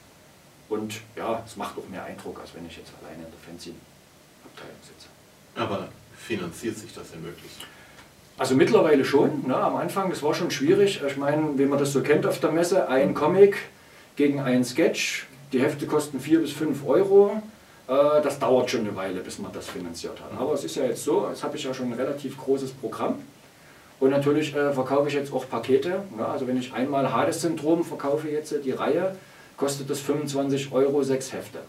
und 0.69 1.01
ja, 1.15 1.43
es 1.45 1.55
macht 1.55 1.77
auch 1.77 1.87
mehr 1.89 2.03
Eindruck, 2.03 2.39
als 2.39 2.55
wenn 2.55 2.65
ich 2.65 2.77
jetzt 2.77 2.91
alleine 3.01 3.23
in 3.25 3.31
der 3.31 3.39
Fanzine-Abteilung 3.39 4.77
sitze. 4.81 5.07
Aber 5.55 5.89
finanziert 6.23 6.77
sich 6.77 6.93
das 6.93 7.11
denn 7.11 7.23
wirklich? 7.23 7.51
Also 8.37 8.55
mittlerweile 8.55 9.05
schon. 9.05 9.47
Ne? 9.47 9.55
Am 9.55 9.75
Anfang, 9.75 10.09
das 10.09 10.23
war 10.23 10.33
schon 10.33 10.49
schwierig. 10.49 11.01
Ich 11.05 11.17
meine, 11.17 11.57
wie 11.57 11.65
man 11.65 11.77
das 11.77 11.93
so 11.93 12.01
kennt 12.01 12.25
auf 12.25 12.39
der 12.39 12.51
Messe, 12.51 12.87
ein 12.89 13.13
Comic 13.13 13.57
gegen 14.15 14.39
einen 14.39 14.63
Sketch. 14.63 15.27
Die 15.51 15.61
Hefte 15.61 15.85
kosten 15.85 16.19
4 16.19 16.39
bis 16.39 16.51
5 16.51 16.87
Euro. 16.87 17.41
Äh, 17.87 18.21
das 18.23 18.39
dauert 18.39 18.71
schon 18.71 18.81
eine 18.81 18.95
Weile, 18.95 19.19
bis 19.19 19.37
man 19.37 19.51
das 19.51 19.67
finanziert 19.67 20.19
hat. 20.19 20.39
Aber 20.39 20.53
es 20.53 20.63
ist 20.63 20.75
ja 20.75 20.85
jetzt 20.85 21.03
so, 21.03 21.27
jetzt 21.29 21.43
habe 21.43 21.57
ich 21.57 21.63
ja 21.63 21.73
schon 21.73 21.91
ein 21.91 21.99
relativ 21.99 22.37
großes 22.37 22.71
Programm. 22.71 23.15
Und 23.99 24.09
natürlich 24.09 24.55
äh, 24.55 24.73
verkaufe 24.73 25.07
ich 25.09 25.13
jetzt 25.13 25.31
auch 25.31 25.47
Pakete. 25.47 26.03
Ne? 26.17 26.25
Also 26.25 26.47
wenn 26.47 26.57
ich 26.57 26.73
einmal 26.73 27.13
Hades-Syndrom 27.13 27.83
verkaufe 27.83 28.29
jetzt 28.29 28.53
die 28.65 28.71
Reihe, 28.71 29.15
kostet 29.57 29.89
das 29.89 29.99
25 29.99 30.71
Euro 30.71 31.03
sechs 31.03 31.31
Hefte. 31.31 31.59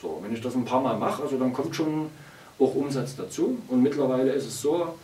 So, 0.00 0.20
wenn 0.22 0.34
ich 0.34 0.40
das 0.40 0.54
ein 0.54 0.64
paar 0.64 0.80
Mal 0.80 0.96
mache, 0.98 1.22
also 1.22 1.38
dann 1.38 1.52
kommt 1.52 1.74
schon 1.74 2.10
auch 2.60 2.74
Umsatz 2.74 3.16
dazu. 3.16 3.58
Und 3.68 3.82
mittlerweile 3.82 4.32
ist 4.32 4.46
es 4.46 4.60
so, 4.60 4.94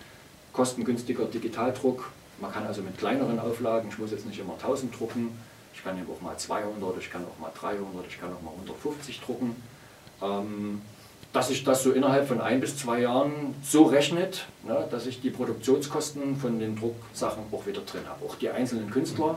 kostengünstiger 0.53 1.25
Digitaldruck. 1.25 2.11
Man 2.41 2.53
kann 2.53 2.67
also 2.67 2.83
mit 2.83 2.99
kleineren 2.99 3.39
Auflagen, 3.39 3.89
ich 3.91 3.99
muss 3.99 4.11
jetzt 4.11 4.27
nicht 4.27 4.39
immer 4.39 4.55
1000 4.55 4.99
drucken, 4.99 5.39
ich 5.75 5.83
kann 5.83 5.99
eben 5.99 6.07
auch 6.11 6.21
mal 6.21 6.37
200, 6.37 6.99
ich 6.99 7.11
kann 7.11 7.25
auch 7.25 7.39
mal 7.41 7.51
300, 7.59 8.07
ich 8.09 8.21
kann 8.21 8.31
auch 8.33 8.43
mal 8.43 8.51
150 8.51 9.21
drucken. 9.21 9.57
Ähm, 10.23 10.83
dass 11.33 11.49
sich 11.49 11.65
das 11.65 11.83
so 11.83 11.93
innerhalb 11.93 12.27
von 12.27 12.41
ein 12.41 12.61
bis 12.61 12.79
zwei 12.79 13.01
Jahren 13.01 13.55
so 13.63 13.85
rechnet, 13.85 14.47
ne, 14.65 14.87
dass 14.91 15.07
ich 15.07 15.21
die 15.21 15.29
Produktionskosten 15.29 16.37
von 16.37 16.59
den 16.59 16.77
Drucksachen 16.77 17.43
auch 17.53 17.67
wieder 17.67 17.83
drin 17.83 18.03
habe. 18.09 18.25
Auch 18.25 18.37
die 18.37 18.49
einzelnen 18.49 18.91
Künstler. 18.91 19.37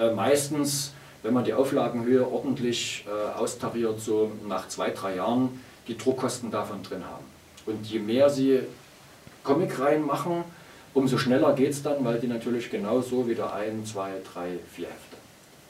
Äh, 0.00 0.12
meistens, 0.12 0.92
wenn 1.22 1.34
man 1.34 1.44
die 1.44 1.54
Auflagenhöhe 1.54 2.26
ordentlich 2.26 3.06
äh, 3.06 3.38
austariert, 3.38 4.00
so 4.00 4.32
nach 4.48 4.66
zwei, 4.66 4.90
drei 4.90 5.14
Jahren 5.14 5.60
die 5.86 5.96
Druckkosten 5.96 6.50
davon 6.50 6.82
drin 6.82 7.04
haben. 7.04 7.24
Und 7.68 7.86
je 7.86 7.98
mehr 7.98 8.30
sie 8.30 8.60
Comicreihen 9.44 10.06
machen, 10.06 10.42
umso 10.94 11.18
schneller 11.18 11.54
geht 11.54 11.70
es 11.72 11.82
dann, 11.82 12.02
weil 12.02 12.18
die 12.18 12.26
natürlich 12.26 12.70
genauso 12.70 13.28
wieder 13.28 13.52
ein, 13.52 13.84
zwei, 13.84 14.12
drei, 14.32 14.58
vier 14.74 14.86
Hefte. 14.86 15.16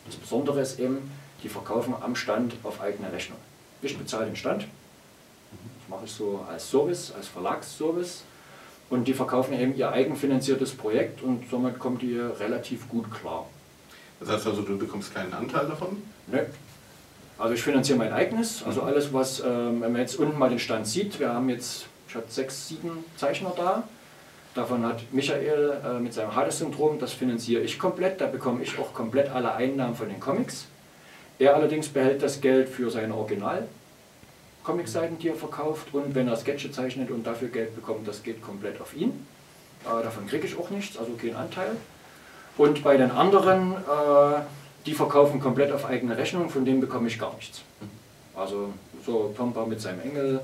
Das 0.07 0.15
Besondere 0.15 0.61
ist 0.61 0.79
eben, 0.79 1.11
die 1.43 1.49
verkaufen 1.49 1.95
am 2.01 2.15
Stand 2.15 2.55
auf 2.63 2.81
eigene 2.81 3.13
Rechnung. 3.13 3.39
Ich 3.83 3.99
bezahle 3.99 4.27
den 4.27 4.37
Stand, 4.37 4.63
das 4.63 5.89
mache 5.89 6.05
ich 6.05 6.13
so 6.13 6.45
als 6.49 6.71
Service, 6.71 7.13
als 7.17 7.27
Verlagsservice. 7.27 8.23
Und 8.91 9.07
die 9.07 9.13
verkaufen 9.13 9.53
eben 9.53 9.77
ihr 9.77 9.91
eigenfinanziertes 9.91 10.75
Projekt 10.75 11.21
und 11.21 11.51
somit 11.51 11.81
kommen 11.81 11.99
die 11.99 12.17
relativ 12.17 12.89
gut 12.89 13.13
klar. 13.13 13.47
Das 14.21 14.31
heißt 14.31 14.47
also, 14.47 14.63
du 14.63 14.79
bekommst 14.79 15.13
keinen 15.13 15.35
Anteil 15.35 15.67
davon? 15.67 16.01
Nö. 16.29 16.39
Also 17.39 17.55
ich 17.55 17.63
finanziere 17.63 17.99
mein 17.99 18.13
eigenes, 18.13 18.65
also 18.65 18.83
alles, 18.83 19.13
was, 19.13 19.39
ähm, 19.41 19.81
wenn 19.81 19.93
man 19.93 20.01
jetzt 20.01 20.19
unten 20.19 20.37
mal 20.37 20.51
den 20.51 20.59
Stand 20.59 20.89
sieht, 20.89 21.21
wir 21.21 21.33
haben 21.33 21.49
jetzt, 21.49 21.87
ich 22.09 22.15
habe 22.17 22.27
sechs, 22.29 22.67
sieben 22.67 23.05
Zeichner 23.17 23.53
da. 23.57 23.85
Davon 24.55 24.85
hat 24.85 25.03
Michael 25.13 25.81
äh, 25.85 26.01
mit 26.01 26.13
seinem 26.13 26.35
Hades-Syndrom, 26.35 26.99
das 26.99 27.13
finanziere 27.13 27.63
ich 27.63 27.79
komplett, 27.79 28.21
da 28.21 28.27
bekomme 28.27 28.63
ich 28.65 28.77
auch 28.81 28.93
komplett 28.93 29.31
alle 29.31 29.55
Einnahmen 29.55 29.95
von 29.95 30.09
den 30.09 30.19
Comics. 30.19 30.67
Er 31.39 31.55
allerdings 31.55 31.89
behält 31.89 32.25
das 32.25 32.41
Geld 32.41 32.69
für 32.69 32.91
seine 32.91 33.15
Original 33.15 33.69
Comicseiten, 34.65 35.19
die 35.19 35.29
er 35.29 35.37
verkauft 35.37 35.95
und 35.95 36.17
wenn 36.17 36.27
er 36.27 36.37
Sketche 36.37 36.73
zeichnet 36.73 37.11
und 37.11 37.25
dafür 37.25 37.49
Geld 37.49 37.77
bekommt, 37.77 38.09
das 38.09 38.25
geht 38.25 38.43
komplett 38.43 38.81
auf 38.81 38.97
ihn. 38.97 39.27
Äh, 39.85 40.03
davon 40.03 40.27
kriege 40.27 40.47
ich 40.47 40.59
auch 40.59 40.71
nichts, 40.71 40.99
also 40.99 41.13
keinen 41.13 41.37
Anteil. 41.37 41.77
Und 42.57 42.83
bei 42.83 42.97
den 42.97 43.13
anderen, 43.13 43.75
äh, 43.75 44.41
die 44.89 44.95
verkaufen 44.95 45.39
komplett 45.39 45.71
auf 45.71 45.85
eigene 45.85 46.17
Rechnung, 46.17 46.49
von 46.49 46.65
denen 46.65 46.81
bekomme 46.81 47.09
ich 47.09 47.19
gar 47.19 47.35
nichts. 47.35 47.61
Also 48.35 48.73
so 49.05 49.35
Pompa 49.37 49.67
mit 49.67 49.81
seinem 49.83 50.01
Engel, 50.01 50.41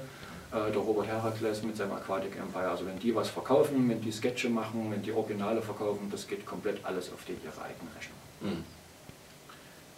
äh, 0.52 0.70
der 0.70 0.83
Robert 0.83 1.07
Herakles 1.07 1.62
mit 1.62 1.78
seinem 1.78 1.92
Aquatic 1.92 2.37
Empire. 2.37 2.68
Also 2.68 2.85
wenn 2.85 2.98
die 2.98 3.14
was 3.14 3.30
verkaufen, 3.30 3.88
wenn 3.88 4.02
die 4.02 4.12
Sketche 4.12 4.50
machen, 4.50 4.90
wenn 4.90 5.02
die 5.02 5.12
Originale 5.12 5.62
verkaufen, 5.62 6.11
das 6.11 6.26
geht 6.26 6.44
komplett 6.44 6.85
alles 6.85 7.11
auf 7.11 7.24
die, 7.26 7.33
ihre 7.33 7.64
eigene 7.64 7.90
Rechnung. 7.96 8.18
Mhm. 8.42 8.64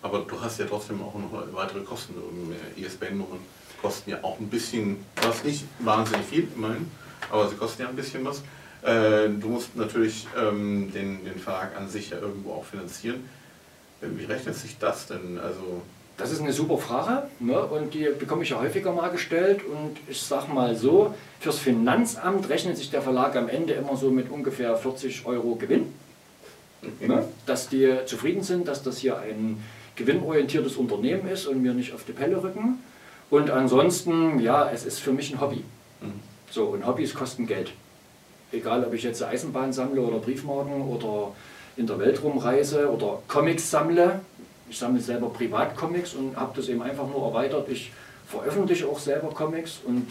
Aber 0.03 0.21
du 0.21 0.41
hast 0.41 0.61
ja 0.61 0.67
trotzdem 0.67 1.03
auch 1.03 1.15
noch 1.15 1.33
weitere 1.53 1.81
Kosten. 1.81 2.15
ISBN-Nummern 2.77 3.41
kosten 3.83 4.11
ja 4.11 4.19
auch 4.23 4.39
ein 4.39 4.49
bisschen 4.49 5.05
was, 5.23 5.43
nicht 5.43 5.65
wahnsinnig 5.81 6.27
viel 6.27 6.49
immerhin, 6.55 6.89
aber 7.33 7.49
sie 7.49 7.57
kosten 7.57 7.83
ja 7.83 7.89
ein 7.89 7.97
bisschen 7.97 8.25
was. 8.25 8.43
Äh, 8.83 9.29
du 9.29 9.49
musst 9.49 9.75
natürlich 9.75 10.29
ähm, 10.39 10.93
den, 10.93 11.25
den 11.25 11.41
Verlag 11.41 11.77
an 11.77 11.89
sich 11.89 12.11
ja 12.11 12.19
irgendwo 12.19 12.53
auch 12.53 12.65
finanzieren. 12.65 13.29
Äh, 14.01 14.07
wie 14.17 14.25
rechnet 14.25 14.55
sich 14.55 14.79
das 14.79 15.07
denn? 15.07 15.39
Also 15.39 15.83
das 16.17 16.33
ist 16.33 16.41
eine 16.41 16.53
super 16.53 16.79
Frage 16.79 17.29
ne? 17.41 17.61
und 17.63 17.93
die 17.93 18.09
bekomme 18.19 18.43
ich 18.43 18.51
ja 18.51 18.61
häufiger 18.61 18.91
mal 18.93 19.09
gestellt 19.11 19.61
und 19.65 19.97
ich 20.09 20.21
sage 20.23 20.51
mal 20.51 20.75
so, 20.75 21.15
fürs 21.41 21.59
Finanzamt 21.59 22.49
rechnet 22.49 22.79
sich 22.79 22.91
der 22.91 23.03
Verlag 23.03 23.37
am 23.37 23.49
Ende 23.49 23.75
immer 23.75 23.97
so 23.97 24.11
mit 24.11 24.31
ungefähr 24.31 24.77
40 24.77 25.27
Euro 25.27 25.57
Gewinn. 25.57 25.93
Okay. 26.83 27.09
Ne? 27.09 27.25
Dass 27.45 27.69
die 27.69 27.97
zufrieden 28.07 28.43
sind, 28.43 28.67
dass 28.67 28.83
das 28.83 28.99
hier 28.99 29.19
ein 29.19 29.63
gewinnorientiertes 29.97 30.77
Unternehmen 30.77 31.29
ist 31.29 31.47
und 31.47 31.63
mir 31.63 31.75
nicht 31.75 31.93
auf 31.93 32.05
die 32.05 32.13
Pelle 32.13 32.43
rücken. 32.43 32.79
Und 33.29 33.51
ansonsten, 33.51 34.39
ja, 34.41 34.71
es 34.71 34.85
ist 34.85 35.01
für 35.01 35.13
mich 35.13 35.33
ein 35.35 35.41
Hobby. 35.41 35.65
Mhm. 36.01 36.21
So, 36.51 36.67
und 36.67 36.87
Hobbys 36.87 37.15
kosten 37.15 37.47
Geld. 37.47 37.73
Egal, 38.53 38.85
ob 38.85 38.95
ich 38.95 39.03
jetzt 39.03 39.23
Eisenbahn 39.23 39.73
sammle 39.73 40.01
oder 40.01 40.19
Briefmarken 40.19 40.83
oder 40.83 41.33
in 41.77 41.87
der 41.87 41.99
Welt 41.99 42.23
rumreise 42.23 42.91
oder 42.91 43.23
Comics 43.29 43.71
sammle. 43.71 44.21
Ich 44.69 44.79
sammle 44.79 45.01
selber 45.01 45.29
Privatcomics 45.29 46.15
und 46.15 46.37
habe 46.37 46.53
das 46.57 46.69
eben 46.69 46.83
einfach 46.83 47.07
nur 47.07 47.27
erweitert. 47.27 47.69
Ich 47.69 47.93
veröffentliche 48.27 48.89
auch 48.89 48.99
selber 48.99 49.29
Comics 49.29 49.81
und 49.85 50.07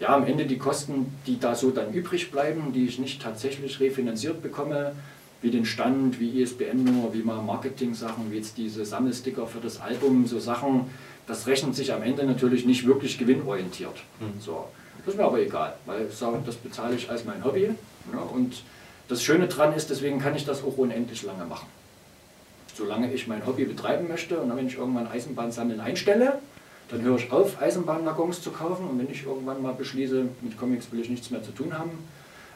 ja, 0.00 0.16
am 0.16 0.26
Ende 0.26 0.46
die 0.46 0.58
Kosten, 0.58 1.14
die 1.26 1.38
da 1.38 1.54
so 1.54 1.70
dann 1.70 1.92
übrig 1.92 2.30
bleiben, 2.30 2.72
die 2.72 2.86
ich 2.86 2.98
nicht 2.98 3.22
tatsächlich 3.22 3.78
refinanziert 3.78 4.42
bekomme, 4.42 4.92
wie 5.42 5.50
den 5.50 5.64
Stand, 5.64 6.18
wie 6.18 6.40
ISBN-Nummer, 6.40 7.12
wie 7.12 7.22
mal 7.22 7.42
Marketing-Sachen, 7.42 8.30
wie 8.30 8.36
jetzt 8.36 8.56
diese 8.56 8.84
Sammelsticker 8.84 9.46
für 9.46 9.58
das 9.58 9.80
Album, 9.80 10.26
so 10.26 10.38
Sachen, 10.38 10.90
das 11.26 11.46
rechnet 11.46 11.74
sich 11.74 11.92
am 11.92 12.02
Ende 12.02 12.24
natürlich 12.24 12.64
nicht 12.64 12.86
wirklich 12.86 13.18
gewinnorientiert. 13.18 13.94
Mhm. 14.20 14.40
So. 14.40 14.66
Das 15.04 15.14
ist 15.14 15.20
mir 15.20 15.26
aber 15.26 15.40
egal, 15.40 15.74
weil 15.84 16.06
ich 16.08 16.14
sage, 16.14 16.38
das 16.46 16.56
bezahle 16.56 16.94
ich 16.94 17.10
als 17.10 17.24
mein 17.24 17.44
Hobby. 17.44 17.70
Ja, 18.12 18.20
und 18.20 18.62
das 19.08 19.22
Schöne 19.22 19.48
daran 19.48 19.74
ist, 19.74 19.90
deswegen 19.90 20.20
kann 20.20 20.34
ich 20.34 20.44
das 20.44 20.62
auch 20.62 20.76
unendlich 20.76 21.22
lange 21.22 21.44
machen. 21.44 21.66
Solange 22.74 23.12
ich 23.12 23.26
mein 23.26 23.46
Hobby 23.46 23.64
betreiben 23.64 24.08
möchte 24.08 24.38
und 24.38 24.48
dann, 24.48 24.56
wenn 24.56 24.66
ich 24.66 24.76
irgendwann 24.76 25.06
Eisenbahnsammeln 25.06 25.80
einstelle, 25.80 26.38
dann 26.88 27.02
höre 27.02 27.16
ich 27.16 27.30
auf, 27.32 27.60
Eisenbahnwaggons 27.60 28.42
zu 28.42 28.50
kaufen 28.50 28.86
und 28.88 28.98
wenn 28.98 29.10
ich 29.10 29.24
irgendwann 29.24 29.62
mal 29.62 29.74
beschließe, 29.74 30.26
mit 30.40 30.58
Comics 30.58 30.90
will 30.92 31.00
ich 31.00 31.10
nichts 31.10 31.30
mehr 31.30 31.42
zu 31.42 31.52
tun 31.52 31.76
haben, 31.76 31.90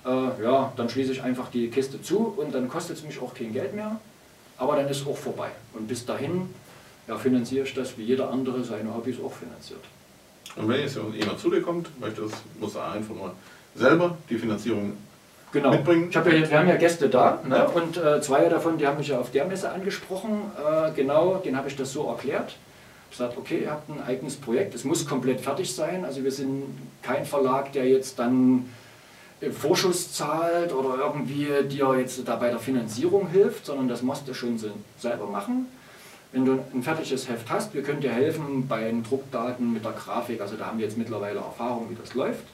äh, 0.04 0.42
ja, 0.42 0.72
dann 0.76 0.88
schließe 0.88 1.12
ich 1.12 1.22
einfach 1.22 1.50
die 1.50 1.68
Kiste 1.68 2.00
zu 2.00 2.34
und 2.36 2.54
dann 2.54 2.68
kostet 2.68 2.98
es 2.98 3.04
mich 3.04 3.20
auch 3.20 3.34
kein 3.34 3.52
Geld 3.52 3.74
mehr, 3.74 3.98
aber 4.56 4.76
dann 4.76 4.88
ist 4.88 5.06
auch 5.06 5.16
vorbei. 5.16 5.50
Und 5.72 5.88
bis 5.88 6.04
dahin 6.06 6.48
ja, 7.08 7.16
finanziere 7.16 7.66
ich 7.66 7.74
das, 7.74 7.96
wie 7.98 8.02
jeder 8.02 8.30
andere 8.30 8.62
seine 8.64 8.94
Hobbys 8.94 9.16
auch 9.24 9.32
finanziert. 9.32 9.80
Und 10.56 10.68
wenn 10.68 10.80
jetzt 10.80 10.96
jemand 11.14 11.38
zu 11.38 11.50
dir 11.50 11.62
kommt, 11.62 11.88
möchte 12.00 12.22
das, 12.22 12.32
muss 12.60 12.74
er 12.74 12.92
einfach 12.92 13.14
nur 13.14 13.34
selber 13.74 14.16
die 14.30 14.38
Finanzierung 14.38 14.92
genau. 15.52 15.70
mitbringen. 15.70 16.08
Ich 16.08 16.14
ja 16.14 16.24
jetzt, 16.26 16.50
wir 16.50 16.58
haben 16.58 16.68
ja 16.68 16.76
Gäste 16.76 17.08
da 17.08 17.40
ne? 17.46 17.66
und 17.68 17.96
äh, 17.96 18.20
zwei 18.20 18.48
davon, 18.48 18.78
die 18.78 18.86
haben 18.86 18.98
mich 18.98 19.08
ja 19.08 19.18
auf 19.18 19.30
der 19.30 19.44
Messe 19.46 19.70
angesprochen. 19.70 20.50
Äh, 20.56 20.92
genau, 20.92 21.36
denen 21.36 21.56
habe 21.56 21.68
ich 21.68 21.76
das 21.76 21.92
so 21.92 22.08
erklärt. 22.08 22.56
Ich 23.10 23.18
gesagt, 23.18 23.38
okay, 23.38 23.60
ihr 23.62 23.70
habt 23.70 23.88
ein 23.88 24.02
eigenes 24.02 24.36
Projekt, 24.36 24.74
es 24.74 24.84
muss 24.84 25.06
komplett 25.06 25.40
fertig 25.40 25.74
sein. 25.74 26.04
Also 26.04 26.24
wir 26.24 26.32
sind 26.32 26.64
kein 27.02 27.24
Verlag, 27.24 27.72
der 27.72 27.88
jetzt 27.88 28.18
dann 28.18 28.68
Vorschuss 29.52 30.12
zahlt 30.12 30.72
oder 30.72 30.96
irgendwie 30.98 31.48
dir 31.68 31.94
jetzt 31.98 32.26
da 32.26 32.36
bei 32.36 32.48
der 32.48 32.58
Finanzierung 32.58 33.28
hilft, 33.28 33.66
sondern 33.66 33.88
das 33.88 34.02
musst 34.02 34.26
du 34.26 34.34
schon 34.34 34.58
selber 34.98 35.26
machen. 35.26 35.66
Wenn 36.32 36.44
du 36.44 36.58
ein 36.74 36.82
fertiges 36.82 37.28
Heft 37.28 37.48
hast, 37.50 37.72
wir 37.74 37.82
können 37.82 38.00
dir 38.00 38.12
helfen 38.12 38.66
bei 38.66 38.84
den 38.84 39.02
Druckdaten 39.02 39.72
mit 39.72 39.84
der 39.84 39.92
Grafik, 39.92 40.40
also 40.40 40.56
da 40.56 40.66
haben 40.66 40.78
wir 40.78 40.86
jetzt 40.86 40.98
mittlerweile 40.98 41.38
Erfahrung, 41.38 41.88
wie 41.90 41.94
das 41.94 42.14
läuft. 42.14 42.44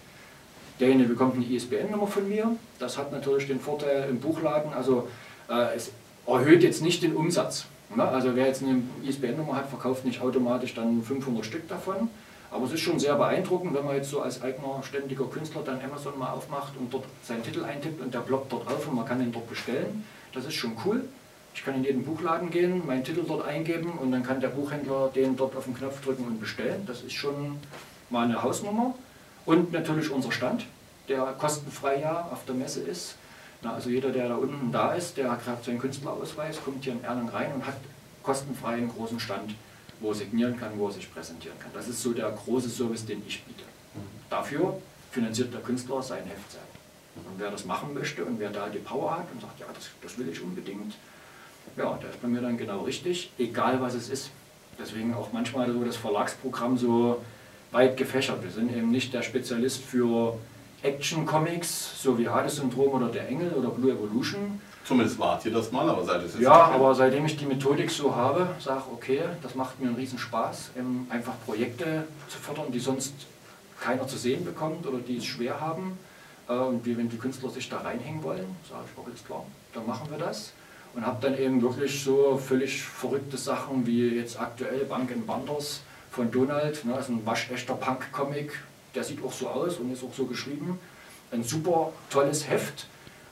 Derjenige 0.81 1.11
bekommt 1.11 1.37
eine 1.37 1.45
ISBN-Nummer 1.45 2.07
von 2.07 2.29
mir, 2.29 2.57
das 2.79 2.99
hat 2.99 3.13
natürlich 3.13 3.47
den 3.47 3.61
Vorteil 3.61 4.09
im 4.09 4.21
Buchladen, 4.21 4.73
also 4.73 5.09
äh, 5.49 5.77
es 5.77 5.91
erhöht 6.27 6.63
jetzt 6.63 6.83
nicht 6.83 7.03
den 7.03 7.15
Umsatz. 7.15 7.67
Ne? 7.95 8.03
Also 8.03 8.35
wer 8.35 8.47
jetzt 8.47 8.63
eine 8.63 8.83
ISBN-Nummer 9.05 9.57
hat, 9.57 9.69
verkauft 9.69 10.05
nicht 10.05 10.21
automatisch 10.21 10.75
dann 10.75 11.03
500 11.03 11.45
Stück 11.45 11.69
davon. 11.69 12.09
Aber 12.51 12.67
es 12.67 12.73
ist 12.73 12.81
schon 12.81 12.99
sehr 12.99 13.15
beeindruckend, 13.15 13.73
wenn 13.75 13.85
man 13.85 13.97
jetzt 13.97 14.11
so 14.11 14.21
als 14.21 14.43
eigener 14.43 14.83
ständiger 14.83 15.25
Künstler 15.25 15.63
dann 15.65 15.81
Amazon 15.81 16.19
mal 16.19 16.33
aufmacht 16.33 16.75
und 16.79 16.93
dort 16.93 17.05
seinen 17.25 17.43
Titel 17.43 17.65
eintippt 17.65 18.03
und 18.03 18.13
der 18.13 18.19
ploppt 18.21 18.53
dort 18.53 18.69
auf 18.69 18.87
und 18.87 18.95
man 18.95 19.07
kann 19.07 19.21
den 19.21 19.33
dort 19.33 19.49
bestellen. 19.49 20.05
Das 20.35 20.45
ist 20.45 20.55
schon 20.55 20.73
cool. 20.85 21.05
Ich 21.55 21.65
kann 21.65 21.75
in 21.75 21.85
jeden 21.85 22.05
Buchladen 22.05 22.51
gehen, 22.51 22.87
meinen 22.87 23.05
Titel 23.05 23.25
dort 23.27 23.47
eingeben 23.47 23.93
und 23.93 24.13
dann 24.13 24.23
kann 24.23 24.41
der 24.41 24.49
Buchhändler 24.49 25.11
den 25.15 25.37
dort 25.37 25.57
auf 25.57 25.65
den 25.65 25.75
Knopf 25.75 26.03
drücken 26.03 26.25
und 26.25 26.41
bestellen. 26.41 26.85
Das 26.87 27.03
ist 27.03 27.15
schon 27.15 27.59
mal 28.11 28.25
eine 28.25 28.43
Hausnummer. 28.43 28.95
Und 29.45 29.73
natürlich 29.73 30.11
unser 30.11 30.33
Stand, 30.33 30.67
der 31.09 31.35
kostenfrei 31.39 32.01
ja 32.01 32.29
auf 32.33 32.45
der 32.45 32.55
Messe 32.55 32.81
ist. 32.81 33.17
Na, 33.63 33.75
also 33.75 33.91
jeder, 33.91 34.11
der 34.11 34.29
da 34.29 34.37
unten 34.37 34.73
da 34.73 34.95
ist, 34.95 35.17
der 35.17 35.31
hat 35.31 35.45
gerade 35.45 35.63
seinen 35.63 35.79
Künstlerausweis, 35.79 36.63
kommt 36.65 36.85
hier 36.85 36.95
in 36.95 37.05
Erlangen 37.05 37.29
rein 37.29 37.53
und 37.53 37.67
hat 37.67 37.77
kostenfrei 38.23 38.75
einen 38.75 38.89
großen 38.89 39.21
Stand, 39.21 39.55
wo 40.01 40.11
er 40.11 40.15
signieren 40.15 40.59
kann, 40.59 40.71
wo 40.77 40.89
er 40.89 40.93
sich 40.93 41.13
präsentieren 41.13 41.59
kann. 41.59 41.71
Das 41.75 41.89
ist 41.89 42.03
so 42.03 42.13
der 42.13 42.31
große 42.31 42.69
Service, 42.69 43.05
den 43.05 43.23
ich 43.27 43.43
biete. 43.45 43.65
Dafür 44.31 44.79
finanziert 45.11 45.53
der 45.53 45.61
Künstler 45.61 46.03
sein 46.03 46.25
Heft 46.25 46.51
selber. 46.51 46.67
Und 47.17 47.39
wer 47.39 47.51
das 47.51 47.65
machen 47.65 47.93
möchte 47.93 48.25
und 48.25 48.41
wer 48.41 48.51
da 48.51 48.69
die 48.69 48.79
Power 48.79 49.19
hat 49.19 49.27
und 49.33 49.41
sagt, 49.41 49.61
ja, 49.61 49.67
das, 49.75 49.91
das 50.03 50.19
will 50.19 50.29
ich 50.29 50.43
unbedingt, 50.43 50.95
ja, 51.77 51.99
der 52.03 52.11
ist 52.11 52.23
bei 52.23 52.29
mir 52.29 52.41
dann 52.41 52.57
genau 52.57 52.81
richtig, 52.83 53.31
egal 53.39 53.81
was 53.81 53.95
es 53.95 54.09
ist. 54.09 54.31
Deswegen 54.79 55.15
auch 55.15 55.33
manchmal 55.33 55.71
so 55.71 55.85
das 55.85 55.97
Verlagsprogramm 55.97 56.79
so 56.79 57.23
weit 57.73 57.97
gefächert. 57.97 58.43
Wir 58.43 58.51
sind 58.51 58.71
eben 58.71 58.91
nicht 58.91 59.13
der 59.13 59.23
Spezialist 59.23 59.83
für 59.83 60.39
Action-Comics, 60.83 62.03
so 62.03 62.19
wie 62.19 62.29
Hades-Syndrom 62.29 62.93
oder 62.93 63.09
Der 63.09 63.29
Engel 63.29 63.53
oder 63.53 63.71
Blue 63.71 63.91
Evolution. 63.91 64.61
Zumindest 64.85 65.19
wart 65.19 65.45
ihr 65.47 65.53
das 65.53 65.71
mal, 65.71 65.89
aber 65.89 66.05
seit 66.05 66.23
es 66.23 66.39
Ja, 66.39 66.53
aber 66.53 66.95
seitdem 66.95 67.25
ich 67.25 67.37
die 67.37 67.47
Methodik 67.47 67.91
so 67.91 68.15
habe, 68.15 68.49
sage 68.59 68.83
okay, 68.93 69.21
das 69.43 69.55
macht 69.55 69.81
mir 69.81 69.87
einen 69.87 69.97
riesen 69.97 70.19
Spaß, 70.19 70.73
einfach 71.09 71.35
Projekte 71.47 72.05
zu 72.29 72.39
fördern, 72.39 72.73
die 72.73 72.81
sonst 72.81 73.15
keiner 73.81 74.07
zu 74.07 74.17
sehen 74.17 74.45
bekommt 74.45 74.87
oder 74.87 74.99
die 74.99 75.19
es 75.19 75.25
schwer 75.25 75.61
haben. 75.61 75.99
Äh, 76.49 76.55
und 76.55 76.85
wie 76.85 76.97
wenn 76.97 77.09
die 77.09 77.17
Künstler 77.17 77.51
sich 77.51 77.69
da 77.69 77.79
reinhängen 77.79 78.23
wollen, 78.23 78.57
sage 78.69 78.85
ich, 78.93 79.01
auch 79.01 79.09
jetzt 79.09 79.27
klar, 79.27 79.45
dann 79.73 79.87
machen 79.87 80.09
wir 80.11 80.19
das 80.19 80.53
und 80.95 81.07
habe 81.07 81.19
dann 81.21 81.39
eben 81.39 81.63
wirklich 81.63 82.03
so 82.03 82.37
völlig 82.37 82.83
verrückte 82.83 83.37
Sachen 83.37 83.87
wie 83.87 84.17
jetzt 84.17 84.39
aktuell 84.39 84.85
Bank 84.85 85.11
Wonders 85.27 85.81
von 86.13 86.31
Donald, 86.31 86.85
ne, 86.85 86.93
das 86.95 87.07
ist 87.07 87.11
ein 87.11 87.27
waschechter 87.27 87.75
Punk-Comic, 87.75 88.53
der 88.95 89.03
sieht 89.03 89.25
auch 89.25 89.33
so 89.33 89.49
aus 89.49 89.79
und 89.79 89.91
ist 89.93 90.05
auch 90.05 90.13
so 90.15 90.27
geschrieben. 90.27 90.79
Ein 91.31 91.43
super 91.43 91.93
tolles 92.11 92.49
Heft, 92.49 92.87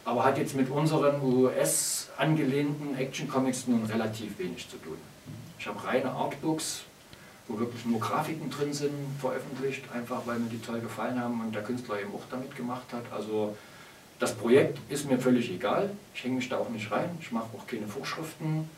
aber 0.06 0.24
hat 0.24 0.38
jetzt 0.38 0.56
mit 0.56 0.70
unseren 0.70 1.22
US 1.22 2.08
angelehnten 2.16 2.96
Action-Comics 2.96 3.68
nun 3.68 3.84
relativ 3.84 4.38
wenig 4.38 4.68
zu 4.68 4.78
tun. 4.78 4.96
Ich 5.58 5.66
habe 5.66 5.84
reine 5.84 6.10
Artbooks, 6.10 6.84
wo 7.48 7.58
wirklich 7.58 7.84
nur 7.84 8.00
Grafiken 8.00 8.48
drin 8.48 8.72
sind, 8.72 8.94
veröffentlicht, 9.20 9.84
einfach 9.92 10.22
weil 10.24 10.38
mir 10.38 10.48
die 10.48 10.60
toll 10.60 10.80
gefallen 10.80 11.20
haben 11.20 11.38
und 11.42 11.54
der 11.54 11.62
Künstler 11.62 12.00
eben 12.00 12.14
auch 12.14 12.24
damit 12.30 12.56
gemacht 12.56 12.86
hat. 12.92 13.04
Also 13.14 13.54
das 14.18 14.34
Projekt 14.34 14.78
ist 14.88 15.06
mir 15.10 15.18
völlig 15.18 15.50
egal, 15.50 15.90
ich 16.14 16.24
hänge 16.24 16.36
mich 16.36 16.48
da 16.48 16.56
auch 16.56 16.70
nicht 16.70 16.90
rein, 16.90 17.10
ich 17.20 17.30
mache 17.30 17.48
auch 17.54 17.66
keine 17.66 17.86
Vorschriften. 17.86 18.70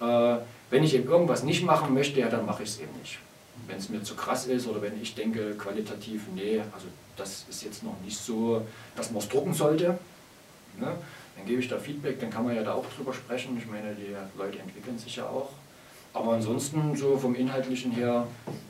Äh, 0.00 0.36
wenn 0.68 0.84
ich 0.84 0.94
eben 0.94 1.08
irgendwas 1.08 1.42
nicht 1.42 1.64
machen 1.64 1.94
möchte, 1.94 2.20
ja, 2.20 2.28
dann 2.28 2.44
mache 2.44 2.64
ich 2.64 2.68
es 2.68 2.80
eben 2.80 2.92
nicht. 2.98 3.18
Wenn 3.66 3.78
es 3.78 3.88
mir 3.88 4.02
zu 4.02 4.14
krass 4.14 4.46
ist 4.46 4.66
oder 4.66 4.82
wenn 4.82 5.00
ich 5.00 5.14
denke, 5.14 5.54
qualitativ, 5.56 6.22
nee, 6.34 6.60
also 6.72 6.86
das 7.16 7.46
ist 7.48 7.64
jetzt 7.64 7.82
noch 7.82 7.98
nicht 8.04 8.16
so, 8.16 8.64
dass 8.94 9.10
man 9.10 9.22
es 9.22 9.28
drucken 9.28 9.54
sollte, 9.54 9.98
ne? 10.78 10.96
dann 11.36 11.46
gebe 11.46 11.60
ich 11.60 11.68
da 11.68 11.78
Feedback, 11.78 12.20
dann 12.20 12.30
kann 12.30 12.44
man 12.44 12.54
ja 12.54 12.62
da 12.62 12.74
auch 12.74 12.86
drüber 12.96 13.12
sprechen. 13.12 13.58
Ich 13.58 13.66
meine, 13.66 13.94
die 13.94 14.14
Leute 14.38 14.58
entwickeln 14.58 14.98
sich 14.98 15.16
ja 15.16 15.24
auch. 15.24 15.50
Aber 16.14 16.32
ansonsten, 16.32 16.96
so 16.96 17.18
vom 17.18 17.34
Inhaltlichen 17.34 17.92
her, 17.92 18.26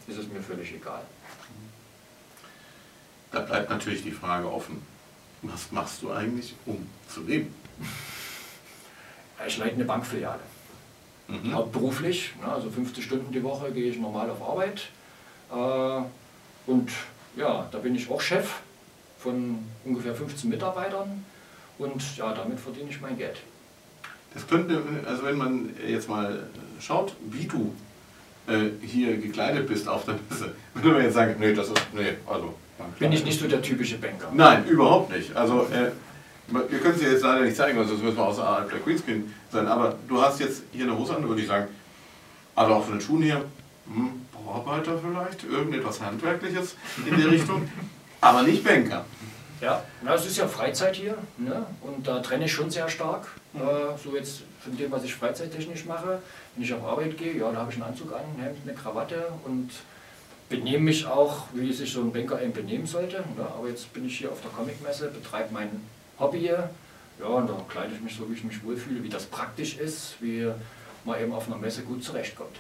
ist 0.09 0.19
es 0.19 0.29
mir 0.29 0.41
völlig 0.41 0.75
egal. 0.75 1.03
Da 3.31 3.41
bleibt 3.41 3.71
natürlich 3.71 4.03
die 4.03 4.13
Frage 4.13 4.51
offen 4.51 4.83
Was 5.43 5.71
machst 5.71 6.03
du 6.03 6.11
eigentlich, 6.11 6.55
um 6.65 6.87
zu 7.09 7.23
leben? 7.23 7.55
Ich 9.47 9.59
leite 9.59 9.75
eine 9.75 9.85
Bankfiliale. 9.85 10.41
Mhm. 11.29 11.55
Hauptberuflich, 11.55 12.35
ne, 12.41 12.53
also 12.53 12.71
50 12.71 13.05
Stunden 13.05 13.33
die 13.33 13.43
Woche 13.43 13.73
gehe 13.73 13.91
ich 13.91 13.99
normal 13.99 14.31
auf 14.31 14.43
Arbeit. 14.43 14.89
Äh, 15.51 16.71
und 16.71 16.91
ja, 17.37 17.69
da 17.71 17.79
bin 17.79 17.95
ich 17.95 18.11
auch 18.11 18.21
Chef 18.21 18.61
von 19.19 19.59
ungefähr 19.85 20.15
15 20.15 20.49
Mitarbeitern 20.49 21.25
und 21.79 22.17
ja, 22.17 22.33
damit 22.33 22.61
verdiene 22.61 22.91
ich 22.91 23.01
mein 23.01 23.19
Geld. 23.19 23.39
Das 24.35 24.47
könnte, 24.47 24.83
also 25.07 25.25
wenn 25.25 25.37
man 25.37 25.71
jetzt 25.87 26.09
mal 26.09 26.45
schaut, 26.79 27.15
wie 27.31 27.47
du 27.47 27.75
äh, 28.47 28.71
hier 28.87 29.17
gekleidet 29.17 29.67
bist 29.67 29.89
auf 29.89 30.05
der 30.05 30.19
Messe, 30.29 30.55
würde 30.75 30.91
man 30.91 31.03
jetzt 31.03 31.15
sagen, 31.15 31.37
nee, 31.39 31.53
das 31.53 31.69
ist, 31.69 31.87
nee, 31.93 32.17
also. 32.27 32.55
Bin 32.99 33.11
ich 33.11 33.25
nicht 33.25 33.41
so 33.41 33.49
der 33.49 33.63
typische 33.63 33.97
Banker? 33.97 34.31
Nein, 34.35 34.67
überhaupt 34.67 35.11
nicht. 35.11 35.35
Also, 35.35 35.63
äh, 35.73 35.91
wir 36.49 36.79
können 36.79 36.95
es 36.95 37.01
dir 37.01 37.13
jetzt 37.13 37.23
leider 37.23 37.45
nicht 37.45 37.57
zeigen, 37.57 37.79
das 37.79 37.89
müssen 37.89 38.17
wir 38.17 38.25
außerhalb 38.25 38.71
der 38.71 38.81
Queenscreen 38.81 39.33
sein, 39.51 39.67
aber 39.67 39.97
du 40.09 40.21
hast 40.21 40.41
jetzt 40.41 40.63
hier 40.73 40.85
eine 40.85 40.97
Hose 40.97 41.17
an, 41.17 41.29
würde 41.29 41.43
ich 41.43 41.49
sagen, 41.49 41.69
also 42.55 42.75
auch 42.75 42.85
von 42.85 42.95
den 42.95 43.01
Schuhen 43.01 43.23
hier, 43.23 43.45
hm, 43.87 44.27
Bauarbeiter 44.33 44.99
vielleicht, 44.99 45.45
irgendetwas 45.45 46.01
Handwerkliches 46.01 46.77
in 47.07 47.17
die 47.17 47.23
Richtung, 47.35 47.69
aber 48.21 48.43
nicht 48.43 48.65
Banker. 48.65 49.05
Ja, 49.61 49.83
na, 50.03 50.15
es 50.15 50.27
ist 50.27 50.37
ja 50.37 50.47
Freizeit 50.47 50.97
hier 50.97 51.17
ne? 51.39 51.65
und 51.81 52.07
da 52.07 52.21
trenne 52.21 52.45
ich 52.45 52.53
schon 52.53 52.71
sehr 52.71 52.89
stark. 52.89 53.29
Mhm. 53.55 53.63
Äh, 53.63 53.65
so 54.03 54.15
jetzt 54.15 54.43
von 54.61 54.77
dem, 54.77 54.91
was 54.91 55.05
ich 55.05 55.15
freizeittechnisch 55.15 55.87
mache. 55.87 56.21
Wenn 56.55 56.65
ich 56.65 56.75
auf 56.75 56.85
Arbeit 56.85 57.17
gehe, 57.17 57.37
ja, 57.39 57.51
da 57.51 57.61
habe 57.61 57.71
ich 57.71 57.77
einen 57.77 57.91
Anzug 57.91 58.13
an, 58.13 58.21
ein 58.37 58.43
Hemd, 58.43 58.59
eine 58.65 58.75
Krawatte 58.75 59.29
und 59.45 59.71
benehme 60.49 60.85
mich 60.85 61.07
auch, 61.07 61.45
wie 61.55 61.73
sich 61.73 61.91
so 61.91 62.01
ein 62.01 62.13
Banker 62.13 62.41
eben 62.43 62.53
benehmen 62.53 62.87
sollte. 62.87 63.17
Ne? 63.17 63.47
Aber 63.57 63.69
jetzt 63.69 63.93
bin 63.95 64.07
ich 64.07 64.19
hier 64.19 64.31
auf 64.31 64.41
der 64.43 64.51
Comicmesse, 64.51 65.09
betreibe 65.09 65.55
mein 65.55 65.71
Hobby 66.19 66.41
hier. 66.41 66.71
Ja, 67.19 67.27
und 67.27 67.49
da 67.49 67.55
kleide 67.69 67.95
ich 67.95 68.01
mich 68.01 68.15
so, 68.17 68.29
wie 68.29 68.35
ich 68.35 68.45
mich 68.45 68.63
wohlfühle, 68.63 69.03
wie 69.03 69.09
das 69.09 69.25
praktisch 69.25 69.79
ist, 69.79 70.17
wie 70.21 70.51
man 71.05 71.21
eben 71.21 71.33
auf 71.33 71.47
einer 71.47 71.57
Messe 71.57 71.83
gut 71.83 72.05
zurechtkommt. 72.05 72.57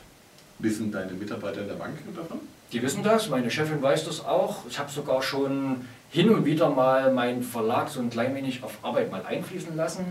Wissen 0.58 0.90
deine 0.90 1.12
Mitarbeiter 1.12 1.60
in 1.62 1.68
der 1.68 1.74
Bank 1.74 1.98
davon? 2.14 2.40
Die 2.72 2.82
wissen 2.82 3.02
das, 3.02 3.28
meine 3.28 3.50
Chefin 3.50 3.82
weiß 3.82 4.06
das 4.06 4.24
auch. 4.24 4.66
Ich 4.68 4.78
habe 4.78 4.90
sogar 4.90 5.22
schon 5.22 5.86
hin 6.10 6.30
und 6.30 6.44
wieder 6.44 6.70
mal 6.70 7.12
meinen 7.12 7.42
Verlag 7.42 7.88
so 7.88 8.00
ein 8.00 8.10
klein 8.10 8.34
wenig 8.34 8.62
auf 8.62 8.78
Arbeit 8.82 9.10
mal 9.10 9.24
einfließen 9.24 9.76
lassen. 9.76 10.04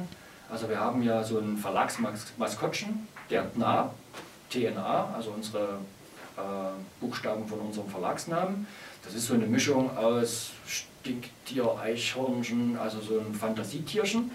Also 0.50 0.70
wir 0.70 0.80
haben 0.80 1.02
ja 1.02 1.24
so 1.24 1.40
ein 1.40 1.58
Verlagsmaskottchen, 1.58 3.08
der 3.30 3.52
TNA, 3.54 3.92
TNA, 4.52 5.14
also 5.16 5.32
unsere 5.32 5.80
äh, 6.38 6.42
Buchstaben 7.02 7.48
von 7.48 7.60
unserem 7.60 7.90
Verlagsnamen. 7.90 8.68
Das 9.06 9.14
ist 9.14 9.28
so 9.28 9.36
eine 9.36 9.46
Mischung 9.46 9.96
aus 9.96 10.52
Stinktier, 10.68 11.78
Eichhörnchen, 11.80 12.78
also 12.78 13.00
so 13.00 13.20
ein 13.20 13.34
Fantasietierchen. 13.34 14.32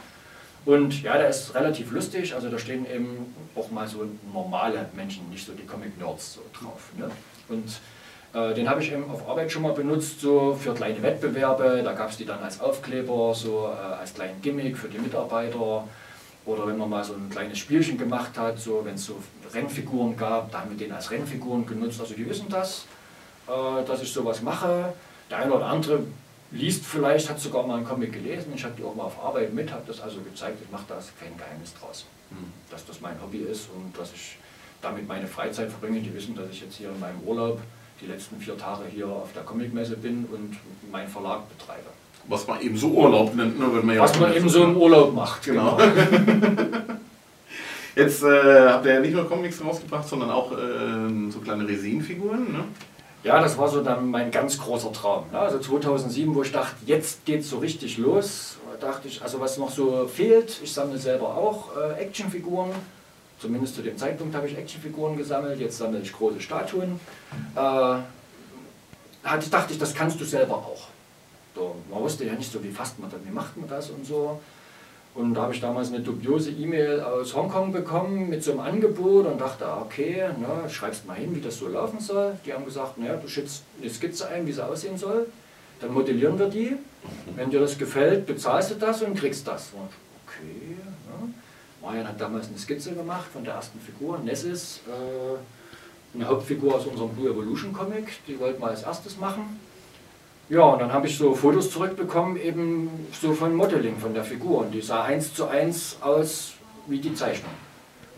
Und 0.65 1.03
ja, 1.03 1.17
der 1.17 1.29
ist 1.29 1.55
relativ 1.55 1.91
lustig, 1.91 2.35
also 2.35 2.49
da 2.49 2.59
stehen 2.59 2.87
eben 2.87 3.35
auch 3.55 3.71
mal 3.71 3.89
so 3.89 4.07
normale 4.33 4.89
Menschen, 4.95 5.29
nicht 5.31 5.45
so 5.45 5.53
die 5.53 5.67
Comic-Nerds 5.67 6.35
so 6.35 6.43
drauf. 6.53 6.91
Ne? 6.97 7.11
Und 7.49 7.81
äh, 8.33 8.55
den 8.55 8.69
habe 8.69 8.83
ich 8.83 8.93
eben 8.93 9.11
auf 9.11 9.29
Arbeit 9.29 9.51
schon 9.51 9.63
mal 9.63 9.73
benutzt, 9.73 10.21
so 10.21 10.55
für 10.55 10.75
kleine 10.75 11.03
Wettbewerbe. 11.03 11.83
Da 11.83 11.95
gab 11.95 12.11
es 12.11 12.19
die 12.19 12.27
dann 12.27 12.41
als 12.41 12.61
Aufkleber, 12.61 13.35
so 13.35 13.69
äh, 13.69 13.95
als 13.95 14.15
kleinen 14.15 14.41
Gimmick 14.43 14.77
für 14.77 14.89
die 14.89 14.99
Mitarbeiter. 14.99 15.89
Oder 16.47 16.67
wenn 16.67 16.79
man 16.79 16.89
mal 16.89 17.05
so 17.05 17.15
ein 17.15 17.29
kleines 17.31 17.59
Spielchen 17.59 17.99
gemacht 17.99 18.39
hat, 18.39 18.59
so 18.59 18.83
wenn 18.85 18.95
es 18.95 19.05
so 19.05 19.17
Rennfiguren 19.53 20.17
gab, 20.17 20.51
da 20.53 20.61
haben 20.61 20.71
wir 20.71 20.79
den 20.79 20.93
als 20.93 21.11
Rennfiguren 21.11 21.67
genutzt. 21.67 22.01
Also 22.01 22.15
die 22.15 22.29
wissen 22.29 22.47
das, 22.49 22.87
dass 23.87 24.03
ich 24.03 24.13
sowas 24.13 24.43
mache. 24.43 24.93
Der 25.31 25.39
eine 25.39 25.53
oder 25.53 25.67
andere 25.67 26.01
liest 26.51 26.85
vielleicht, 26.85 27.31
hat 27.31 27.41
sogar 27.41 27.67
mal 27.67 27.77
einen 27.77 27.87
Comic 27.87 28.13
gelesen. 28.13 28.53
Ich 28.55 28.65
habe 28.65 28.75
die 28.77 28.85
auch 28.85 28.95
mal 28.95 29.05
auf 29.05 29.23
Arbeit 29.25 29.55
mit, 29.55 29.71
habe 29.73 29.83
das 29.87 30.01
also 30.01 30.21
gezeigt. 30.21 30.59
Ich 30.63 30.71
mache 30.71 30.85
da 30.89 30.99
kein 31.21 31.37
Geheimnis 31.37 31.75
draus, 31.75 32.07
hm. 32.31 32.39
dass 32.71 32.85
das 32.87 33.01
mein 33.01 33.21
Hobby 33.23 33.39
ist 33.39 33.69
und 33.75 33.97
dass 33.97 34.13
ich 34.13 34.37
damit 34.83 35.07
meine 35.07 35.27
Freizeit 35.27 35.71
verbringe. 35.71 36.01
Die 36.01 36.13
wissen, 36.15 36.35
dass 36.35 36.51
ich 36.51 36.63
jetzt 36.63 36.77
hier 36.77 36.91
in 36.91 36.99
meinem 36.99 37.21
Urlaub 37.25 37.61
die 38.01 38.07
letzten 38.07 38.41
vier 38.41 38.57
Tage 38.57 38.85
hier 38.91 39.07
auf 39.07 39.33
der 39.35 39.43
Comicmesse 39.43 39.97
bin 39.97 40.27
und 40.33 40.57
meinen 40.91 41.09
Verlag 41.09 41.49
betreibe. 41.49 41.91
Was 42.29 42.47
man 42.47 42.61
eben 42.61 42.77
so 42.77 42.89
Urlaub 42.89 43.35
nennt, 43.35 43.59
ne, 43.59 43.67
wenn 43.73 43.87
man 43.87 43.97
ja 43.97 44.03
Was 44.03 44.19
man 44.19 44.35
eben 44.35 44.49
so 44.49 44.65
im 44.65 44.77
Urlaub 44.77 45.15
macht, 45.15 45.43
genau. 45.45 45.77
genau. 45.77 46.63
Jetzt 47.97 48.23
äh, 48.23 48.69
habt 48.69 48.87
ihr 48.87 48.95
ja 48.95 49.01
nicht 49.01 49.13
nur 49.13 49.29
Comics 49.29 49.63
rausgebracht, 49.63 50.09
sondern 50.09 50.31
auch 50.31 50.53
äh, 50.53 51.31
so 51.31 51.41
kleine 51.41 51.67
Resinfiguren. 51.67 52.53
Ne? 52.53 52.65
Ja, 53.23 53.41
das 53.41 53.59
war 53.59 53.69
so 53.69 53.83
dann 53.83 54.11
mein 54.11 54.31
ganz 54.31 54.59
großer 54.59 54.93
Traum. 54.93 55.25
Ne? 55.31 55.39
Also 55.39 55.59
2007, 55.59 56.35
wo 56.35 56.43
ich 56.43 56.53
dachte, 56.53 56.77
jetzt 56.87 57.25
geht 57.27 57.41
es 57.41 57.51
so 57.51 57.59
richtig 57.59 57.99
los, 57.99 58.57
dachte 58.81 59.09
ich, 59.09 59.21
also 59.21 59.41
was 59.41 59.59
noch 59.59 59.71
so 59.71 60.09
fehlt, 60.09 60.59
ich 60.63 60.73
sammle 60.73 60.97
selber 60.97 61.37
auch 61.37 61.77
äh, 61.77 62.01
Actionfiguren 62.01 62.71
Zumindest 63.41 63.75
zu 63.75 63.83
dem 63.83 63.97
Zeitpunkt 63.97 64.35
habe 64.35 64.47
ich 64.47 64.57
Actionfiguren 64.57 65.17
gesammelt, 65.17 65.61
jetzt 65.61 65.79
sammle 65.79 66.01
ich 66.01 66.13
große 66.13 66.43
Statuen. 66.43 67.01
Äh, 67.57 67.97
dachte 69.23 69.73
ich, 69.73 69.79
das 69.79 69.95
kannst 69.95 70.21
du 70.21 70.27
selber 70.27 70.57
auch. 70.57 70.89
So, 71.55 71.77
man 71.91 72.01
wusste 72.01 72.27
ja 72.27 72.35
nicht 72.35 72.53
so, 72.53 72.63
wie 72.63 72.71
fasst 72.71 72.99
man 72.99 73.11
das, 73.11 73.21
wie 73.25 73.31
macht 73.31 73.57
man 73.57 73.67
das 73.67 73.89
und 73.89 74.05
so. 74.05 74.39
Und 75.14 75.35
da 75.35 75.42
habe 75.42 75.55
ich 75.55 75.61
damals 75.61 75.88
eine 75.88 76.01
dubiose 76.01 76.51
E-Mail 76.51 77.01
aus 77.01 77.35
Hongkong 77.35 77.73
bekommen 77.73 78.29
mit 78.29 78.44
so 78.44 78.53
einem 78.53 78.61
Angebot 78.61 79.27
und 79.27 79.40
dachte, 79.40 79.66
ah, 79.66 79.83
okay, 79.83 80.29
ne, 80.38 80.70
schreibst 80.70 81.05
mal 81.07 81.14
hin, 81.14 81.35
wie 81.35 81.40
das 81.40 81.59
so 81.59 81.68
laufen 81.68 81.99
soll. 81.99 82.38
Die 82.46 82.53
haben 82.53 82.64
gesagt, 82.64 82.96
naja, 82.96 83.16
du 83.16 83.27
schickst 83.27 83.64
eine 83.81 83.90
Skizze 83.90 84.29
ein, 84.29 84.46
wie 84.46 84.53
sie 84.53 84.64
aussehen 84.64 84.96
soll. 84.96 85.27
Dann 85.81 85.92
modellieren 85.92 86.38
wir 86.38 86.49
die. 86.49 86.77
Wenn 87.35 87.51
dir 87.51 87.61
das 87.61 87.77
gefällt, 87.77 88.27
bezahlst 88.27 88.70
du 88.70 88.75
das 88.77 89.03
und 89.03 89.14
kriegst 89.14 89.49
das. 89.49 89.70
Und 89.73 89.88
okay, 90.27 90.77
ne. 90.77 91.35
Marian 91.83 92.07
hat 92.07 92.20
damals 92.20 92.49
eine 92.49 92.59
Skizze 92.59 92.92
gemacht 92.92 93.27
von 93.33 93.42
der 93.42 93.55
ersten 93.55 93.81
Figur, 93.81 94.18
Nessis, 94.18 94.81
äh, 94.87 96.16
eine 96.16 96.29
Hauptfigur 96.29 96.75
aus 96.75 96.87
unserem 96.87 97.11
Blue 97.11 97.31
Evolution 97.31 97.73
Comic, 97.73 98.25
die 98.29 98.38
wollten 98.38 98.61
wir 98.61 98.68
als 98.68 98.83
erstes 98.83 99.16
machen. 99.18 99.59
Ja, 100.51 100.63
und 100.63 100.81
dann 100.81 100.93
habe 100.93 101.07
ich 101.07 101.17
so 101.17 101.33
Fotos 101.33 101.71
zurückbekommen, 101.71 102.37
eben 102.37 102.91
so 103.13 103.33
von 103.35 103.55
Modeling 103.55 103.97
von 103.99 104.15
der 104.15 104.25
Figur. 104.25 104.59
Und 104.63 104.73
die 104.73 104.81
sah 104.81 105.05
eins 105.05 105.33
zu 105.33 105.47
eins 105.47 105.99
aus 106.01 106.55
wie 106.89 106.99
die 106.99 107.15
Zeichnung. 107.15 107.53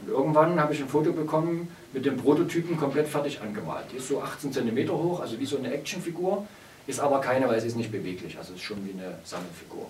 Und 0.01 0.12
irgendwann 0.12 0.59
habe 0.59 0.73
ich 0.73 0.81
ein 0.81 0.88
Foto 0.88 1.12
bekommen 1.12 1.68
mit 1.92 2.07
dem 2.07 2.16
Prototypen 2.16 2.79
komplett 2.79 3.07
fertig 3.07 3.42
angemalt. 3.42 3.85
Die 3.92 3.99
ist 3.99 4.09
so 4.09 4.23
18 4.23 4.51
cm 4.51 4.88
hoch, 4.88 5.21
also 5.21 5.38
wie 5.38 5.45
so 5.45 5.59
eine 5.59 5.75
Actionfigur, 5.75 6.47
ist 6.87 7.01
aber 7.01 7.21
keine, 7.21 7.47
weil 7.49 7.61
sie 7.61 7.66
ist 7.66 7.77
nicht 7.77 7.92
beweglich, 7.92 8.38
also 8.38 8.55
ist 8.55 8.62
schon 8.62 8.83
wie 8.87 8.92
eine 8.92 9.18
Sammelfigur. 9.25 9.87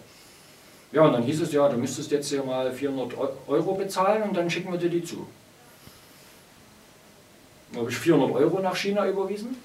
Ja, 0.91 1.03
und 1.03 1.13
dann 1.13 1.23
hieß 1.23 1.43
es 1.43 1.53
ja, 1.53 1.69
du 1.69 1.79
müsstest 1.79 2.11
jetzt 2.11 2.29
hier 2.29 2.43
mal 2.43 2.73
400 2.73 3.17
Euro 3.47 3.75
bezahlen 3.75 4.25
und 4.25 4.37
dann 4.37 4.51
schicken 4.51 4.73
wir 4.73 4.81
dir 4.81 4.91
die 4.91 5.05
zu. 5.05 5.29
Dann 7.71 7.83
habe 7.83 7.91
ich 7.91 7.97
400 7.97 8.33
Euro 8.33 8.59
nach 8.59 8.75
China 8.75 9.09
überwiesen 9.09 9.57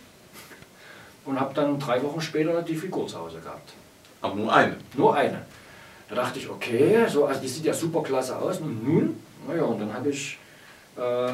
und 1.27 1.39
habe 1.39 1.53
dann 1.53 1.77
drei 1.79 2.01
Wochen 2.01 2.21
später 2.21 2.61
die 2.61 2.75
Figur 2.75 3.05
zu 3.07 3.19
Hause 3.19 3.39
gehabt. 3.39 3.73
Aber 4.21 4.35
nur 4.35 4.53
eine? 4.53 4.77
Nur 4.95 5.13
eine. 5.13 5.45
Da 6.09 6.15
dachte 6.15 6.39
ich, 6.39 6.49
okay, 6.49 7.05
so, 7.07 7.25
also 7.25 7.41
die 7.41 7.47
sieht 7.47 7.65
ja 7.65 7.73
super 7.73 8.01
klasse 8.01 8.37
aus. 8.37 8.59
Und 8.59 8.83
nun, 8.87 9.17
naja, 9.47 9.63
und 9.63 9.79
dann 9.79 9.93
habe 9.93 10.09
ich 10.09 10.39
äh, 10.95 11.31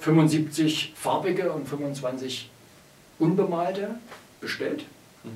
75 0.00 0.94
farbige 0.96 1.52
und 1.52 1.68
25 1.68 2.50
unbemalte 3.18 3.90
bestellt. 4.40 4.84
Mhm. 5.22 5.30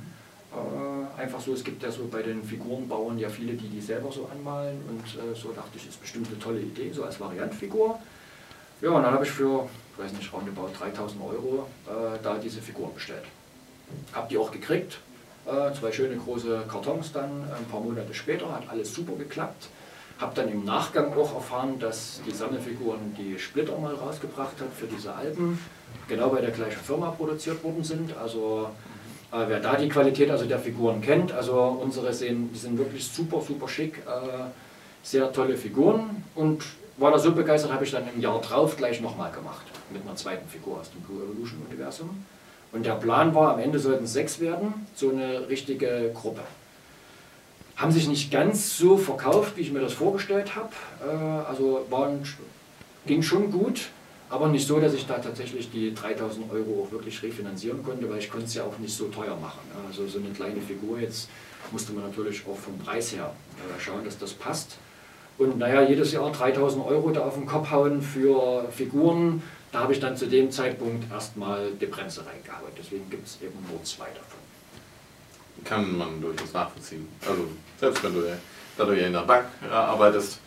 Äh, 1.18 1.20
einfach 1.20 1.40
so, 1.40 1.52
es 1.52 1.62
gibt 1.62 1.83
ja 1.83 1.90
so 1.90 2.09
bei 2.11 2.22
den 2.22 2.42
Figurenbauern 2.42 3.18
ja 3.18 3.28
viele, 3.28 3.52
die 3.52 3.68
die 3.68 3.81
selber 3.81 4.11
so 4.11 4.28
anmalen 4.33 4.81
und 4.88 5.05
äh, 5.05 5.35
so 5.35 5.52
dachte 5.52 5.76
ich, 5.76 5.87
ist 5.87 6.00
bestimmt 6.00 6.28
eine 6.28 6.38
tolle 6.38 6.61
Idee, 6.61 6.90
so 6.92 7.05
als 7.05 7.20
Variantfigur. 7.20 7.98
Ja, 8.81 8.90
und 8.90 9.02
dann 9.02 9.12
habe 9.12 9.24
ich 9.24 9.31
für, 9.31 9.68
ich 9.96 10.05
weiß 10.05 10.12
nicht, 10.12 10.33
roundabout 10.33 10.70
3000 10.78 11.22
Euro 11.22 11.68
äh, 11.87 12.18
da 12.22 12.38
diese 12.38 12.61
Figuren 12.61 12.94
bestellt. 12.94 13.24
Hab 14.12 14.28
die 14.28 14.38
auch 14.38 14.50
gekriegt, 14.50 14.98
äh, 15.46 15.72
zwei 15.78 15.92
schöne 15.92 16.16
große 16.16 16.64
Kartons 16.68 17.12
dann, 17.12 17.44
ein 17.57 17.64
paar 17.70 17.81
Monate 17.81 18.14
später, 18.14 18.52
hat 18.52 18.64
alles 18.68 18.94
super 18.94 19.14
geklappt. 19.16 19.68
Habe 20.18 20.35
dann 20.35 20.48
im 20.50 20.64
Nachgang 20.64 21.12
auch 21.14 21.35
erfahren, 21.35 21.78
dass 21.81 22.20
die 22.26 22.31
Sammelfiguren 22.31 23.16
die 23.18 23.38
Splitter 23.38 23.76
mal 23.78 23.94
rausgebracht 23.94 24.61
hat 24.61 24.72
für 24.76 24.87
diese 24.87 25.14
Alben, 25.14 25.59
genau 26.09 26.28
bei 26.28 26.40
der 26.40 26.50
gleichen 26.50 26.81
Firma 26.81 27.11
produziert 27.11 27.62
worden 27.64 27.83
sind. 27.83 28.16
Also 28.16 28.70
äh, 29.33 29.44
wer 29.48 29.61
da 29.61 29.76
die 29.76 29.88
Qualität 29.88 30.31
also 30.31 30.44
der 30.44 30.59
Figuren 30.59 31.00
kennt, 31.00 31.33
also 31.33 31.78
unsere 31.83 32.12
sehen, 32.12 32.50
die 32.52 32.59
sind 32.59 32.78
wirklich 32.78 33.09
super, 33.09 33.40
super 33.40 33.66
schick, 33.66 33.98
äh, 34.07 34.44
sehr 35.02 35.33
tolle 35.33 35.57
Figuren 35.57 36.22
und 36.35 36.62
war 36.98 37.11
da 37.11 37.18
so 37.18 37.33
begeistert, 37.33 37.72
habe 37.72 37.85
ich 37.85 37.90
dann 37.90 38.05
im 38.14 38.20
Jahr 38.20 38.40
drauf 38.40 38.76
gleich 38.76 39.00
nochmal 39.00 39.33
gemacht, 39.33 39.66
mit 39.90 40.02
einer 40.02 40.14
zweiten 40.14 40.48
Figur 40.48 40.81
aus 40.81 40.90
dem 40.92 41.00
Blue 41.00 41.24
Evolution 41.24 41.62
Universum. 41.68 42.24
Und 42.72 42.87
der 42.87 42.94
Plan 42.94 43.35
war, 43.35 43.52
am 43.52 43.61
Ende 43.61 43.78
sollten 43.78 44.06
sechs 44.06 44.40
werden, 44.40 44.87
so 44.94 45.11
eine 45.11 45.48
richtige 45.48 46.11
Gruppe. 46.14 46.40
Haben 47.76 47.92
sich 47.92 48.08
nicht 48.08 48.30
ganz 48.30 48.76
so 48.76 48.96
verkauft, 48.96 49.56
wie 49.56 49.61
ich 49.61 49.72
mir 49.72 49.80
das 49.80 49.92
vorgestellt 49.92 50.56
habe, 50.56 50.70
äh, 51.06 51.48
also 51.48 51.87
waren, 51.90 52.22
ging 53.06 53.22
schon 53.22 53.50
gut, 53.50 53.90
aber 54.30 54.48
nicht 54.48 54.66
so, 54.66 54.80
dass 54.80 54.94
ich 54.94 55.06
da 55.06 55.18
tatsächlich 55.18 55.70
die 55.70 55.94
3000 55.94 56.50
Euro 56.50 56.85
auch 56.85 56.92
wirklich 56.92 57.22
refinanzieren 57.22 57.82
konnte, 57.82 58.08
weil 58.08 58.18
ich 58.18 58.30
konnte 58.30 58.46
es 58.46 58.54
ja 58.54 58.64
auch 58.64 58.78
nicht 58.78 58.94
so 58.94 59.08
teuer 59.08 59.37
machen. 59.37 59.61
Also 59.87 60.06
so 60.06 60.18
eine 60.18 60.30
kleine 60.30 60.61
Figur 60.61 60.98
jetzt 60.98 61.28
musste 61.70 61.92
man 61.92 62.04
natürlich 62.04 62.42
auch 62.46 62.56
vom 62.56 62.78
Preis 62.78 63.14
her 63.14 63.35
äh, 63.58 63.80
schauen, 63.80 64.04
dass 64.04 64.18
das 64.18 64.32
passt. 64.32 64.78
Und 65.37 65.58
naja, 65.58 65.82
jedes 65.82 66.12
Jahr 66.12 66.30
3000 66.30 66.87
Euro 66.87 67.11
da 67.11 67.20
auf 67.22 67.35
den 67.35 67.46
Kopf 67.46 67.70
hauen 67.70 68.00
für 68.00 68.68
Figuren, 68.70 69.42
da 69.72 69.80
habe 69.80 69.92
ich 69.92 70.00
dann 70.00 70.16
zu 70.16 70.26
dem 70.26 70.50
Zeitpunkt 70.50 71.11
erstmal 71.11 71.70
die 71.80 71.87
Bremse 71.87 72.20
reingehauen. 72.26 72.70
Deswegen 72.78 73.08
gibt 73.08 73.26
es 73.26 73.38
eben 73.42 73.58
nur 73.70 73.82
zwei 73.85 74.04
davon. 74.04 74.38
Kann 75.64 75.96
man 75.96 76.20
durchaus 76.20 76.52
nachvollziehen. 76.52 77.08
Also 77.26 77.48
selbst 77.80 78.04
wenn 78.04 78.14
du, 78.14 78.22
da 78.76 78.85
du 78.85 78.92
ja 78.92 79.06
in 79.06 79.12
der 79.12 79.20
Bank 79.20 79.46
arbeitest, 79.70 80.38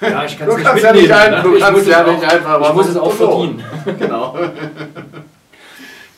ja, 0.00 0.24
ich 0.24 0.38
kann 0.38 0.48
es 0.48 0.56
nicht 0.56 0.64
kannst 0.64 0.84
ja 0.84 0.92
nicht, 0.92 1.12
ein, 1.12 1.42
du 1.42 1.58
kannst 1.58 1.86
ja 1.86 2.02
nicht 2.04 2.24
einfach 2.24 2.68
Ich 2.68 2.74
muss 2.74 2.88
es 2.88 2.96
auch 2.96 3.12
verdienen. 3.12 3.64
genau. 3.98 4.38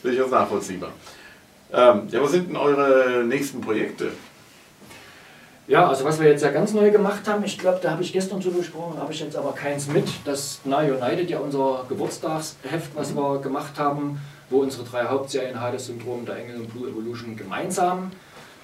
Durchaus 0.01 0.31
nachvollziehbar. 0.31 0.91
Ähm, 1.73 2.03
ja, 2.09 2.21
was 2.21 2.31
sind 2.31 2.49
denn 2.49 2.55
eure 2.55 3.25
nächsten 3.25 3.59
Projekte? 3.59 4.11
Ja, 5.67 5.89
also 5.89 6.05
was 6.05 6.17
wir 6.19 6.29
jetzt 6.29 6.43
ja 6.43 6.51
ganz 6.51 6.73
neu 6.73 6.91
gemacht 6.91 7.27
haben, 7.27 7.43
ich 7.43 7.57
glaube, 7.57 7.79
da 7.81 7.91
habe 7.91 8.01
ich 8.01 8.13
gestern 8.13 8.41
zu 8.41 8.51
besprochen, 8.51 8.97
habe 8.99 9.11
ich 9.11 9.19
jetzt 9.19 9.35
aber 9.35 9.51
keins 9.51 9.87
mit. 9.87 10.07
Das 10.23 10.61
Na 10.63 10.79
United, 10.79 11.29
ja 11.29 11.39
unser 11.39 11.85
Geburtstagsheft, 11.89 12.95
was 12.95 13.13
wir 13.13 13.39
gemacht 13.39 13.77
haben, 13.77 14.21
wo 14.49 14.59
unsere 14.59 14.85
drei 14.85 15.03
Hauptserien 15.03 15.59
Hades-Syndrom, 15.59 16.25
der 16.25 16.37
Engel 16.37 16.61
und 16.61 16.73
Blue 16.73 16.89
Evolution 16.89 17.35
gemeinsam 17.35 18.11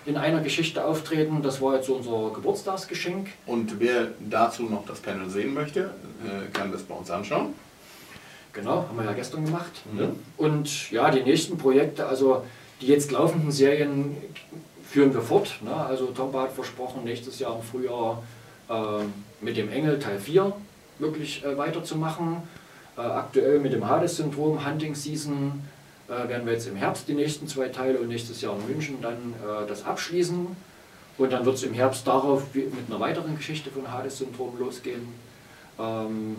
in 0.05 0.15
einer 0.15 0.39
Geschichte 0.39 0.85
auftreten. 0.85 1.41
Das 1.41 1.61
war 1.61 1.75
jetzt 1.75 1.87
so 1.87 1.95
unser 1.95 2.33
Geburtstagsgeschenk. 2.35 3.27
Und 3.47 3.81
wer 3.81 4.07
dazu 4.21 4.63
noch 4.63 4.85
das 4.85 5.01
Panel 5.01 5.29
sehen 5.29 5.53
möchte, 5.53 5.91
äh, 6.25 6.51
kann 6.53 6.71
das 6.71 6.83
bei 6.83 6.95
uns 6.95 7.11
anschauen. 7.11 7.53
Genau, 8.53 8.85
haben 8.87 8.97
wir 8.97 9.03
ja 9.03 9.13
gestern 9.13 9.43
gemacht. 9.43 9.81
Mhm. 9.91 10.15
Und 10.37 10.89
ja, 10.91 11.11
die 11.11 11.23
nächsten 11.23 11.57
Projekte, 11.57 12.05
also 12.05 12.45
die 12.79 12.87
jetzt 12.87 13.11
laufenden 13.11 13.51
Serien 13.51 14.15
führen 14.93 15.11
wir 15.11 15.23
fort. 15.23 15.59
Ne? 15.63 15.75
Also 15.75 16.05
Tomba 16.07 16.43
hat 16.43 16.51
versprochen, 16.51 17.03
nächstes 17.03 17.39
Jahr 17.39 17.55
im 17.55 17.63
Frühjahr 17.63 18.21
äh, 18.69 18.73
mit 19.41 19.57
dem 19.57 19.71
Engel 19.71 19.97
Teil 19.97 20.19
4 20.19 20.53
wirklich 20.99 21.43
äh, 21.43 21.57
weiterzumachen. 21.57 22.43
Äh, 22.95 23.01
aktuell 23.01 23.59
mit 23.59 23.73
dem 23.73 23.87
Hades-Syndrom, 23.87 24.63
Hunting 24.63 24.93
Season, 24.93 25.63
äh, 26.07 26.29
werden 26.29 26.45
wir 26.45 26.53
jetzt 26.53 26.67
im 26.67 26.75
Herbst 26.75 27.07
die 27.07 27.15
nächsten 27.15 27.47
zwei 27.47 27.69
Teile 27.69 27.97
und 27.97 28.07
nächstes 28.07 28.41
Jahr 28.41 28.55
in 28.55 28.67
München 28.67 29.01
dann 29.01 29.33
äh, 29.41 29.67
das 29.67 29.83
abschließen. 29.83 30.45
Und 31.17 31.33
dann 31.33 31.43
wird 31.43 31.55
es 31.55 31.63
im 31.63 31.73
Herbst 31.73 32.05
darauf 32.05 32.53
mit 32.53 32.71
einer 32.87 32.99
weiteren 32.99 33.35
Geschichte 33.35 33.71
von 33.71 33.91
Hades-Syndrom 33.91 34.59
losgehen. 34.59 35.07
Ähm, 35.79 36.37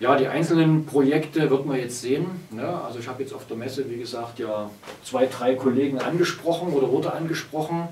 ja, 0.00 0.16
die 0.16 0.26
einzelnen 0.26 0.86
Projekte 0.86 1.50
wird 1.50 1.66
man 1.66 1.78
jetzt 1.78 2.00
sehen. 2.00 2.26
Ne? 2.50 2.66
Also 2.66 2.98
ich 2.98 3.06
habe 3.06 3.22
jetzt 3.22 3.34
auf 3.34 3.46
der 3.46 3.56
Messe, 3.56 3.88
wie 3.88 3.98
gesagt, 3.98 4.38
ja 4.38 4.70
zwei, 5.04 5.26
drei 5.26 5.54
Kollegen 5.54 5.98
angesprochen 5.98 6.72
oder 6.72 6.90
wurde 6.90 7.12
angesprochen, 7.12 7.86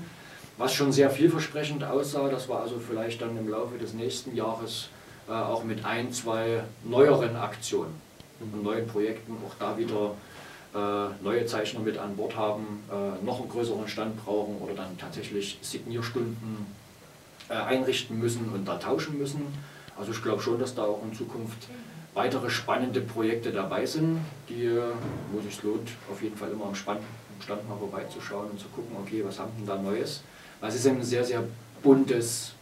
was 0.57 0.73
schon 0.73 0.91
sehr 0.91 1.11
vielversprechend 1.11 1.83
aussah. 1.83 2.27
Das 2.29 2.49
war 2.49 2.61
also 2.61 2.79
vielleicht 2.79 3.21
dann 3.21 3.37
im 3.37 3.47
Laufe 3.47 3.77
des 3.77 3.93
nächsten 3.93 4.35
Jahres 4.35 4.89
äh, 5.29 5.31
auch 5.31 5.63
mit 5.63 5.85
ein, 5.85 6.11
zwei 6.11 6.63
neueren 6.83 7.35
Aktionen 7.35 7.93
und 8.39 8.63
neuen 8.63 8.87
Projekten 8.87 9.37
auch 9.45 9.53
da 9.59 9.77
wieder 9.77 10.15
äh, 10.73 11.23
neue 11.23 11.45
Zeichner 11.45 11.81
mit 11.81 11.99
an 11.99 12.15
Bord 12.15 12.35
haben, 12.35 12.83
äh, 12.89 13.23
noch 13.23 13.39
einen 13.39 13.49
größeren 13.49 13.87
Stand 13.87 14.23
brauchen 14.25 14.57
oder 14.57 14.73
dann 14.73 14.97
tatsächlich 14.97 15.59
Signierstunden 15.61 16.65
äh, 17.49 17.53
einrichten 17.53 18.17
müssen 18.17 18.49
und 18.49 18.67
da 18.67 18.77
tauschen 18.77 19.19
müssen. 19.19 19.41
Also 19.97 20.11
ich 20.11 20.23
glaube 20.23 20.41
schon, 20.41 20.59
dass 20.59 20.73
da 20.73 20.83
auch 20.83 21.03
in 21.03 21.13
Zukunft 21.13 21.67
weitere 22.13 22.49
spannende 22.49 23.01
Projekte 23.01 23.51
dabei 23.51 23.85
sind, 23.85 24.19
die, 24.47 24.69
wo 25.31 25.39
es 25.39 25.45
sich 25.45 25.63
lohnt, 25.63 25.89
auf 26.11 26.21
jeden 26.21 26.35
Fall 26.35 26.51
immer 26.51 26.65
am 26.65 26.75
Stand, 26.75 27.01
mal 27.47 27.77
vorbeizuschauen 27.77 28.51
und 28.51 28.59
zu 28.59 28.67
gucken, 28.69 28.95
okay, 29.01 29.23
was 29.25 29.39
haben 29.39 29.51
denn 29.57 29.65
da 29.65 29.75
Neues. 29.77 30.23
Weil 30.59 30.69
es 30.69 30.75
ist 30.75 30.87
ein 30.87 31.01
sehr, 31.03 31.23
sehr 31.23 31.43
buntes, 31.81 32.53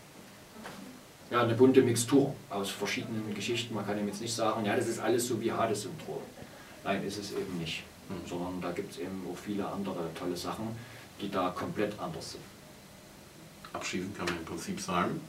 ja, 1.31 1.41
eine 1.41 1.55
bunte 1.55 1.81
Mixtur 1.81 2.35
aus 2.49 2.69
verschiedenen 2.69 3.33
Geschichten. 3.33 3.73
Man 3.73 3.85
kann 3.85 3.97
ihm 3.97 4.07
jetzt 4.07 4.21
nicht 4.21 4.33
sagen, 4.33 4.65
ja, 4.65 4.75
das 4.75 4.87
ist 4.87 4.99
alles 4.99 5.27
so 5.27 5.41
wie 5.41 5.51
Hades-Syndrom. 5.51 6.21
Nein, 6.83 7.03
ist 7.03 7.17
es 7.17 7.31
eben 7.31 7.57
nicht 7.59 7.83
sondern 8.27 8.61
da 8.61 8.71
gibt 8.71 8.91
es 8.91 8.99
eben 8.99 9.25
auch 9.31 9.37
viele 9.37 9.67
andere 9.67 10.13
tolle 10.13 10.37
Sachen, 10.37 10.67
die 11.21 11.29
da 11.29 11.49
komplett 11.49 11.97
anders 11.99 12.33
sind. 12.33 12.43
Abschließend 13.73 14.17
kann 14.17 14.25
man 14.25 14.37
im 14.37 14.45
Prinzip 14.45 14.79
sagen, 14.79 15.19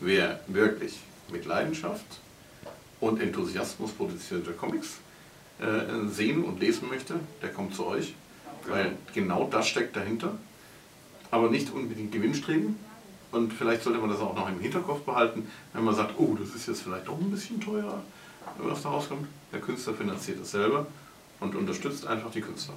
wer 0.00 0.40
wirklich 0.46 0.98
mit 1.30 1.44
Leidenschaft 1.44 2.04
und 3.00 3.20
Enthusiasmus 3.20 3.92
produzierte 3.92 4.52
Comics 4.52 4.98
äh, 5.60 6.08
sehen 6.08 6.44
und 6.44 6.60
lesen 6.60 6.88
möchte, 6.88 7.14
der 7.42 7.52
kommt 7.52 7.74
zu 7.74 7.86
euch, 7.86 8.14
weil 8.66 8.96
genau 9.14 9.48
das 9.50 9.68
steckt 9.68 9.96
dahinter. 9.96 10.36
Aber 11.30 11.48
nicht 11.48 11.72
unbedingt 11.72 12.12
Gewinnstreben. 12.12 12.76
Und 13.30 13.52
vielleicht 13.52 13.84
sollte 13.84 14.00
man 14.00 14.10
das 14.10 14.20
auch 14.20 14.34
noch 14.34 14.48
im 14.48 14.58
Hinterkopf 14.58 15.02
behalten, 15.02 15.48
wenn 15.72 15.84
man 15.84 15.94
sagt, 15.94 16.14
oh, 16.18 16.36
das 16.38 16.54
ist 16.54 16.66
jetzt 16.66 16.82
vielleicht 16.82 17.08
auch 17.08 17.18
ein 17.18 17.30
bisschen 17.30 17.60
teurer, 17.60 18.02
was 18.58 18.82
da 18.82 18.88
rauskommt. 18.88 19.28
Der 19.52 19.60
Künstler 19.60 19.94
finanziert 19.94 20.40
es 20.42 20.50
selber 20.50 20.86
und 21.38 21.54
unterstützt 21.54 22.06
einfach 22.06 22.32
die 22.32 22.40
Künstler. 22.40 22.74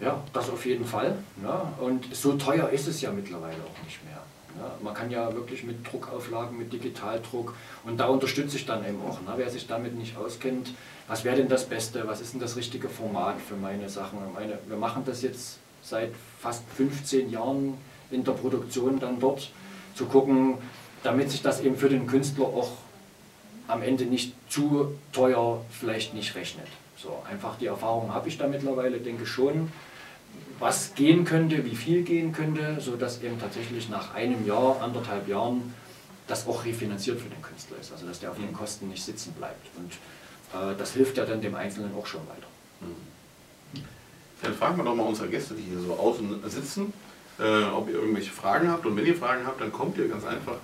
Ja, 0.00 0.22
das 0.32 0.50
auf 0.50 0.64
jeden 0.66 0.84
Fall. 0.84 1.18
Ja. 1.42 1.72
Und 1.78 2.14
so 2.14 2.32
teuer 2.36 2.68
ist 2.70 2.88
es 2.88 3.00
ja 3.00 3.12
mittlerweile 3.12 3.56
auch 3.56 3.84
nicht 3.84 4.02
mehr. 4.04 4.22
Ja. 4.58 4.70
Man 4.82 4.94
kann 4.94 5.10
ja 5.10 5.34
wirklich 5.34 5.64
mit 5.64 5.90
Druckauflagen, 5.90 6.56
mit 6.56 6.72
Digitaldruck 6.72 7.54
und 7.84 7.98
da 7.98 8.06
unterstütze 8.06 8.56
ich 8.56 8.66
dann 8.66 8.86
eben 8.86 9.00
auch. 9.02 9.20
Ne. 9.22 9.34
Wer 9.36 9.50
sich 9.50 9.66
damit 9.66 9.96
nicht 9.96 10.16
auskennt, 10.16 10.70
was 11.08 11.24
wäre 11.24 11.36
denn 11.36 11.48
das 11.48 11.64
Beste, 11.64 12.06
was 12.06 12.20
ist 12.20 12.34
denn 12.34 12.40
das 12.40 12.56
richtige 12.56 12.88
Format 12.88 13.36
für 13.40 13.56
meine 13.56 13.88
Sachen? 13.88 14.18
Meine, 14.32 14.58
wir 14.66 14.76
machen 14.76 15.02
das 15.04 15.22
jetzt 15.22 15.58
seit 15.82 16.12
fast 16.40 16.62
15 16.76 17.30
Jahren 17.30 17.74
in 18.10 18.24
der 18.24 18.32
Produktion 18.32 19.00
dann 19.00 19.20
dort, 19.20 19.50
zu 19.94 20.06
gucken, 20.06 20.58
damit 21.02 21.30
sich 21.30 21.42
das 21.42 21.60
eben 21.60 21.76
für 21.76 21.88
den 21.88 22.06
Künstler 22.06 22.46
auch 22.46 22.72
am 23.68 23.82
Ende 23.82 24.04
nicht 24.04 24.34
zu 24.50 24.94
teuer 25.12 25.64
vielleicht 25.70 26.14
nicht 26.14 26.34
rechnet. 26.34 26.66
So, 26.96 27.22
einfach 27.30 27.56
die 27.58 27.66
Erfahrung 27.66 28.12
habe 28.12 28.28
ich 28.28 28.38
da 28.38 28.46
mittlerweile, 28.46 28.98
denke 28.98 29.26
schon, 29.26 29.70
was 30.58 30.94
gehen 30.94 31.24
könnte, 31.24 31.64
wie 31.64 31.76
viel 31.76 32.02
gehen 32.02 32.32
könnte, 32.32 32.80
sodass 32.80 33.22
eben 33.22 33.38
tatsächlich 33.38 33.88
nach 33.88 34.14
einem 34.14 34.46
Jahr, 34.46 34.80
anderthalb 34.80 35.28
Jahren 35.28 35.74
das 36.26 36.46
auch 36.46 36.64
refinanziert 36.64 37.20
für 37.20 37.28
den 37.28 37.42
Künstler 37.42 37.76
ist, 37.80 37.92
also 37.92 38.06
dass 38.06 38.20
der 38.20 38.30
auf 38.30 38.36
den 38.36 38.52
Kosten 38.52 38.88
nicht 38.88 39.04
sitzen 39.04 39.32
bleibt. 39.34 39.66
Und 39.76 39.92
äh, 40.58 40.74
das 40.76 40.92
hilft 40.92 41.18
ja 41.18 41.24
dann 41.24 41.40
dem 41.40 41.54
Einzelnen 41.54 41.94
auch 41.94 42.06
schon 42.06 42.22
weiter. 42.22 42.46
Mhm. 42.80 43.14
Dann 44.42 44.54
fragen 44.54 44.76
wir 44.76 44.84
doch 44.84 44.94
mal 44.94 45.04
unsere 45.04 45.28
Gäste, 45.28 45.54
die 45.54 45.62
hier 45.62 45.80
so 45.80 45.94
außen 45.94 46.48
sitzen, 46.48 46.92
äh, 47.38 47.64
ob 47.64 47.88
ihr 47.88 47.94
irgendwelche 47.94 48.30
Fragen 48.30 48.68
habt. 48.68 48.86
Und 48.86 48.96
wenn 48.96 49.06
ihr 49.06 49.16
Fragen 49.16 49.46
habt, 49.46 49.60
dann 49.60 49.72
kommt 49.72 49.98
ihr 49.98 50.08
ganz 50.08 50.24
einfach 50.24 50.58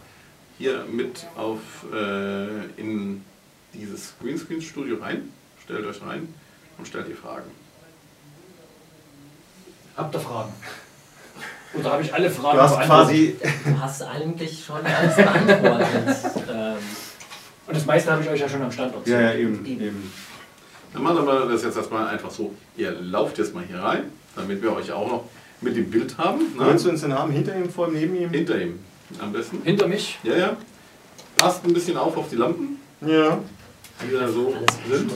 hier 0.59 0.85
mit 0.85 1.27
auf 1.37 1.61
äh, 1.93 2.65
in 2.77 3.25
dieses 3.73 4.15
Greenscreen-Studio 4.21 4.97
rein. 4.97 5.33
Stellt 5.63 5.87
euch 5.87 6.03
rein 6.03 6.33
und 6.79 6.87
stellt 6.87 7.09
die 7.09 7.15
Fragen. 7.15 7.51
Habt 10.01 10.15
ihr 10.15 10.21
Fragen? 10.21 10.53
Oder 11.75 11.93
habe 11.93 12.03
ich 12.03 12.15
alle 12.15 12.31
Fragen 12.31 12.57
Du 12.57 12.63
hast 12.63 12.81
quasi. 12.81 13.37
Du 13.65 13.79
hast 13.79 14.03
eigentlich 14.03 14.65
schon 14.65 14.79
alles 14.85 15.15
beantwortet. 15.15 16.17
ähm. 16.51 16.77
Und 17.67 17.77
das 17.77 17.85
meiste 17.85 18.11
habe 18.11 18.23
ich 18.23 18.31
euch 18.31 18.41
ja 18.41 18.49
schon 18.49 18.63
am 18.63 18.73
Stand 18.73 18.95
erzählt. 18.95 19.21
Ja, 19.21 19.33
ja, 19.33 19.35
eben. 19.35 19.65
eben. 19.67 20.13
Dann 20.95 21.03
machen 21.03 21.27
wir 21.27 21.47
das 21.47 21.63
jetzt 21.63 21.77
erstmal 21.77 22.09
einfach 22.09 22.31
so. 22.31 22.55
Ihr 22.79 22.93
lauft 22.93 23.37
jetzt 23.37 23.55
mal 23.55 23.63
hier 23.63 23.79
rein, 23.79 24.05
damit 24.35 24.63
wir 24.63 24.75
euch 24.75 24.91
auch 24.91 25.07
noch 25.07 25.25
mit 25.61 25.77
dem 25.77 25.91
Bild 25.91 26.17
haben. 26.17 26.39
Ne? 26.57 26.67
Willst 26.67 26.87
du 26.87 26.89
uns 26.89 27.03
den 27.03 27.11
Namen 27.11 27.33
hinter 27.33 27.55
ihm, 27.55 27.69
vor 27.69 27.89
ihm, 27.89 27.95
neben 27.95 28.17
ihm? 28.17 28.31
Hinter 28.31 28.59
ihm 28.59 28.81
am 29.21 29.33
besten. 29.33 29.61
Hinter 29.63 29.87
mich? 29.87 30.19
Ja, 30.23 30.35
ja. 30.35 30.57
Passt 31.37 31.63
ein 31.65 31.75
bisschen 31.75 31.99
auf 31.99 32.17
auf 32.17 32.31
die 32.31 32.37
Lampen. 32.37 32.81
Ja. 33.03 33.39
Die 34.03 34.13
da 34.13 34.27
so 34.29 34.55
sind 34.91 35.13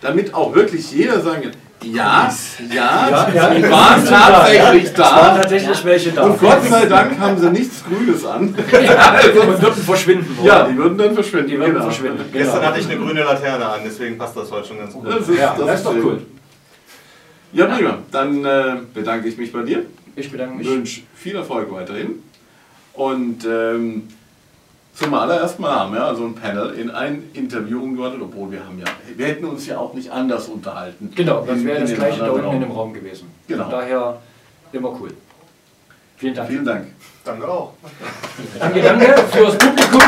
damit 0.00 0.34
auch 0.34 0.54
wirklich 0.54 0.90
jeder 0.92 1.20
sagen 1.20 1.42
kann, 1.42 1.52
ja, 1.82 2.30
ja, 2.70 3.30
ja, 3.34 3.54
die 3.54 3.70
waren 3.70 4.04
tatsächlich 4.04 4.92
da. 4.92 5.02
Es 5.02 5.12
waren 5.12 5.40
tatsächlich 5.40 5.84
welche 5.84 6.12
da. 6.12 6.22
Und 6.24 6.38
Gott 6.38 6.64
sei 6.68 6.86
Dank 6.86 7.18
haben 7.18 7.38
sie 7.38 7.50
nichts 7.50 7.82
Grünes 7.84 8.24
an. 8.24 8.54
Ja, 8.72 9.12
also, 9.12 9.42
und 9.42 9.62
würden 9.62 9.82
verschwinden. 9.82 10.36
Wollen. 10.36 10.46
Ja, 10.46 10.68
die 10.68 10.76
würden 10.76 10.98
dann 10.98 11.14
verschwinden. 11.14 11.48
Die 11.48 11.58
würden 11.58 11.72
genau. 11.72 11.84
verschwinden. 11.84 12.24
Genau. 12.32 12.44
Gestern 12.44 12.66
hatte 12.66 12.80
ich 12.80 12.86
eine 12.86 12.96
grüne 12.96 13.22
Laterne 13.22 13.66
an, 13.66 13.80
deswegen 13.84 14.18
passt 14.18 14.36
das 14.36 14.50
heute 14.50 14.68
schon 14.68 14.78
ganz 14.78 14.92
gut. 14.92 15.06
Das 15.06 15.28
ist, 15.28 15.38
ja, 15.38 15.54
das, 15.56 15.66
das 15.66 15.78
ist 15.80 15.86
doch 15.86 15.94
cool. 16.04 16.22
Ja, 17.52 17.66
prima. 17.66 17.98
Dann 18.10 18.44
äh, 18.44 18.76
bedanke 18.92 19.28
ich 19.28 19.36
mich 19.36 19.52
bei 19.52 19.62
dir. 19.62 19.84
Ich 20.16 20.30
bedanke 20.30 20.56
mich. 20.56 20.66
Ich 20.66 20.72
wünsche 20.72 21.00
viel 21.14 21.36
Erfolg 21.36 21.72
weiterhin. 21.72 22.22
Und 22.94 23.44
ähm, 23.44 24.08
zum 24.94 25.14
allerersten 25.14 25.62
Mal 25.62 25.74
haben 25.74 25.94
wir 25.94 26.04
also 26.04 26.24
ein 26.24 26.34
Panel 26.34 26.74
in 26.74 26.90
ein 26.90 27.30
Interview 27.32 27.82
umgewandelt, 27.82 28.22
obwohl 28.22 28.50
wir 28.50 28.64
haben 28.64 28.78
ja, 28.78 28.86
wir 29.16 29.26
hätten 29.26 29.44
uns 29.44 29.66
ja 29.66 29.78
auch 29.78 29.94
nicht 29.94 30.10
anders 30.10 30.48
unterhalten. 30.48 31.10
Genau, 31.14 31.44
das 31.46 31.64
wäre 31.64 31.80
das 31.80 31.94
gleiche 31.94 32.20
da 32.20 32.30
unten 32.30 32.52
in 32.54 32.60
dem 32.60 32.70
Raum 32.70 32.92
gewesen. 32.92 33.28
Genau. 33.48 33.64
Von 33.64 33.72
daher 33.72 34.18
immer 34.72 34.90
cool. 35.00 35.10
Vielen 36.16 36.34
Dank. 36.34 36.48
Vielen 36.48 36.64
Dank. 36.64 36.86
Danke 37.24 37.48
auch. 37.48 37.72
danke, 38.58 38.82
danke 38.82 39.06
fürs 39.30 39.56
Publikum. 39.56 40.00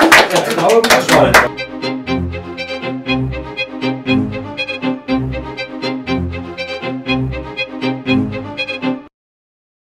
Der 1.81 2.02